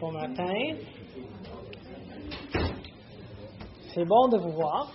Bon 0.00 0.10
matin. 0.10 0.76
C'est 3.94 4.04
bon 4.04 4.28
de 4.28 4.38
vous 4.38 4.52
voir. 4.52 4.92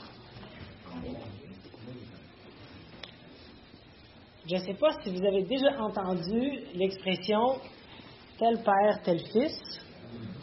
Je 4.45 4.55
ne 4.55 4.59
sais 4.59 4.73
pas 4.73 4.91
si 5.01 5.09
vous 5.09 5.25
avez 5.25 5.43
déjà 5.43 5.79
entendu 5.79 6.59
l'expression 6.73 7.39
tel 8.37 8.61
père, 8.61 9.01
tel 9.03 9.19
fils, 9.31 9.79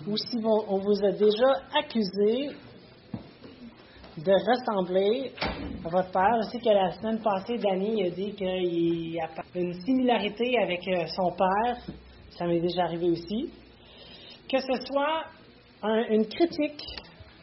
ou 0.06 0.16
si 0.16 0.38
on 0.42 0.78
vous 0.78 1.04
a 1.04 1.12
déjà 1.12 1.52
accusé 1.78 2.48
de 4.16 4.32
ressembler 4.32 5.32
à 5.84 5.88
votre 5.90 6.10
père. 6.12 6.40
Je 6.44 6.50
sais 6.50 6.60
que 6.60 6.70
la 6.70 6.92
semaine 6.92 7.20
passée, 7.20 7.58
Danny 7.58 8.06
a 8.06 8.10
dit 8.10 8.32
qu'il 8.34 9.20
a 9.20 9.28
une 9.54 9.74
similarité 9.82 10.58
avec 10.62 10.80
euh, 10.88 11.06
son 11.08 11.30
père. 11.36 12.03
Ça 12.36 12.46
m'est 12.46 12.60
déjà 12.60 12.84
arrivé 12.84 13.10
aussi. 13.10 13.50
Que 14.50 14.58
ce 14.60 14.86
soit 14.86 15.24
une 16.10 16.26
critique, 16.26 16.82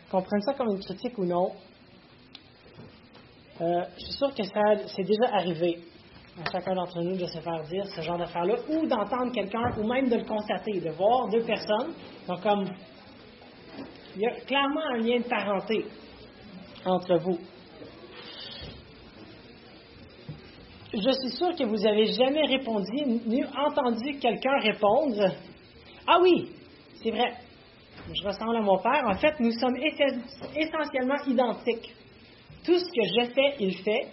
qu'on 0.09 0.21
prenne 0.21 0.41
ça 0.41 0.53
comme 0.53 0.69
une 0.75 0.83
critique 0.83 1.17
ou 1.17 1.25
non, 1.25 1.51
euh, 3.61 3.83
je 3.95 4.05
suis 4.05 4.13
sûr 4.13 4.33
que 4.33 4.43
ça 4.43 4.87
c'est 4.87 5.03
déjà 5.03 5.35
arrivé 5.35 5.79
à 6.39 6.51
chacun 6.51 6.73
d'entre 6.73 6.99
nous 7.01 7.15
de 7.15 7.25
se 7.25 7.39
faire 7.39 7.63
dire 7.69 7.85
ce 7.95 8.01
genre 8.01 8.17
d'affaires-là, 8.17 8.55
ou 8.69 8.87
d'entendre 8.87 9.31
quelqu'un, 9.31 9.77
ou 9.77 9.87
même 9.87 10.09
de 10.09 10.15
le 10.15 10.23
constater, 10.23 10.79
de 10.79 10.89
voir 10.91 11.27
deux 11.29 11.43
personnes. 11.43 11.93
Donc, 12.27 12.41
comme, 12.41 12.65
il 14.15 14.21
y 14.21 14.25
a 14.25 14.31
clairement 14.41 14.81
un 14.93 14.97
lien 14.97 15.19
de 15.19 15.23
parenté 15.23 15.85
entre 16.85 17.17
vous. 17.17 17.37
Je 20.93 21.11
suis 21.11 21.37
sûr 21.37 21.55
que 21.55 21.63
vous 21.63 21.77
n'avez 21.77 22.07
jamais 22.07 22.45
répondu, 22.47 23.05
ni 23.25 23.41
entendu 23.45 24.19
quelqu'un 24.19 24.59
répondre 24.59 25.31
Ah 26.05 26.19
oui, 26.21 26.49
c'est 27.01 27.11
vrai, 27.11 27.33
je 28.13 28.27
ressemble 28.27 28.57
à 28.57 28.61
mon 28.61 28.77
père. 28.77 29.01
En 29.07 29.15
fait, 29.15 29.39
nous 29.39 29.53
sommes 29.53 29.77
essentiellement 29.77 31.23
identiques. 31.25 31.95
Tout 32.65 32.77
ce 32.77 32.83
que 32.83 33.03
je 33.07 33.33
fais, 33.33 33.55
il 33.61 33.77
fait. 33.77 34.07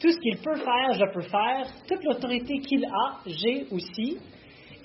Tout 0.00 0.10
ce 0.10 0.18
qu'il 0.18 0.38
peut 0.38 0.56
faire, 0.56 0.94
je 0.94 1.12
peux 1.12 1.28
faire. 1.28 1.66
Toute 1.86 2.02
l'autorité 2.04 2.60
qu'il 2.60 2.86
a, 2.86 3.18
j'ai 3.26 3.66
aussi. 3.70 4.16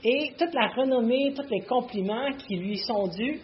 Et 0.04 0.34
toute 0.38 0.54
la 0.54 0.68
renommée, 0.68 1.34
tous 1.34 1.50
les 1.50 1.62
compliments 1.62 2.32
qui 2.46 2.58
lui 2.58 2.78
sont 2.78 3.08
dus, 3.08 3.40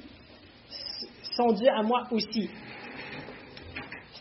sont 1.37 1.53
dus 1.53 1.69
à 1.69 1.81
moi 1.83 2.03
aussi 2.11 2.49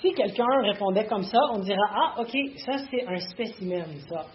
si 0.05 0.13
quelqu'un 0.13 0.61
répondait 0.63 1.07
comme 1.07 1.23
ça, 1.23 1.39
on 1.53 1.61
dirait 1.61 1.79
Ah, 1.91 2.15
OK, 2.19 2.37
ça 2.59 2.73
c'est 2.91 3.07
un 3.07 3.19
spécimen, 3.21 3.87
ça. 4.09 4.27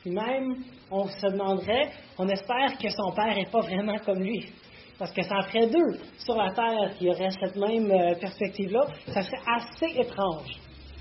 Puis 0.00 0.10
même, 0.10 0.64
on 0.90 1.06
se 1.06 1.26
demanderait, 1.28 1.90
on 2.18 2.28
espère 2.28 2.76
que 2.76 2.88
son 2.90 3.12
père 3.12 3.34
n'est 3.36 3.46
pas 3.46 3.60
vraiment 3.60 3.98
comme 3.98 4.20
lui. 4.20 4.50
Parce 4.98 5.12
que 5.12 5.22
ça 5.22 5.42
ferait 5.42 5.68
deux 5.68 6.00
sur 6.18 6.36
la 6.36 6.50
Terre 6.52 6.96
qui 6.98 7.08
auraient 7.08 7.30
cette 7.30 7.56
même 7.56 7.90
euh, 7.90 8.14
perspective-là. 8.14 8.86
Ça 9.12 9.22
serait 9.22 9.42
assez 9.46 10.00
étrange 10.00 10.58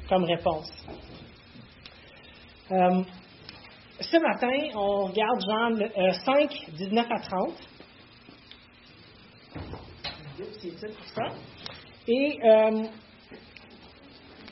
comme 0.08 0.26
réponse. 0.26 0.70
Euh, 2.72 3.02
ce 4.02 4.18
matin, 4.18 4.70
on 4.76 5.06
regarde 5.06 5.42
Jean 5.48 6.14
5, 6.26 6.50
19 6.78 7.06
euh, 7.06 7.16
à 7.16 7.20
30. 7.20 7.54
Et 12.08 12.40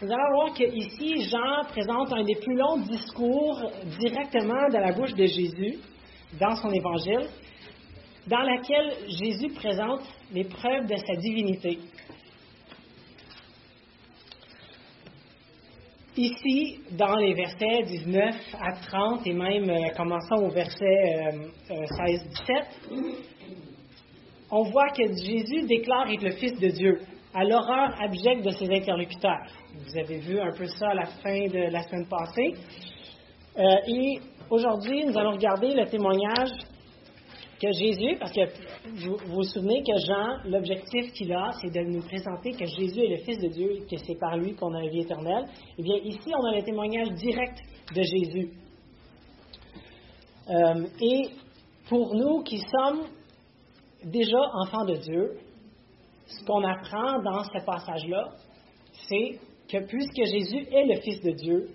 nous 0.03 0.11
allons 0.11 0.33
voir 0.33 0.53
qu'ici, 0.53 1.29
Jean 1.29 1.63
présente 1.69 2.11
un 2.11 2.23
des 2.25 2.35
plus 2.35 2.55
longs 2.55 2.77
discours 2.79 3.71
directement 3.99 4.67
de 4.67 4.77
la 4.77 4.91
bouche 4.91 5.13
de 5.13 5.25
Jésus 5.25 5.77
dans 6.37 6.55
son 6.55 6.69
évangile, 6.71 7.29
dans 8.27 8.41
laquelle 8.41 8.91
Jésus 9.07 9.53
présente 9.53 10.01
les 10.33 10.43
preuves 10.43 10.87
de 10.87 10.95
sa 10.97 11.15
divinité. 11.15 11.79
Ici, 16.17 16.81
dans 16.92 17.15
les 17.15 17.33
versets 17.33 17.83
19 17.83 18.36
à 18.59 18.73
30 18.73 19.25
et 19.25 19.33
même 19.33 19.69
euh, 19.69 19.89
commençant 19.95 20.36
au 20.36 20.49
verset 20.49 21.49
16-17, 21.69 21.71
euh, 21.71 22.55
euh, 22.92 23.11
on 24.52 24.63
voit 24.63 24.89
que 24.89 25.08
Jésus 25.13 25.65
déclare 25.65 26.11
être 26.11 26.23
le 26.23 26.31
Fils 26.31 26.59
de 26.59 26.67
Dieu 26.67 26.99
à 27.33 27.44
l'horreur 27.44 27.89
abjecte 27.99 28.45
de 28.45 28.52
ses 28.52 28.70
interlocuteurs. 28.71 29.45
Vous 29.73 29.98
avez 29.98 30.20
vu 30.20 30.39
un 30.39 30.52
peu 30.55 30.66
ça 30.66 30.89
à 30.89 30.94
la 30.94 31.05
fin 31.05 31.48
de 31.48 31.71
la 31.71 31.82
semaine 31.83 32.08
passée. 32.08 32.54
Euh, 33.58 33.76
et 33.88 34.20
aujourd'hui, 34.49 35.05
nous 35.05 35.17
allons 35.17 35.32
regarder 35.32 35.73
le 35.73 35.86
témoignage 35.86 36.52
que 37.60 37.72
Jésus, 37.72 38.17
parce 38.20 38.33
que 38.33 38.42
vous 39.05 39.17
vous, 39.27 39.43
souvenez 39.43 39.82
que 39.83 39.98
Jean, 40.05 40.49
l'objectif 40.49 41.14
qu'il 41.14 41.32
a, 41.33 41.52
c'est 41.61 41.72
de 41.72 41.82
nous 41.82 42.02
présenter 42.02 42.52
que 42.52 42.66
Jésus 42.66 42.99
est 42.99 43.10
le 43.10 43.17
Fils 43.17 43.39
de 43.39 43.48
Dieu 43.48 43.72
et 43.72 43.86
que 43.86 43.98
c'est 44.05 44.20
par 44.20 44.38
lui 44.38 44.54
qu'on 44.54 44.73
a 44.73 44.82
la 44.82 44.89
vie 44.89 45.02
éternelle. 45.02 45.45
Eh 45.77 45.82
bien, 45.82 45.95
ici, 46.04 46.30
on 46.38 46.45
a 46.45 46.55
le 46.55 46.64
témoignage 46.64 47.10
direct 47.11 47.58
de 47.95 48.02
Jésus. 48.02 48.52
Euh, 50.49 50.88
et 50.99 51.30
pour 51.88 52.16
nous 52.16 52.43
qui 52.43 52.60
sommes 52.60 53.05
déjà 54.04 54.39
enfants 54.55 54.86
de 54.86 54.95
Dieu, 54.95 55.38
ce 56.26 56.45
qu'on 56.45 56.64
apprend 56.64 57.22
dans 57.22 57.44
ce 57.44 57.66
passage-là, 57.66 58.30
c'est 59.08 59.39
que 59.70 59.86
puisque 59.86 60.23
Jésus 60.26 60.67
est 60.72 60.86
le 60.86 61.02
Fils 61.02 61.22
de 61.22 61.32
Dieu, 61.32 61.70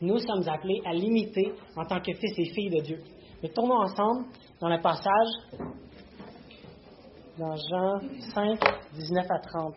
nous 0.00 0.18
sommes 0.18 0.46
appelés 0.48 0.82
à 0.84 0.92
l'imiter 0.92 1.52
en 1.76 1.84
tant 1.84 2.00
que 2.00 2.12
fils 2.12 2.38
et 2.38 2.44
filles 2.46 2.70
de 2.70 2.80
Dieu. 2.80 3.02
Mais 3.42 3.48
tournons 3.48 3.80
ensemble 3.80 4.26
dans 4.60 4.68
le 4.68 4.80
passage 4.80 5.68
dans 7.38 7.56
Jean 7.56 8.00
5, 8.34 8.60
19 8.94 9.26
à 9.28 9.38
30. 9.40 9.74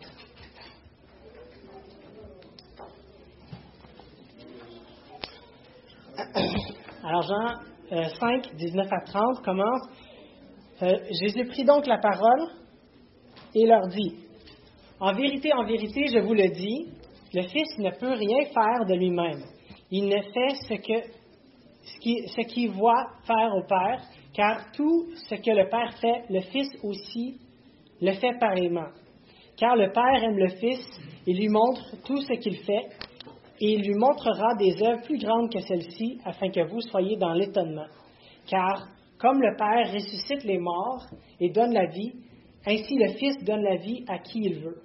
Alors 7.02 7.22
Jean 7.22 8.08
5, 8.20 8.46
euh, 8.46 8.56
19 8.56 8.86
à 8.92 9.00
30 9.00 9.42
commence. 9.42 9.82
Euh, 10.82 10.98
Jésus 11.20 11.46
prit 11.46 11.64
donc 11.64 11.86
la 11.86 11.98
parole 11.98 12.57
et 13.54 13.66
leur 13.66 13.88
dit, 13.88 14.14
En 15.00 15.12
vérité, 15.12 15.52
en 15.52 15.64
vérité, 15.64 16.06
je 16.12 16.18
vous 16.18 16.34
le 16.34 16.48
dis, 16.48 16.86
le 17.34 17.42
Fils 17.42 17.78
ne 17.78 17.90
peut 17.90 18.14
rien 18.14 18.44
faire 18.46 18.86
de 18.86 18.94
lui-même. 18.94 19.42
Il 19.90 20.06
ne 20.06 20.20
fait 20.22 20.54
ce 20.68 20.74
que 20.74 21.18
ce 21.90 22.42
qu'il 22.42 22.70
voit 22.70 23.06
faire 23.26 23.54
au 23.56 23.62
Père, 23.66 24.02
car 24.34 24.70
tout 24.72 25.06
ce 25.28 25.34
que 25.34 25.50
le 25.50 25.68
Père 25.68 25.94
fait, 26.00 26.24
le 26.30 26.40
Fils 26.42 26.68
aussi 26.82 27.38
le 28.00 28.12
fait 28.12 28.38
pareillement. 28.38 28.90
Car 29.56 29.74
le 29.76 29.90
Père 29.90 30.22
aime 30.22 30.38
le 30.38 30.48
Fils 30.48 30.86
et 31.26 31.32
lui 31.32 31.48
montre 31.48 31.96
tout 32.04 32.20
ce 32.20 32.34
qu'il 32.34 32.58
fait, 32.58 32.86
et 33.60 33.72
il 33.72 33.82
lui 33.82 33.94
montrera 33.94 34.54
des 34.56 34.82
œuvres 34.82 35.02
plus 35.02 35.18
grandes 35.18 35.50
que 35.52 35.60
celles-ci, 35.60 36.20
afin 36.24 36.48
que 36.50 36.68
vous 36.68 36.80
soyez 36.82 37.16
dans 37.16 37.32
l'étonnement. 37.32 37.88
Car 38.46 38.86
comme 39.18 39.40
le 39.40 39.56
Père 39.56 39.92
ressuscite 39.92 40.44
les 40.44 40.58
morts 40.58 41.04
et 41.40 41.50
donne 41.50 41.72
la 41.72 41.86
vie, 41.86 42.12
ainsi 42.66 42.94
le 42.96 43.08
Fils 43.14 43.42
donne 43.44 43.62
la 43.62 43.76
vie 43.76 44.04
à 44.08 44.18
qui 44.18 44.40
il 44.40 44.60
veut. 44.60 44.82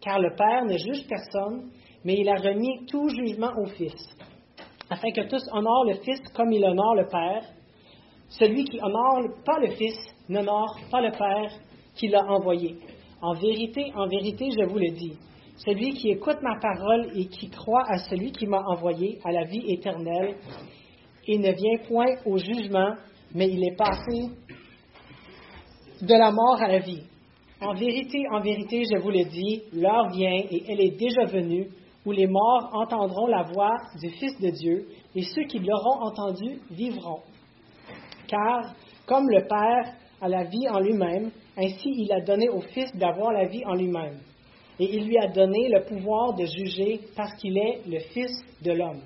Car 0.00 0.18
le 0.18 0.34
Père 0.34 0.64
ne 0.64 0.76
juge 0.78 1.06
personne, 1.08 1.70
mais 2.04 2.14
il 2.14 2.28
a 2.28 2.36
remis 2.36 2.86
tout 2.86 3.08
jugement 3.08 3.52
au 3.58 3.66
Fils, 3.66 4.16
afin 4.88 5.10
que 5.10 5.28
tous 5.28 5.42
honorent 5.52 5.84
le 5.84 5.94
Fils 5.94 6.20
comme 6.34 6.52
il 6.52 6.64
honore 6.64 6.94
le 6.94 7.06
Père. 7.06 7.44
Celui 8.28 8.64
qui 8.64 8.80
honore 8.80 9.20
pas 9.44 9.58
le 9.58 9.70
Fils 9.70 9.96
n'honore 10.28 10.78
pas 10.90 11.00
le 11.00 11.10
Père 11.10 11.52
qui 11.94 12.08
l'a 12.08 12.24
envoyé. 12.24 12.76
En 13.20 13.34
vérité, 13.34 13.92
en 13.94 14.06
vérité, 14.06 14.48
je 14.58 14.64
vous 14.64 14.78
le 14.78 14.90
dis, 14.92 15.18
celui 15.56 15.90
qui 15.90 16.10
écoute 16.10 16.38
ma 16.40 16.58
parole 16.58 17.10
et 17.14 17.26
qui 17.26 17.50
croit 17.50 17.84
à 17.86 17.98
celui 17.98 18.32
qui 18.32 18.46
m'a 18.46 18.62
envoyé 18.66 19.18
à 19.24 19.30
la 19.30 19.44
vie 19.44 19.64
éternelle, 19.66 20.36
il 21.26 21.40
ne 21.40 21.52
vient 21.52 21.86
point 21.86 22.14
au 22.24 22.38
jugement, 22.38 22.94
mais 23.34 23.48
il 23.48 23.62
est 23.62 23.76
passé 23.76 24.30
de 26.00 26.14
la 26.14 26.30
mort 26.30 26.62
à 26.62 26.68
la 26.68 26.78
vie. 26.78 27.02
En 27.62 27.74
vérité, 27.74 28.26
en 28.30 28.40
vérité, 28.40 28.84
je 28.90 28.98
vous 28.98 29.10
le 29.10 29.24
dis, 29.24 29.62
l'heure 29.74 30.08
vient 30.08 30.32
et 30.32 30.62
elle 30.66 30.80
est 30.80 30.98
déjà 30.98 31.26
venue 31.26 31.68
où 32.06 32.10
les 32.10 32.26
morts 32.26 32.70
entendront 32.72 33.26
la 33.26 33.42
voix 33.42 33.76
du 34.00 34.08
Fils 34.08 34.40
de 34.40 34.48
Dieu 34.48 34.88
et 35.14 35.20
ceux 35.20 35.42
qui 35.42 35.58
l'auront 35.58 36.02
entendu 36.02 36.58
vivront. 36.70 37.20
Car 38.28 38.74
comme 39.04 39.28
le 39.28 39.46
Père 39.46 39.92
a 40.22 40.28
la 40.28 40.44
vie 40.44 40.70
en 40.70 40.78
lui-même, 40.78 41.30
ainsi 41.58 41.90
il 41.98 42.10
a 42.12 42.22
donné 42.22 42.48
au 42.48 42.62
Fils 42.62 42.90
d'avoir 42.96 43.32
la 43.32 43.46
vie 43.46 43.66
en 43.66 43.74
lui-même. 43.74 44.20
Et 44.78 44.96
il 44.96 45.04
lui 45.06 45.18
a 45.18 45.28
donné 45.28 45.68
le 45.68 45.84
pouvoir 45.84 46.32
de 46.32 46.46
juger 46.46 47.00
parce 47.14 47.34
qu'il 47.34 47.58
est 47.58 47.82
le 47.86 47.98
Fils 47.98 48.42
de 48.62 48.72
l'homme. 48.72 49.02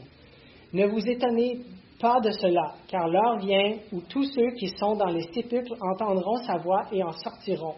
Ne 0.73 0.87
vous 0.87 1.05
étonnez 1.09 1.59
pas 2.01 2.21
de 2.21 2.31
cela, 2.31 2.75
car 2.87 3.09
l'heure 3.09 3.39
vient 3.39 3.79
où 3.93 4.01
tous 4.09 4.25
ceux 4.33 4.53
qui 4.53 4.69
sont 4.79 4.95
dans 4.95 5.11
les 5.11 5.27
sépulcres 5.33 5.75
entendront 5.81 6.37
sa 6.47 6.59
voix 6.59 6.83
et 6.93 7.03
en 7.03 7.13
sortiront. 7.13 7.75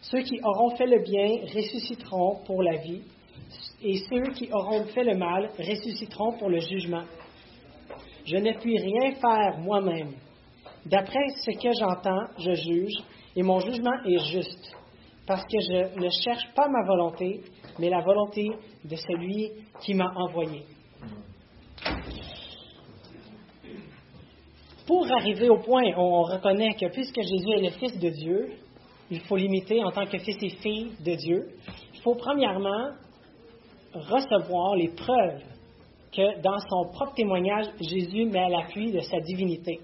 Ceux 0.00 0.22
qui 0.22 0.38
auront 0.42 0.76
fait 0.76 0.86
le 0.86 1.02
bien 1.02 1.40
ressusciteront 1.54 2.44
pour 2.46 2.62
la 2.62 2.76
vie, 2.76 3.02
et 3.82 3.96
ceux 3.96 4.32
qui 4.32 4.48
auront 4.52 4.84
fait 4.86 5.04
le 5.04 5.16
mal 5.16 5.50
ressusciteront 5.58 6.38
pour 6.38 6.48
le 6.48 6.60
jugement. 6.60 7.04
Je 8.24 8.36
ne 8.36 8.52
puis 8.58 8.78
rien 8.78 9.12
faire 9.14 9.58
moi-même. 9.58 10.12
D'après 10.86 11.26
ce 11.44 11.50
que 11.50 11.70
j'entends, 11.78 12.26
je 12.38 12.54
juge, 12.54 12.94
et 13.34 13.42
mon 13.42 13.58
jugement 13.60 14.02
est 14.06 14.18
juste, 14.30 14.76
parce 15.26 15.42
que 15.42 15.60
je 15.60 16.00
ne 16.00 16.08
cherche 16.22 16.52
pas 16.54 16.68
ma 16.68 16.86
volonté, 16.86 17.40
mais 17.78 17.90
la 17.90 18.00
volonté 18.00 18.48
de 18.84 18.96
celui 18.96 19.50
qui 19.80 19.94
m'a 19.94 20.12
envoyé. 20.14 20.62
Pour 24.86 25.06
arriver 25.18 25.50
au 25.50 25.58
point 25.58 25.84
où 25.96 26.00
on 26.00 26.22
reconnaît 26.22 26.74
que 26.74 26.86
puisque 26.86 27.20
Jésus 27.20 27.50
est 27.56 27.62
le 27.62 27.70
Fils 27.72 27.98
de 27.98 28.08
Dieu, 28.08 28.52
il 29.10 29.20
faut 29.20 29.36
l'imiter 29.36 29.82
en 29.82 29.90
tant 29.90 30.06
que 30.06 30.18
fils 30.18 30.36
et 30.42 30.50
fille 30.50 30.92
de 31.04 31.14
Dieu, 31.14 31.48
il 31.94 32.00
faut 32.00 32.14
premièrement 32.14 32.90
recevoir 33.94 34.76
les 34.76 34.88
preuves 34.88 35.42
que 36.12 36.40
dans 36.40 36.58
son 36.58 36.90
propre 36.92 37.14
témoignage, 37.14 37.66
Jésus 37.80 38.24
met 38.26 38.38
à 38.38 38.48
l'appui 38.48 38.92
de 38.92 39.00
sa 39.00 39.20
divinité. 39.20 39.80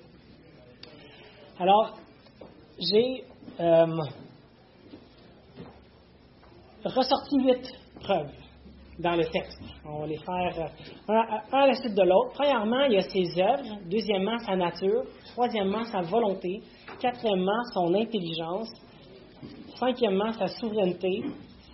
Alors, 1.58 1.96
j'ai 2.78 3.24
euh, 3.60 3.86
ressorti 6.84 7.36
huit 7.38 7.66
preuves 8.00 8.32
dans 8.98 9.16
le 9.16 9.24
texte. 9.24 9.60
On 9.84 10.00
va 10.00 10.06
les 10.06 10.18
faire 10.18 10.70
euh, 11.08 11.12
un 11.52 11.58
à 11.58 11.66
la 11.66 11.74
suite 11.74 11.94
de 11.94 12.02
l'autre. 12.02 12.32
Premièrement, 12.34 12.84
il 12.84 12.94
y 12.94 12.98
a 12.98 13.02
ses 13.02 13.40
œuvres. 13.40 13.78
Deuxièmement, 13.90 14.38
sa 14.38 14.56
nature. 14.56 15.04
Troisièmement, 15.32 15.84
sa 15.84 16.00
volonté. 16.02 16.62
Quatrièmement, 17.00 17.62
son 17.72 17.94
intelligence. 17.94 18.68
Cinquièmement, 19.78 20.32
sa 20.32 20.48
souveraineté. 20.48 21.22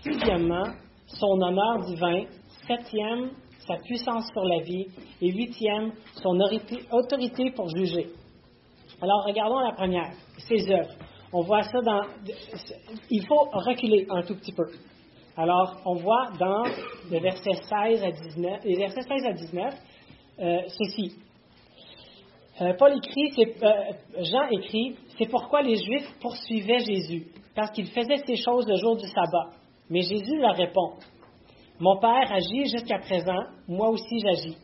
Sixièmement, 0.02 0.66
son 1.06 1.40
honneur 1.40 1.84
divin. 1.86 2.24
Septième, 2.66 3.30
sa 3.66 3.76
puissance 3.76 4.26
sur 4.32 4.44
la 4.44 4.60
vie. 4.60 4.86
Et 5.20 5.30
huitième, 5.32 5.92
son 6.22 6.38
autorité 6.92 7.50
pour 7.50 7.68
juger. 7.76 8.08
Alors, 9.02 9.24
regardons 9.24 9.60
la 9.60 9.72
première, 9.72 10.12
ses 10.38 10.70
œuvres. 10.70 10.94
On 11.32 11.42
voit 11.42 11.62
ça 11.62 11.80
dans. 11.80 12.02
Il 13.10 13.24
faut 13.26 13.48
reculer 13.52 14.06
un 14.10 14.22
tout 14.22 14.34
petit 14.34 14.52
peu. 14.52 14.66
Alors, 15.36 15.76
on 15.86 15.94
voit 15.94 16.30
dans 16.38 16.64
le 17.10 17.20
verset 17.20 17.52
16 17.52 18.02
à 18.02 18.10
19, 18.10 18.64
les 18.64 18.76
versets 18.76 19.02
16 19.02 19.26
à 19.26 19.32
19 19.32 19.74
euh, 20.40 20.62
ceci. 20.68 21.12
Euh, 22.60 22.72
Paul 22.78 22.92
écrit, 22.96 23.54
euh, 23.62 23.72
Jean 24.22 24.48
écrit, 24.50 24.96
c'est 25.18 25.28
pourquoi 25.30 25.62
les 25.62 25.76
Juifs 25.76 26.08
poursuivaient 26.20 26.80
Jésus, 26.80 27.26
parce 27.54 27.70
qu'il 27.72 27.86
faisait 27.86 28.22
ces 28.26 28.36
choses 28.36 28.66
le 28.68 28.76
jour 28.76 28.96
du 28.96 29.06
sabbat. 29.06 29.50
Mais 29.88 30.02
Jésus 30.02 30.38
leur 30.38 30.54
répond, 30.54 30.92
Mon 31.78 31.98
Père 31.98 32.32
agit 32.32 32.66
jusqu'à 32.66 32.98
présent, 32.98 33.42
moi 33.66 33.90
aussi 33.90 34.20
j'agis. 34.20 34.56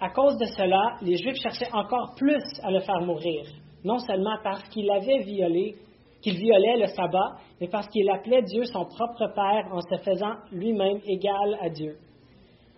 À 0.00 0.10
cause 0.10 0.36
de 0.36 0.46
cela, 0.46 0.96
les 1.00 1.16
Juifs 1.16 1.40
cherchaient 1.40 1.72
encore 1.72 2.14
plus 2.16 2.42
à 2.62 2.70
le 2.70 2.80
faire 2.80 3.00
mourir, 3.00 3.44
non 3.84 3.98
seulement 3.98 4.36
parce 4.42 4.68
qu'il 4.68 4.90
avait 4.90 5.20
violé, 5.20 5.76
qu'il 6.22 6.36
violait 6.36 6.78
le 6.78 6.86
sabbat, 6.88 7.36
mais 7.60 7.68
parce 7.68 7.88
qu'il 7.88 8.08
appelait 8.10 8.42
Dieu 8.42 8.64
son 8.64 8.84
propre 8.84 9.32
Père 9.34 9.68
en 9.72 9.80
se 9.80 10.02
faisant 10.02 10.34
lui-même 10.50 11.00
égal 11.06 11.56
à 11.60 11.68
Dieu. 11.68 11.96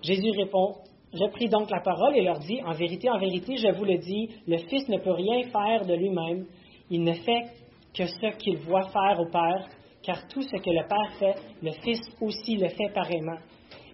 Jésus 0.03 0.31
répond, 0.37 0.75
reprit 1.15 1.49
donc 1.49 1.71
la 1.71 1.81
parole 1.81 2.17
et 2.17 2.23
leur 2.23 2.39
dit, 2.41 2.61
En 2.65 2.73
vérité, 2.73 3.09
en 3.09 3.19
vérité, 3.19 3.57
je 3.57 3.73
vous 3.73 3.85
le 3.85 3.99
dis, 3.99 4.29
le 4.47 4.59
Fils 4.59 4.89
ne 4.89 4.99
peut 4.99 5.13
rien 5.13 5.43
faire 5.45 5.87
de 5.87 5.95
lui-même, 5.95 6.47
il 6.91 7.03
ne 7.03 7.15
fait 7.15 7.45
que 7.95 8.07
ce 8.07 8.37
qu'il 8.39 8.59
voit 8.59 8.89
faire 8.89 9.21
au 9.21 9.27
Père, 9.27 9.69
car 10.03 10.27
tout 10.29 10.43
ce 10.43 10.57
que 10.57 10.71
le 10.71 10.87
Père 10.89 11.13
fait, 11.19 11.35
le 11.63 11.73
Fils 11.83 12.01
aussi 12.21 12.57
le 12.57 12.69
fait 12.69 12.93
pareillement. 12.93 13.39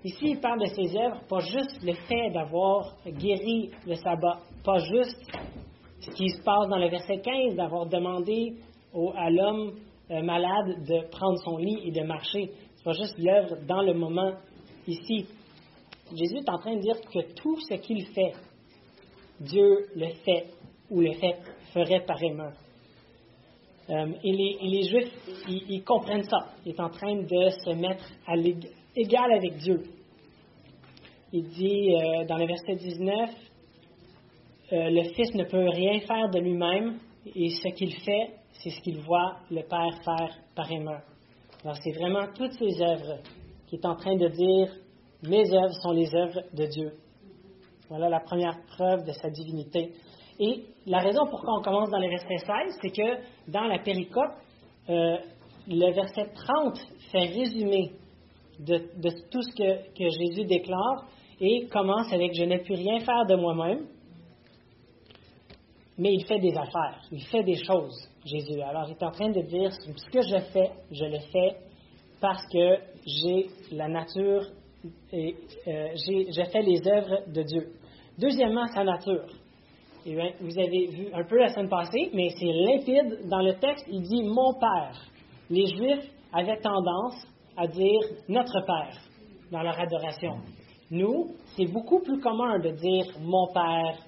Ici, 0.02 0.30
il 0.30 0.40
parle 0.40 0.60
de 0.60 0.66
ses 0.66 0.96
œuvres, 0.96 1.20
pas 1.28 1.40
juste 1.40 1.82
le 1.82 1.92
fait 1.92 2.30
d'avoir 2.30 2.96
guéri 3.06 3.70
le 3.86 3.94
sabbat, 3.96 4.38
pas 4.64 4.78
juste 4.78 5.20
ce 6.00 6.10
qui 6.10 6.30
se 6.30 6.42
passe 6.42 6.68
dans 6.68 6.78
le 6.78 6.88
verset 6.88 7.20
15, 7.20 7.54
d'avoir 7.54 7.86
demandé 7.86 8.54
à 9.16 9.30
l'homme 9.30 9.74
euh, 10.10 10.22
malade 10.22 10.84
de 10.88 11.08
prendre 11.10 11.38
son 11.44 11.58
lit 11.58 11.80
et 11.84 11.92
de 11.92 12.02
marcher. 12.02 12.50
C'est 12.74 12.84
pas 12.84 12.94
juste 12.94 13.18
l'œuvre 13.18 13.56
dans 13.68 13.82
le 13.82 13.92
moment 13.92 14.32
ici. 14.86 15.26
Jésus 16.10 16.38
est 16.38 16.50
en 16.50 16.58
train 16.58 16.76
de 16.76 16.80
dire 16.80 16.96
que 17.12 17.34
tout 17.34 17.56
ce 17.68 17.74
qu'il 17.74 18.06
fait, 18.06 18.32
Dieu 19.38 19.86
le 19.94 20.08
fait 20.24 20.46
ou 20.90 21.02
le 21.02 21.12
fait 21.12 21.36
ferait 21.74 22.04
pareillement. 22.06 22.50
Euh, 23.90 24.12
et, 24.22 24.32
les, 24.32 24.82
Juifs, 24.84 25.12
ils, 25.48 25.82
comprennent 25.82 26.22
ça. 26.22 26.38
Ils 26.64 26.72
est 26.72 26.80
en 26.80 26.90
train 26.90 27.16
de 27.16 27.50
se 27.64 27.70
mettre 27.70 28.04
à 28.26 28.34
égal 28.96 29.32
avec 29.32 29.56
Dieu. 29.56 29.82
Il 31.32 31.48
dit 31.48 31.94
euh, 31.94 32.24
dans 32.26 32.36
le 32.36 32.46
verset 32.46 32.76
19, 32.76 33.30
euh, 34.72 34.90
le 34.90 35.02
Fils 35.14 35.34
ne 35.34 35.44
peut 35.44 35.68
rien 35.68 36.00
faire 36.00 36.28
de 36.30 36.38
lui-même 36.38 36.98
et 37.34 37.50
ce 37.50 37.68
qu'il 37.74 37.94
fait, 37.94 38.30
c'est 38.52 38.70
ce 38.70 38.80
qu'il 38.80 39.00
voit 39.00 39.36
le 39.50 39.62
Père 39.62 40.02
faire 40.04 40.36
pareillement. 40.54 40.98
Alors 41.64 41.76
c'est 41.82 41.92
vraiment 41.92 42.26
toutes 42.36 42.52
ces 42.52 42.82
œuvres 42.82 43.18
qui 43.66 43.76
est 43.76 43.86
en 43.86 43.96
train 43.96 44.16
de 44.16 44.28
dire, 44.28 44.72
mes 45.28 45.52
œuvres 45.52 45.74
sont 45.82 45.92
les 45.92 46.14
œuvres 46.14 46.42
de 46.52 46.66
Dieu. 46.66 46.92
Voilà 47.88 48.08
la 48.08 48.20
première 48.20 48.56
preuve 48.76 49.04
de 49.04 49.12
sa 49.12 49.30
divinité. 49.30 49.92
Et 50.40 50.64
la 50.86 51.00
raison 51.00 51.26
pourquoi 51.26 51.58
on 51.58 51.62
commence 51.62 51.90
dans 51.90 51.98
le 51.98 52.08
verset 52.08 52.38
16, 52.38 52.78
c'est 52.80 52.90
que 52.90 53.50
dans 53.50 53.64
la 53.64 53.78
péricope, 53.78 54.32
euh, 54.88 55.18
le 55.68 55.92
verset 55.92 56.32
30 56.34 56.78
fait 57.12 57.26
résumé 57.26 57.92
de, 58.58 58.78
tout 59.30 59.42
ce 59.42 59.54
que, 59.54 60.08
Jésus 60.08 60.46
déclare 60.46 61.06
et 61.40 61.66
commence 61.68 62.10
avec 62.12 62.34
Je 62.34 62.44
n'ai 62.44 62.58
pu 62.58 62.72
rien 62.72 63.00
faire 63.00 63.26
de 63.28 63.36
moi-même, 63.36 63.86
mais 65.98 66.14
il 66.14 66.24
fait 66.24 66.38
des 66.38 66.56
affaires, 66.56 67.02
il 67.12 67.22
fait 67.26 67.42
des 67.42 67.62
choses, 67.62 68.08
Jésus. 68.24 68.62
Alors 68.62 68.88
il 68.88 68.92
est 68.92 69.02
en 69.02 69.10
train 69.10 69.30
de 69.30 69.42
dire 69.42 69.70
Ce 69.72 70.10
que 70.10 70.22
je 70.22 70.38
fais, 70.52 70.70
je 70.90 71.04
le 71.04 71.18
fais 71.30 71.56
parce 72.18 72.42
que 72.50 72.78
j'ai 73.06 73.46
la 73.72 73.88
nature 73.88 74.42
et 75.12 75.36
euh, 75.68 75.88
j'ai 75.94 76.44
fait 76.46 76.62
les 76.62 76.80
œuvres 76.88 77.30
de 77.30 77.42
Dieu. 77.42 77.72
Deuxièmement, 78.18 78.66
sa 78.68 78.84
nature. 78.84 79.26
Vous 80.04 80.58
avez 80.58 80.86
vu 80.86 81.08
un 81.12 81.24
peu 81.24 81.38
la 81.38 81.48
semaine 81.48 81.68
passée, 81.68 82.10
mais 82.14 82.30
c'est 82.30 82.46
limpide. 82.46 83.28
Dans 83.28 83.42
le 83.42 83.54
texte, 83.54 83.86
il 83.90 84.02
dit 84.02 84.22
Mon 84.22 84.54
Père. 84.54 84.98
Les 85.50 85.66
Juifs 85.66 86.10
avaient 86.32 86.60
tendance 86.60 87.26
à 87.56 87.66
dire 87.66 88.00
notre 88.28 88.64
Père 88.64 88.96
dans 89.50 89.62
leur 89.62 89.78
adoration. 89.78 90.36
Nous, 90.90 91.34
c'est 91.56 91.66
beaucoup 91.66 92.00
plus 92.00 92.18
commun 92.20 92.58
de 92.58 92.70
dire 92.70 93.04
mon 93.20 93.46
Père, 93.52 93.98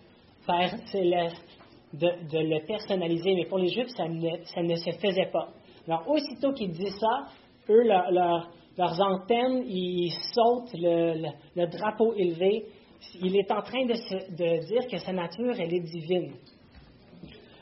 Père 0.46 0.74
céleste, 0.86 1.44
de, 1.92 2.08
le 2.32 2.66
personnaliser, 2.66 3.34
mais 3.34 3.44
pour 3.44 3.58
les 3.58 3.68
Juifs, 3.68 3.88
ça 3.88 4.08
ne, 4.08 4.74
se 4.76 4.90
faisait 4.92 5.30
pas. 5.30 5.48
Alors, 5.86 6.08
aussitôt 6.08 6.52
qu'ils 6.52 6.72
disent 6.72 6.98
ça, 6.98 7.26
eux, 7.68 7.82
leurs 7.84 9.00
antennes, 9.00 9.64
ils 9.68 10.12
sautent 10.34 10.72
le, 10.74 11.66
drapeau 11.66 12.14
élevé. 12.14 12.64
Il 13.20 13.36
est 13.36 13.50
en 13.50 13.62
train 13.62 13.84
de, 13.84 14.66
dire 14.66 14.86
que 14.90 14.98
sa 14.98 15.12
nature, 15.12 15.54
elle 15.58 15.74
est 15.74 15.80
divine. 15.80 16.32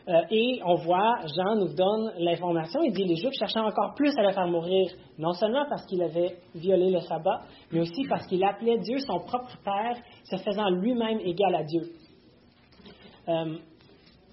Euh, 0.08 0.22
et 0.30 0.60
on 0.64 0.74
voit, 0.76 1.20
Jean 1.36 1.56
nous 1.56 1.74
donne 1.74 2.12
l'information, 2.18 2.82
il 2.82 2.92
dit 2.92 3.04
les 3.04 3.16
Juifs 3.16 3.34
cherchaient 3.38 3.60
encore 3.60 3.94
plus 3.94 4.12
à 4.18 4.22
le 4.22 4.32
faire 4.32 4.46
mourir, 4.46 4.90
non 5.18 5.32
seulement 5.34 5.66
parce 5.68 5.84
qu'il 5.86 6.02
avait 6.02 6.36
violé 6.54 6.90
le 6.90 7.00
sabbat, 7.00 7.42
mais 7.70 7.80
aussi 7.80 8.04
parce 8.08 8.26
qu'il 8.26 8.42
appelait 8.42 8.78
Dieu 8.78 8.98
son 8.98 9.20
propre 9.20 9.56
Père, 9.62 9.96
se 10.24 10.36
faisant 10.36 10.70
lui-même 10.70 11.20
égal 11.20 11.54
à 11.54 11.62
Dieu. 11.64 11.82
Euh, 13.28 13.58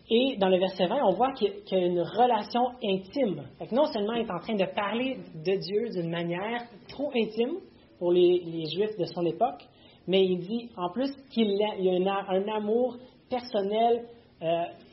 et 0.09 0.37
dans 0.37 0.47
le 0.47 0.57
verset 0.57 0.87
20, 0.87 1.03
on 1.05 1.13
voit 1.13 1.33
qu'il 1.33 1.51
y 1.69 1.75
a 1.75 1.85
une 1.85 1.99
relation 1.99 2.69
intime. 2.81 3.43
non 3.73 3.85
seulement 3.87 4.13
il 4.13 4.25
est 4.25 4.31
en 4.31 4.39
train 4.39 4.55
de 4.55 4.65
parler 4.73 5.17
de 5.35 5.55
Dieu 5.59 5.89
d'une 5.89 6.09
manière 6.09 6.63
trop 6.87 7.11
intime 7.13 7.57
pour 7.99 8.13
les, 8.13 8.63
Juifs 8.73 8.97
de 8.97 9.05
son 9.05 9.25
époque, 9.25 9.67
mais 10.07 10.23
il 10.23 10.39
dit 10.39 10.69
en 10.77 10.89
plus 10.89 11.11
qu'il 11.31 11.51
y 11.51 11.89
a 11.89 12.25
un 12.29 12.47
amour 12.47 12.97
personnel 13.29 14.05
euh, 14.41 14.45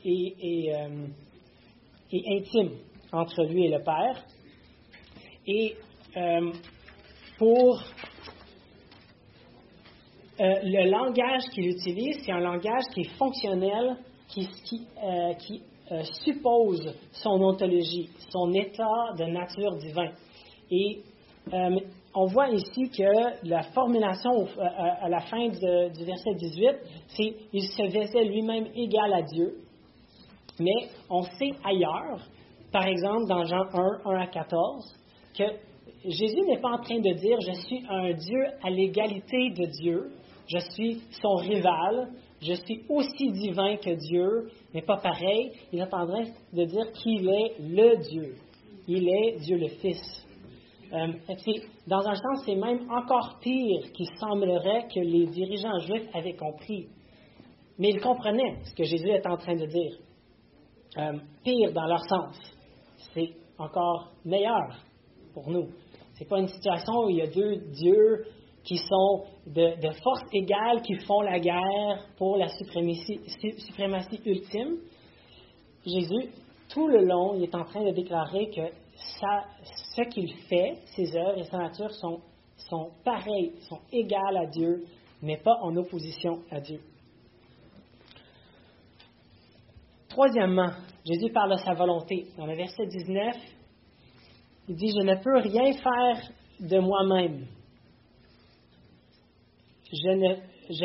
euh, 0.05 1.07
et, 2.11 2.37
intime 2.37 2.71
entre 3.11 3.43
lui 3.45 3.65
et 3.65 3.69
le 3.69 3.83
Père. 3.83 4.23
Et 5.47 5.75
euh, 6.17 6.51
pour 7.37 7.81
le 10.37 10.89
langage 10.89 11.43
qu'il 11.53 11.67
utilise, 11.67 12.17
c'est 12.25 12.31
un 12.31 12.39
langage 12.39 12.83
qui 12.93 13.01
est 13.01 13.17
fonctionnel, 13.17 13.97
qui, 14.27 14.49
suppose 16.25 16.93
son 17.11 17.41
ontologie, 17.41 18.09
son 18.29 18.51
état 18.53 19.13
de 19.17 19.25
nature 19.25 19.77
divin. 19.77 20.11
Et 20.71 21.03
on 22.15 22.25
voit 22.27 22.49
ici 22.49 22.89
que 22.89 23.47
la 23.47 23.63
formulation 23.63 24.47
à, 24.59 25.09
la 25.09 25.19
fin 25.21 25.47
du 25.49 26.05
verset 26.05 26.33
18, 26.35 26.69
c'est 27.07 27.35
il 27.51 27.63
se 27.63 27.83
faisait 27.89 28.23
lui-même 28.23 28.67
égal 28.75 29.13
à 29.13 29.21
Dieu. 29.21 29.55
Mais 30.59 30.89
on 31.09 31.23
sait 31.23 31.51
ailleurs, 31.63 32.21
par 32.71 32.87
exemple 32.87 33.27
dans 33.27 33.43
Jean 33.43 33.65
1, 33.73 34.01
1 34.05 34.15
à 34.21 34.27
14, 34.27 34.95
que 35.37 35.43
Jésus 36.05 36.41
n'est 36.47 36.59
pas 36.61 36.69
en 36.69 36.77
train 36.77 36.99
de 36.99 37.13
dire 37.13 37.37
je 37.41 37.59
suis 37.61 37.83
un 37.89 38.13
Dieu 38.13 38.45
à 38.63 38.69
l'égalité 38.69 39.49
de 39.49 39.65
Dieu, 39.81 40.11
je 40.47 40.59
suis 40.71 41.01
son 41.21 41.35
rival, 41.35 42.09
je 42.41 42.53
suis 42.53 42.83
aussi 42.89 43.31
divin 43.31 43.75
que 43.77 43.95
Dieu, 43.95 44.49
mais 44.73 44.81
pas 44.81 44.97
pareil. 44.97 45.51
Il 45.71 45.79
est 45.79 45.83
en 45.83 46.05
train 46.05 46.23
de 46.53 46.65
dire 46.65 46.91
qu'il 46.93 47.27
est 47.27 47.55
le 47.59 47.97
Dieu. 48.09 48.35
Il 48.87 49.09
est 49.09 49.37
Dieu 49.39 49.57
le 49.57 49.67
Fils. 49.67 50.24
Euh, 50.93 51.07
dans 51.87 52.07
un 52.07 52.15
sens, 52.15 52.43
c'est 52.45 52.55
même 52.55 52.89
encore 52.89 53.37
pire 53.41 53.91
qu'il 53.93 54.07
semblerait 54.19 54.87
que 54.93 54.99
les 54.99 55.25
dirigeants 55.27 55.79
juifs 55.79 56.07
avaient 56.13 56.35
compris. 56.35 56.87
Mais 57.77 57.89
ils 57.89 57.99
comprenaient 57.99 58.57
ce 58.63 58.73
que 58.75 58.83
Jésus 58.83 59.09
est 59.09 59.25
en 59.27 59.37
train 59.37 59.55
de 59.55 59.65
dire. 59.65 59.97
Euh, 60.97 61.19
pire 61.43 61.73
dans 61.73 61.85
leur 61.85 62.03
sens. 62.05 62.37
C'est 63.13 63.33
encore 63.57 64.11
meilleur 64.23 64.77
pour 65.33 65.49
nous. 65.49 65.67
Ce 66.13 66.23
n'est 66.23 66.29
pas 66.29 66.39
une 66.39 66.47
situation 66.47 66.93
où 67.05 67.09
il 67.09 67.17
y 67.17 67.21
a 67.21 67.27
deux 67.27 67.57
dieux 67.71 68.25
qui 68.63 68.77
sont 68.77 69.25
de, 69.47 69.79
de 69.79 69.93
force 70.01 70.23
égale, 70.33 70.81
qui 70.81 70.95
font 71.05 71.21
la 71.21 71.39
guerre 71.39 72.07
pour 72.17 72.37
la 72.37 72.47
suprématie, 72.47 73.19
suprématie 73.57 74.21
ultime. 74.25 74.77
Jésus, 75.85 76.31
tout 76.69 76.87
le 76.87 77.03
long, 77.03 77.35
il 77.35 77.43
est 77.43 77.55
en 77.55 77.63
train 77.63 77.83
de 77.83 77.91
déclarer 77.91 78.49
que 78.49 78.84
ce 78.95 80.01
qu'il 80.09 80.33
fait, 80.47 80.77
ses 80.95 81.15
œuvres 81.15 81.39
et 81.39 81.43
sa 81.43 81.57
nature 81.57 81.91
sont, 81.91 82.21
sont 82.57 82.91
pareilles, 83.03 83.53
sont 83.69 83.79
égales 83.91 84.37
à 84.37 84.45
Dieu, 84.45 84.85
mais 85.21 85.37
pas 85.37 85.57
en 85.61 85.75
opposition 85.75 86.41
à 86.51 86.59
Dieu. 86.59 86.79
Troisièmement, 90.09 90.71
Jésus 91.05 91.31
parle 91.33 91.51
de 91.51 91.57
sa 91.57 91.73
volonté. 91.73 92.27
Dans 92.37 92.45
le 92.45 92.55
verset 92.55 92.85
19, 92.85 93.35
il 94.69 94.75
dit, 94.75 94.89
Je 94.89 95.03
ne 95.03 95.15
peux 95.21 95.37
rien 95.39 95.73
faire 95.73 96.31
de 96.59 96.79
moi-même. 96.79 97.45
Je, 99.91 100.11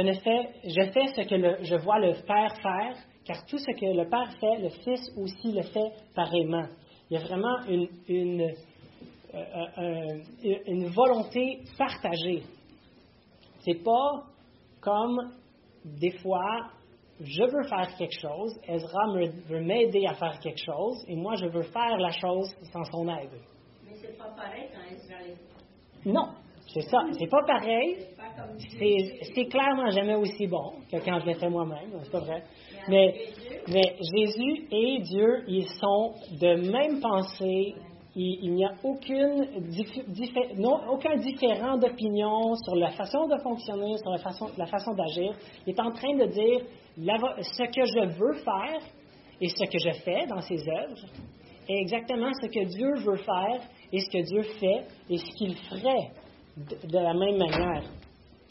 ne, 0.02 0.12
fais 0.14 1.06
ce 1.14 1.28
que 1.28 1.64
je 1.64 1.76
vois 1.76 2.00
le 2.00 2.14
Père 2.26 2.54
faire, 2.60 2.96
car 3.24 3.46
tout 3.46 3.58
ce 3.58 3.70
que 3.70 3.96
le 3.96 4.08
Père 4.08 4.32
fait, 4.40 4.58
le 4.62 4.68
Fils 4.70 5.12
aussi 5.16 5.52
le 5.52 5.62
fait 5.62 5.92
pareillement. 6.14 6.66
Il 7.10 7.14
y 7.14 7.16
a 7.16 7.26
vraiment 7.26 7.58
une, 7.68 7.88
une, 8.08 8.54
euh, 9.34 9.66
euh, 9.78 10.20
une 10.66 10.86
volonté 10.90 11.60
partagée. 11.76 12.42
C'est 13.60 13.82
pas 13.82 14.24
comme 14.80 15.18
des 15.84 16.12
fois, 16.18 16.70
je 17.20 17.42
veux 17.42 17.68
faire 17.68 17.94
quelque 17.96 18.18
chose, 18.20 18.58
Ezra 18.66 19.12
veut 19.48 19.60
m'aider 19.60 20.06
à 20.06 20.14
faire 20.14 20.38
quelque 20.38 20.60
chose, 20.64 21.04
et 21.08 21.16
moi 21.16 21.34
je 21.34 21.46
veux 21.46 21.62
faire 21.62 21.98
la 21.98 22.12
chose 22.12 22.54
sans 22.72 22.84
son 22.84 23.08
aide. 23.08 23.40
Mais 23.84 23.94
c'est 23.96 24.16
pas 24.16 24.30
pareil 24.36 24.68
quand 24.72 24.94
Ezra 24.94 25.16
Non, 26.04 26.34
c'est 26.72 26.82
ça. 26.82 26.98
C'est 27.18 27.26
pas 27.28 27.42
pareil. 27.44 28.06
C'est 29.34 29.46
clairement 29.46 29.90
jamais 29.90 30.14
aussi 30.14 30.46
bon 30.46 30.74
que 30.90 30.96
quand 31.04 31.18
je 31.20 31.26
l'ai 31.26 31.34
fait 31.34 31.48
moi-même. 31.48 31.90
C'est 32.04 32.12
pas 32.12 32.20
vrai. 32.20 32.44
Mais, 32.90 33.14
Jésus 34.14 34.66
et 34.72 34.98
Dieu, 35.00 35.44
ils 35.48 35.68
sont 35.68 36.14
de 36.40 36.70
même 36.70 37.00
pensée. 37.00 37.74
Il, 38.16 38.52
n'y 38.52 38.64
a 38.64 38.72
aucun 38.82 39.46
différent 41.16 41.78
d'opinion 41.78 42.54
sur 42.56 42.74
la 42.74 42.90
façon 42.90 43.28
de 43.28 43.38
fonctionner, 43.40 43.96
sur 43.98 44.10
la 44.10 44.18
façon, 44.18 44.50
la 44.58 44.66
façon 44.66 44.92
d'agir. 44.94 45.32
Il 45.66 45.74
est 45.74 45.80
en 45.80 45.92
train 45.92 46.16
de 46.16 46.26
dire 46.26 46.60
ce 46.96 47.62
que 47.62 47.84
je 47.86 48.18
veux 48.18 48.34
faire 48.42 48.80
et 49.40 49.48
ce 49.48 49.64
que 49.64 49.78
je 49.78 49.92
fais 50.02 50.26
dans 50.26 50.40
ses 50.40 50.58
œuvres 50.68 51.06
est 51.70 51.80
exactement 51.80 52.32
ce 52.34 52.46
que 52.46 52.64
Dieu 52.64 52.94
veut 53.04 53.16
faire 53.16 53.60
et 53.92 54.00
ce 54.00 54.10
que 54.10 54.22
Dieu 54.22 54.42
fait 54.42 54.84
et 55.08 55.16
ce 55.16 55.30
qu'il 55.36 55.54
ferait 55.56 56.10
de, 56.56 56.98
la 56.98 57.14
même 57.14 57.38
manière. 57.38 57.84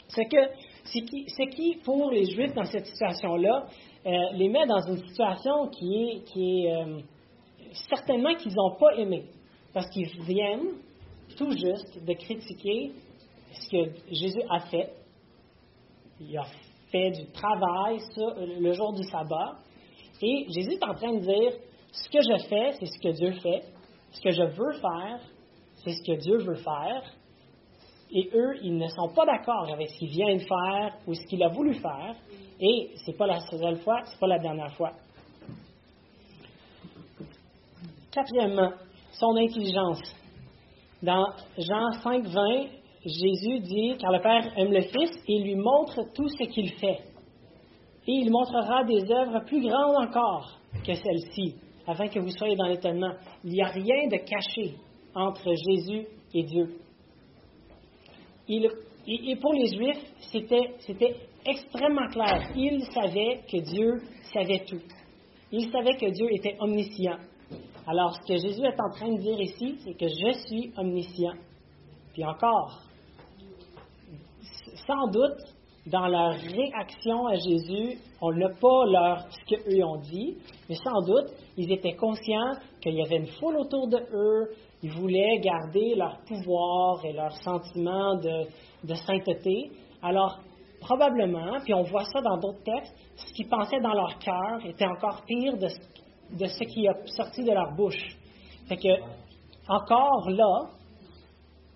Ce, 0.07 0.21
que, 0.21 0.49
ce, 0.85 1.49
qui, 1.49 1.75
pour 1.83 2.11
les 2.11 2.25
Juifs 2.25 2.53
dans 2.53 2.65
cette 2.65 2.85
situation-là, 2.85 3.65
euh, 4.05 4.11
les 4.33 4.49
met 4.49 4.65
dans 4.65 4.81
une 4.87 4.97
situation 4.97 5.67
qui 5.67 5.93
est, 5.95 6.23
qui 6.25 6.67
euh, 6.67 6.99
certainement 7.89 8.33
qu'ils 8.35 8.53
n'ont 8.55 8.75
pas 8.75 8.95
aimé, 8.97 9.25
parce 9.73 9.89
qu'ils 9.89 10.09
viennent 10.21 10.75
tout 11.37 11.51
juste 11.51 12.03
de 12.03 12.13
critiquer 12.13 12.91
ce 13.51 13.69
que 13.69 13.91
Jésus 14.11 14.41
a 14.49 14.59
fait. 14.61 14.93
Il 16.19 16.37
a 16.37 16.45
fait 16.91 17.11
du 17.11 17.25
travail 17.31 17.99
sur 18.13 18.35
le 18.37 18.73
jour 18.73 18.93
du 18.93 19.03
sabbat. 19.03 19.57
Et 20.21 20.45
Jésus 20.49 20.73
est 20.73 20.83
en 20.83 20.93
train 20.95 21.13
de 21.13 21.19
dire, 21.19 21.53
ce 21.91 22.09
que 22.09 22.19
je 22.21 22.47
fais, 22.47 22.71
c'est 22.79 22.85
ce 22.85 22.99
que 22.99 23.13
Dieu 23.13 23.31
fait. 23.41 23.63
Ce 24.11 24.21
que 24.21 24.31
je 24.31 24.43
veux 24.43 24.73
faire, 24.73 25.19
c'est 25.83 25.91
ce 25.91 26.03
que 26.03 26.19
Dieu 26.19 26.37
veut 26.37 26.55
faire 26.55 27.03
et 28.11 28.29
eux, 28.33 28.55
ils 28.63 28.75
ne 28.77 28.87
sont 28.87 29.09
pas 29.15 29.25
d'accord 29.25 29.69
avec 29.71 29.89
ce 29.89 29.99
qu'il 29.99 30.09
vient 30.09 30.33
de 30.33 30.39
faire 30.39 30.97
ou 31.07 31.13
ce 31.13 31.25
qu'il 31.27 31.43
a 31.43 31.49
voulu 31.49 31.75
faire, 31.75 32.15
et 32.59 32.89
ce 32.95 33.11
n'est 33.11 33.17
pas 33.17 33.27
la 33.27 33.39
seule 33.39 33.77
fois, 33.77 34.01
ce 34.05 34.11
n'est 34.11 34.19
pas 34.19 34.27
la 34.27 34.39
dernière 34.39 34.73
fois. 34.73 34.91
Quatrièmement, 38.11 38.71
son 39.11 39.35
intelligence. 39.35 40.01
Dans 41.03 41.25
Jean 41.57 41.91
5, 42.03 42.25
20, 42.25 42.67
Jésus 43.05 43.59
dit, 43.59 43.95
car 43.99 44.11
le 44.11 44.21
Père 44.21 44.51
aime 44.57 44.73
le 44.73 44.81
Fils 44.81 45.11
et 45.27 45.39
lui 45.39 45.55
montre 45.55 46.01
tout 46.13 46.27
ce 46.27 46.43
qu'il 46.45 46.71
fait. 46.73 46.99
Et 48.07 48.11
il 48.11 48.31
montrera 48.31 48.83
des 48.85 49.09
œuvres 49.11 49.45
plus 49.45 49.61
grandes 49.61 49.95
encore 49.95 50.59
que 50.85 50.93
celles-ci, 50.93 51.55
afin 51.87 52.07
que 52.07 52.19
vous 52.19 52.31
soyez 52.31 52.55
dans 52.55 52.67
l'étonnement. 52.67 53.13
Il 53.43 53.51
n'y 53.51 53.61
a 53.61 53.67
rien 53.67 54.07
de 54.07 54.17
caché 54.17 54.75
entre 55.13 55.53
Jésus 55.53 56.07
et 56.33 56.43
Dieu 56.43 56.75
et 58.49 59.35
pour 59.37 59.53
les 59.53 59.67
Juifs, 59.67 60.03
c'était 60.31 61.15
extrêmement 61.45 62.07
clair. 62.07 62.51
Ils 62.55 62.83
savaient 62.93 63.41
que 63.49 63.57
Dieu 63.57 64.01
savait 64.33 64.65
tout. 64.67 64.81
Ils 65.51 65.71
savaient 65.71 65.97
que 65.97 66.11
Dieu 66.11 66.27
était 66.31 66.57
omniscient. 66.59 67.17
Alors, 67.87 68.15
ce 68.15 68.33
que 68.33 68.37
Jésus 68.37 68.63
est 68.63 68.79
en 68.79 68.89
train 68.91 69.11
de 69.11 69.19
dire 69.19 69.39
ici, 69.39 69.77
c'est 69.83 69.93
que 69.93 70.07
je 70.07 70.47
suis 70.47 70.71
omniscient. 70.77 71.33
Puis 72.13 72.23
encore, 72.23 72.81
sans 74.85 75.07
doute, 75.07 75.39
dans 75.89 76.07
leur 76.07 76.33
réaction 76.33 77.27
à 77.27 77.35
Jésus, 77.35 77.97
on 78.21 78.31
n'a 78.31 78.49
pas 78.49 78.85
leur, 78.85 79.25
ce 79.31 79.55
qu'eux 79.55 79.83
ont 79.83 79.97
dit, 79.97 80.37
mais 80.69 80.75
sans 80.75 81.01
doute, 81.01 81.33
ils 81.57 81.71
étaient 81.71 81.95
conscients 81.95 82.53
qu'il 82.81 82.93
y 82.93 83.01
avait 83.01 83.17
une 83.17 83.31
foule 83.39 83.57
autour 83.57 83.87
de 83.87 83.97
eux, 83.97 84.51
ils 84.83 84.91
voulaient 84.91 85.39
garder 85.39 85.95
leur 85.95 86.19
pouvoir 86.27 87.03
et 87.05 87.13
leur 87.13 87.33
sentiment 87.43 88.15
de, 88.15 88.93
sainteté. 88.93 89.71
Alors, 90.01 90.39
probablement, 90.79 91.59
puis 91.63 91.73
on 91.73 91.83
voit 91.83 92.05
ça 92.05 92.21
dans 92.21 92.37
d'autres 92.37 92.63
textes, 92.63 92.95
ce 93.15 93.33
qu'ils 93.33 93.49
pensaient 93.49 93.81
dans 93.81 93.93
leur 93.93 94.17
cœur 94.19 94.65
était 94.65 94.85
encore 94.85 95.23
pire 95.25 95.57
de, 95.57 96.45
ce 96.45 96.63
qui 96.65 96.87
a 96.87 96.93
sorti 97.07 97.43
de 97.43 97.51
leur 97.51 97.75
bouche. 97.75 98.15
Fait 98.67 98.77
que, 98.77 99.01
encore 99.67 100.29
là, 100.29 100.69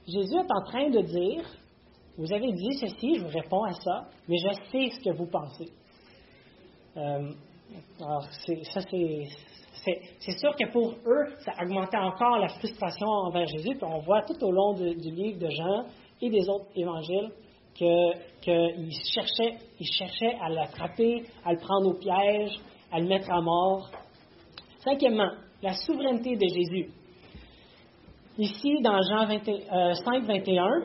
Jésus 0.07 0.35
est 0.35 0.51
en 0.51 0.63
train 0.63 0.89
de 0.89 1.01
dire, 1.01 1.43
vous 2.17 2.31
avez 2.31 2.51
dit 2.51 2.73
ceci, 2.79 3.15
je 3.15 3.21
vous 3.21 3.29
réponds 3.29 3.63
à 3.63 3.73
ça, 3.73 4.07
mais 4.27 4.37
je 4.37 4.53
sais 4.71 4.89
ce 4.89 5.03
que 5.03 5.15
vous 5.15 5.25
pensez. 5.25 5.69
Euh, 6.97 7.31
alors, 7.99 8.23
ça, 8.23 8.81
c'est 8.81 9.27
c'est 10.19 10.37
sûr 10.37 10.55
que 10.55 10.71
pour 10.71 10.93
eux, 11.05 11.35
ça 11.39 11.51
augmentait 11.61 11.97
encore 11.97 12.37
la 12.37 12.47
frustration 12.47 13.07
envers 13.07 13.47
Jésus. 13.47 13.75
Puis 13.75 13.83
on 13.83 13.99
voit 13.99 14.21
tout 14.21 14.41
au 14.43 14.51
long 14.51 14.73
du 14.73 15.11
livre 15.11 15.39
de 15.39 15.49
Jean 15.49 15.85
et 16.21 16.29
des 16.29 16.47
autres 16.47 16.67
évangiles 16.75 17.31
qu'ils 17.73 18.91
cherchaient, 19.13 19.57
cherchaient 19.81 20.37
à 20.41 20.49
l'attraper, 20.49 21.23
à 21.43 21.53
le 21.53 21.59
prendre 21.59 21.89
au 21.89 21.93
piège, 21.95 22.53
à 22.91 22.99
le 22.99 23.07
mettre 23.07 23.31
à 23.31 23.41
mort. 23.41 23.89
Cinquièmement, 24.79 25.31
la 25.61 25.73
souveraineté 25.73 26.35
de 26.35 26.47
Jésus. 26.47 26.89
Ici, 28.37 28.81
dans 28.81 28.99
Jean 29.01 29.27
5, 29.27 30.23
21, 30.25 30.65
euh, 30.65 30.81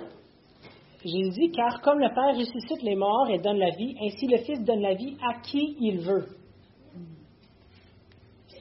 Jésus 1.05 1.31
dit, 1.31 1.51
car 1.53 1.81
comme 1.83 2.01
le 2.01 2.09
Père 2.09 2.37
ressuscite 2.37 2.83
les 2.83 2.97
morts 2.97 3.29
et 3.31 3.39
donne 3.39 3.59
la 3.59 3.71
vie, 3.71 3.95
ainsi 4.03 4.27
le 4.27 4.39
Fils 4.39 4.65
donne 4.65 4.81
la 4.81 4.95
vie 4.95 5.17
à 5.23 5.41
qui 5.41 5.77
il 5.81 6.01
veut. 6.01 6.27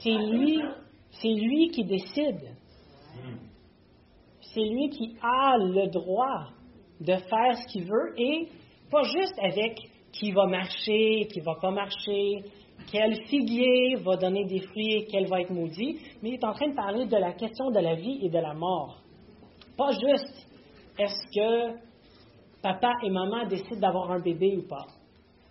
C'est 0.04 0.14
lui, 0.14 0.62
c'est 1.10 1.34
lui 1.34 1.70
qui 1.70 1.84
décide. 1.84 2.56
C'est 4.54 4.64
lui 4.64 4.90
qui 4.90 5.16
a 5.22 5.58
le 5.58 5.88
droit 5.88 6.50
de 7.02 7.16
faire 7.16 7.58
ce 7.58 7.68
qu'il 7.72 7.86
veut 7.86 8.14
et 8.18 8.48
pas 8.92 9.04
juste 9.04 9.38
avec 9.40 9.80
qui 10.12 10.32
va 10.32 10.46
marcher, 10.46 11.28
qui 11.32 11.40
va 11.42 11.56
pas 11.56 11.72
marcher, 11.72 12.44
quel 12.92 13.16
figuier 13.26 13.96
va 13.96 14.16
donner 14.16 14.46
des 14.46 14.62
fruits 14.62 14.94
et 14.94 15.06
quel 15.06 15.28
va 15.28 15.42
être 15.42 15.52
maudit, 15.52 16.00
mais 16.22 16.30
il 16.30 16.34
est 16.36 16.46
en 16.46 16.54
train 16.54 16.70
de 16.70 16.76
parler 16.76 17.06
de 17.06 17.18
la 17.18 17.34
question 17.34 17.70
de 17.72 17.80
la 17.80 17.96
vie 17.96 18.20
et 18.24 18.30
de 18.30 18.40
la 18.40 18.54
mort. 18.54 19.02
Pas 19.78 19.92
juste 19.92 20.48
est-ce 20.98 21.28
que 21.36 21.87
papa 22.74 22.94
et 23.04 23.10
maman 23.10 23.48
décident 23.48 23.80
d'avoir 23.80 24.12
un 24.12 24.20
bébé 24.20 24.58
ou 24.58 24.68
pas. 24.68 24.86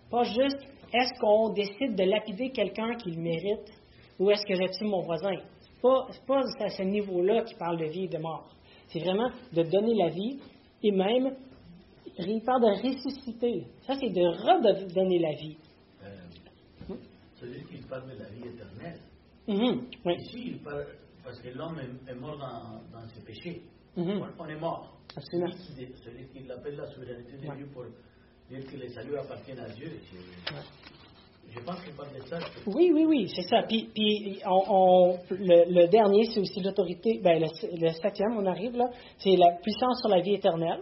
Pas 0.09 0.23
juste 0.23 0.59
est-ce 0.93 1.19
qu'on 1.19 1.49
décide 1.49 1.95
de 1.95 2.03
lapider 2.03 2.51
quelqu'un 2.51 2.95
qui 2.95 3.11
le 3.11 3.21
mérite 3.21 3.71
ou 4.19 4.29
est-ce 4.31 4.45
que 4.45 4.55
j'estime 4.55 4.87
mon 4.87 5.01
voisin? 5.01 5.35
Ce 5.35 5.87
n'est 5.87 6.25
pas, 6.27 6.43
à 6.59 6.69
ce 6.69 6.83
niveau-là 6.83 7.43
qui 7.43 7.55
parle 7.55 7.77
de 7.77 7.85
vie 7.85 8.05
et 8.05 8.07
de 8.07 8.17
mort. 8.17 8.49
C'est 8.87 8.99
vraiment 8.99 9.29
de 9.51 9.63
donner 9.63 9.95
la 9.95 10.09
vie 10.09 10.39
et 10.83 10.91
même, 10.91 11.35
il 12.19 12.41
parle 12.41 12.61
de 12.61 12.87
ressusciter. 12.87 13.65
Ça, 13.81 13.95
c'est 13.99 14.09
de 14.09 14.21
redonner 14.21 15.19
la 15.19 15.33
vie. 15.33 15.57
C'est-à-dire 17.35 17.67
qu'il 17.67 17.85
parle 17.85 18.09
de 18.09 18.17
la 18.17 18.29
vie 18.29 18.47
éternelle. 18.47 18.99
Mhm, 19.47 19.87
oui. 20.05 20.13
Ici, 20.19 20.43
il 20.47 20.59
parle, 20.59 20.85
parce 21.23 21.39
que 21.39 21.49
l'homme 21.49 21.79
est, 21.79 22.11
est 22.11 22.15
mort 22.15 22.37
dans, 22.37 22.99
dans 22.99 23.07
ses 23.09 23.23
péchés. 23.23 23.61
Mhm. 23.97 24.21
On, 24.39 24.43
on 24.43 24.47
est 24.47 24.59
mort. 24.59 24.93
Absolument. 25.15 25.51
Celui 25.51 25.87
qui, 25.87 25.93
celui 26.03 26.27
qui 26.27 26.51
appelle 26.51 26.75
la 26.75 26.87
souveraineté 26.87 27.37
de 27.37 27.47
Ouais. 27.47 27.55
Dieu 27.57 27.67
pour 27.73 27.83
dire 28.49 28.65
que 28.71 28.77
les 28.77 28.89
saluts 28.89 29.17
appartiennent 29.17 29.59
à 29.59 29.69
Dieu. 29.69 29.87
Ouais. 30.13 30.61
Je 31.49 31.59
pense 31.61 31.81
qu'il 31.83 31.93
parle 31.93 32.13
de 32.13 32.21
ça. 32.27 32.37
Oui, 32.67 32.91
oui, 32.93 33.05
oui, 33.05 33.29
c'est 33.33 33.43
ça. 33.43 33.63
Puis, 33.67 33.89
puis 33.93 34.39
on, 34.45 34.63
on- 34.69 35.17
le, 35.31 35.73
le 35.81 35.87
dernier, 35.87 36.25
c'est 36.25 36.39
aussi 36.41 36.59
l'autorité. 36.61 37.19
Ben, 37.23 37.39
le, 37.41 37.47
le 37.79 37.91
septième, 37.93 38.37
on 38.37 38.45
arrive 38.45 38.75
là, 38.75 38.89
c'est 39.17 39.35
la 39.35 39.53
puissance 39.63 39.99
sur 40.01 40.09
la 40.09 40.19
vie 40.21 40.35
éternelle 40.35 40.81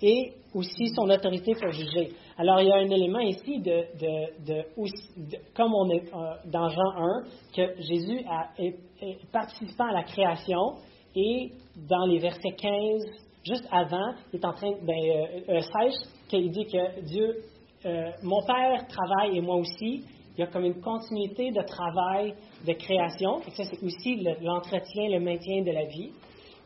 et 0.00 0.32
aussi 0.54 0.88
son 0.94 1.08
autorité 1.10 1.52
pour 1.60 1.70
juger. 1.72 2.12
Alors, 2.38 2.60
il 2.60 2.68
y 2.68 2.72
a 2.72 2.76
un 2.76 2.90
élément 2.90 3.20
ici 3.20 3.58
de, 3.60 3.84
de, 4.00 4.46
de- 4.46 5.36
comme 5.54 5.74
on 5.74 5.90
est 5.90 6.12
euh, 6.14 6.34
dans 6.50 6.68
Jean 6.68 6.90
1, 6.96 7.22
que 7.54 7.82
Jésus 7.82 8.20
a, 8.28 8.50
est, 8.58 8.76
est 9.00 9.30
participant 9.30 9.88
à 9.88 9.92
la 9.92 10.02
création 10.04 10.74
et 11.14 11.50
dans 11.88 12.06
les 12.06 12.18
versets 12.18 12.52
15, 12.56 13.02
juste 13.44 13.66
avant, 13.70 14.14
il 14.32 14.38
est 14.40 14.44
en 14.44 14.52
train, 14.52 14.70
ben, 14.82 14.94
euh, 14.96 15.56
euh, 15.56 15.60
16, 15.60 16.10
qu'il 16.28 16.50
dit 16.50 16.66
que 16.66 17.00
Dieu, 17.02 17.36
euh, 17.84 18.10
mon 18.22 18.40
Père 18.42 18.86
travaille 18.88 19.36
et 19.36 19.40
moi 19.40 19.56
aussi. 19.56 20.04
Il 20.34 20.40
y 20.40 20.42
a 20.42 20.46
comme 20.46 20.64
une 20.64 20.80
continuité 20.80 21.50
de 21.50 21.60
travail, 21.62 22.34
de 22.66 22.72
création. 22.72 23.42
Ça, 23.54 23.64
c'est 23.64 23.82
aussi 23.82 24.16
le- 24.16 24.42
l'entretien, 24.42 25.10
le 25.10 25.20
maintien 25.20 25.62
de 25.62 25.70
la 25.72 25.84
vie. 25.84 26.10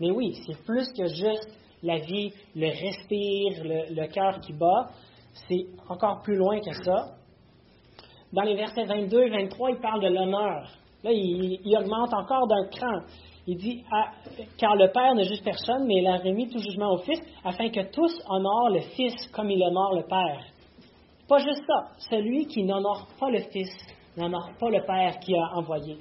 Mais 0.01 0.11
oui, 0.13 0.35
c'est 0.47 0.57
plus 0.65 0.87
que 0.97 1.07
juste 1.07 1.49
la 1.83 1.99
vie, 1.99 2.31
le 2.55 2.69
respire, 2.69 3.65
le, 3.65 4.07
cœur 4.07 4.39
qui 4.41 4.53
bat. 4.53 4.91
C'est 5.49 5.67
encore 5.89 6.23
plus 6.23 6.37
loin 6.37 6.61
que 6.61 6.73
ça. 6.85 7.17
Dans 8.33 8.43
les 8.43 8.55
versets 8.55 8.85
22 8.85 9.23
et 9.23 9.31
23, 9.31 9.71
il 9.71 9.81
parle 9.81 10.03
de 10.03 10.09
l'honneur. 10.09 10.71
Là, 11.03 11.11
il 11.13 11.77
augmente 11.77 12.15
encore 12.15 12.47
d'un 12.47 12.69
cran. 12.69 13.01
Il 13.47 13.59
dit 13.59 13.85
Ah, 13.93 14.11
Car 14.59 14.75
le 14.75 14.91
Père 14.93 15.15
ne 15.15 15.23
juge 15.23 15.43
personne, 15.43 15.87
mais 15.87 16.01
il 16.01 16.07
a 16.07 16.17
remis 16.17 16.49
tout 16.49 16.59
jugement 16.59 16.95
au 16.95 16.99
Fils, 16.99 17.21
afin 17.45 17.69
que 17.71 17.91
tous 17.93 18.13
honorent 18.29 18.71
le 18.71 18.81
Fils 18.81 19.15
comme 19.33 19.51
il 19.51 19.63
honore 19.63 19.95
le 19.95 20.03
Père. 20.03 20.45
Pas 21.29 21.39
juste 21.39 21.63
ça. 21.67 21.89
Celui 22.11 22.47
qui 22.47 22.65
n'honore 22.65 23.07
pas 23.21 23.31
le 23.31 23.41
Fils 23.53 23.71
n'honore 24.17 24.51
pas 24.59 24.71
le 24.71 24.85
Père 24.85 25.19
qui 25.21 25.35
a 25.37 25.59
envoyé. 25.59 25.99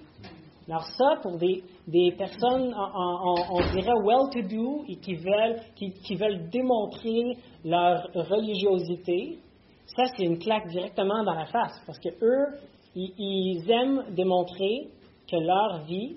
Alors 0.67 0.83
ça, 0.83 1.17
pour 1.21 1.37
des, 1.37 1.63
des 1.87 2.11
personnes, 2.17 2.73
on 2.75 3.59
dirait 3.71 3.93
well-to-do 4.03 4.83
et 4.87 4.95
qui 4.95 5.13
veulent, 5.13 5.59
qui, 5.75 5.91
qui 5.91 6.15
veulent 6.15 6.49
démontrer 6.49 7.37
leur 7.63 8.07
religiosité, 8.15 9.37
ça 9.85 10.05
c'est 10.15 10.23
une 10.23 10.39
claque 10.39 10.67
directement 10.69 11.23
dans 11.23 11.35
la 11.35 11.45
face, 11.45 11.79
parce 11.85 11.99
que 11.99 12.09
eux, 12.09 12.57
ils 12.95 13.69
aiment 13.69 14.05
démontrer 14.15 14.87
que 15.29 15.37
leur 15.37 15.83
vie 15.83 16.15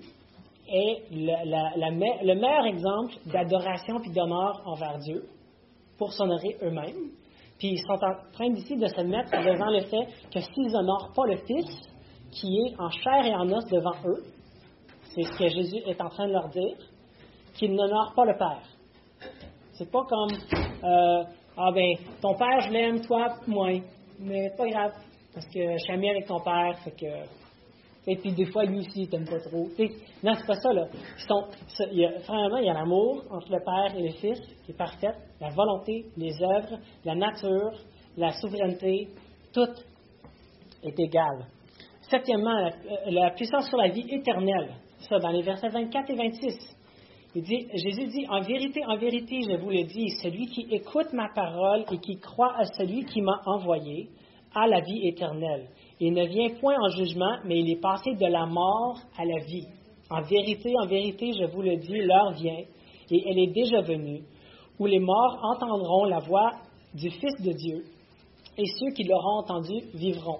est 0.71 1.03
le, 1.11 2.35
meilleur 2.35 2.65
exemple 2.65 3.13
d'adoration 3.25 3.99
puis 3.99 4.11
d'honneur 4.11 4.61
envers 4.65 4.97
Dieu 4.99 5.23
pour 5.97 6.13
s'honorer 6.13 6.57
eux-mêmes. 6.61 7.11
Puis 7.57 7.71
ils 7.71 7.79
sont 7.79 7.93
en 8.03 8.31
train 8.31 8.49
d'ici 8.51 8.77
de 8.77 8.87
se 8.87 9.01
mettre 9.01 9.31
devant 9.31 9.69
le 9.69 9.81
fait 9.81 10.05
que 10.33 10.39
s'ils 10.39 10.71
n'honorent 10.71 11.11
pas 11.13 11.25
le 11.25 11.37
Fils, 11.37 11.81
qui 12.31 12.47
est 12.57 12.79
en 12.79 12.89
chair 12.89 13.25
et 13.25 13.35
en 13.35 13.51
os 13.51 13.65
devant 13.65 13.95
eux, 14.05 14.23
c'est 15.13 15.23
ce 15.23 15.37
que 15.37 15.47
Jésus 15.47 15.81
est 15.85 15.99
en 16.01 16.09
train 16.09 16.27
de 16.27 16.33
leur 16.33 16.47
dire, 16.49 16.77
qu'ils 17.55 17.73
n'honorent 17.73 18.13
pas 18.15 18.25
le 18.25 18.37
Père. 18.37 18.63
C'est 19.73 19.91
pas 19.91 20.03
comme 20.05 20.31
euh, 20.83 21.23
Ah 21.57 21.71
ben, 21.73 21.95
ton 22.21 22.35
Père, 22.35 22.59
je 22.61 22.69
l'aime, 22.71 23.01
toi, 23.01 23.35
moins. 23.47 23.79
Mais 24.19 24.49
pas 24.57 24.67
grave, 24.67 24.93
parce 25.33 25.47
que 25.47 25.73
je 25.73 25.77
suis 25.77 25.93
ami 25.93 26.09
avec 26.09 26.27
ton 26.27 26.39
Père, 26.39 26.77
fait 26.83 26.91
que. 26.91 27.48
Et 28.11 28.15
puis 28.15 28.31
des 28.31 28.45
fois, 28.45 28.63
lui 28.63 28.79
aussi, 28.79 29.03
il 29.03 29.07
t'aime 29.07 29.25
pas 29.25 29.39
trop. 29.39 29.67
Tu 29.77 29.85
sais, 29.85 29.93
non, 30.23 30.33
c'est 30.33 30.47
pas 30.47 30.55
ça, 30.55 30.73
là. 30.73 30.87
Il 31.91 31.99
y 31.99 32.69
a, 32.69 32.73
l'amour 32.73 33.23
entre 33.29 33.51
le 33.51 33.59
Père 33.63 33.95
et 33.95 34.01
le 34.01 34.13
Fils 34.13 34.41
qui 34.65 34.71
est 34.71 34.75
parfait, 34.75 35.13
la 35.39 35.49
volonté, 35.49 36.05
les 36.17 36.33
œuvres, 36.41 36.79
la 37.05 37.13
nature, 37.13 37.71
la 38.17 38.31
souveraineté, 38.31 39.09
tout 39.53 39.69
est 40.81 40.99
égal. 40.99 41.45
Septièmement, 42.01 42.59
la, 42.59 42.69
euh, 42.69 43.11
la 43.11 43.29
puissance 43.29 43.67
sur 43.67 43.77
la 43.77 43.89
vie 43.89 44.07
éternelle. 44.09 44.73
Ça, 45.07 45.19
dans 45.19 45.29
les 45.29 45.43
versets 45.43 45.69
24 45.69 46.09
et 46.09 46.15
26. 46.15 46.75
Il 47.35 47.43
dit, 47.43 47.67
Jésus 47.75 48.07
dit, 48.07 48.25
en 48.27 48.41
vérité, 48.41 48.83
en 48.87 48.97
vérité, 48.97 49.41
je 49.47 49.55
vous 49.55 49.69
le 49.69 49.83
dis, 49.83 50.09
celui 50.23 50.47
qui 50.47 50.65
écoute 50.71 51.13
ma 51.13 51.29
parole 51.35 51.85
et 51.91 51.99
qui 51.99 52.17
croit 52.17 52.55
à 52.57 52.65
celui 52.65 53.05
qui 53.05 53.21
m'a 53.21 53.39
envoyé 53.45 54.09
a 54.55 54.65
la 54.65 54.79
vie 54.79 55.07
éternelle. 55.07 55.67
Il 56.01 56.13
ne 56.13 56.25
vient 56.25 56.55
point 56.59 56.75
en 56.79 56.89
jugement, 56.89 57.39
mais 57.43 57.59
il 57.59 57.71
est 57.71 57.81
passé 57.81 58.15
de 58.15 58.25
la 58.25 58.45
mort 58.45 58.99
à 59.17 59.25
la 59.25 59.43
vie. 59.45 59.67
En 60.09 60.21
vérité, 60.21 60.73
en 60.81 60.87
vérité, 60.87 61.31
je 61.33 61.45
vous 61.51 61.61
le 61.61 61.75
dis, 61.75 61.97
l'heure 61.99 62.31
vient, 62.31 62.63
et 63.11 63.23
elle 63.27 63.39
est 63.39 63.53
déjà 63.53 63.81
venue, 63.81 64.23
où 64.79 64.85
les 64.85 64.99
morts 64.99 65.39
entendront 65.43 66.05
la 66.05 66.19
voix 66.19 66.51
du 66.93 67.09
Fils 67.09 67.41
de 67.41 67.51
Dieu, 67.51 67.83
et 68.57 68.65
ceux 68.79 68.91
qui 68.93 69.03
l'auront 69.03 69.39
entendu 69.39 69.75
vivront. 69.93 70.39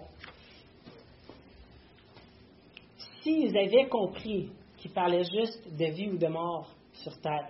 S'ils 3.22 3.56
avaient 3.58 3.88
compris 3.90 4.50
qu'il 4.78 4.92
parlait 4.92 5.24
juste 5.24 5.78
de 5.78 5.86
vie 5.94 6.10
ou 6.10 6.18
de 6.18 6.28
mort 6.28 6.70
sur 6.94 7.20
terre, 7.22 7.50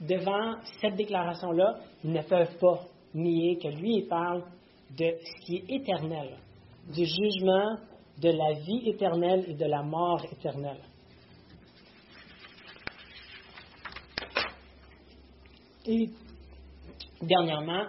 devant 0.00 0.56
cette 0.80 0.96
déclaration-là, 0.96 1.78
ils 2.02 2.12
ne 2.12 2.22
peuvent 2.22 2.58
pas 2.58 2.80
nier 3.14 3.58
que 3.58 3.68
lui, 3.68 3.98
il 3.98 4.08
parle 4.08 4.42
de 4.90 5.14
ce 5.20 5.46
qui 5.46 5.56
est 5.56 5.76
éternel, 5.76 6.36
du 6.92 7.04
jugement, 7.04 7.76
de 8.20 8.28
la 8.30 8.52
vie 8.60 8.88
éternelle 8.88 9.44
et 9.48 9.54
de 9.54 9.64
la 9.64 9.82
mort 9.82 10.24
éternelle. 10.30 10.80
Et 15.86 16.08
dernièrement, 17.20 17.86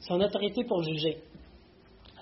son 0.00 0.20
autorité 0.20 0.64
pour 0.64 0.82
juger. 0.82 1.18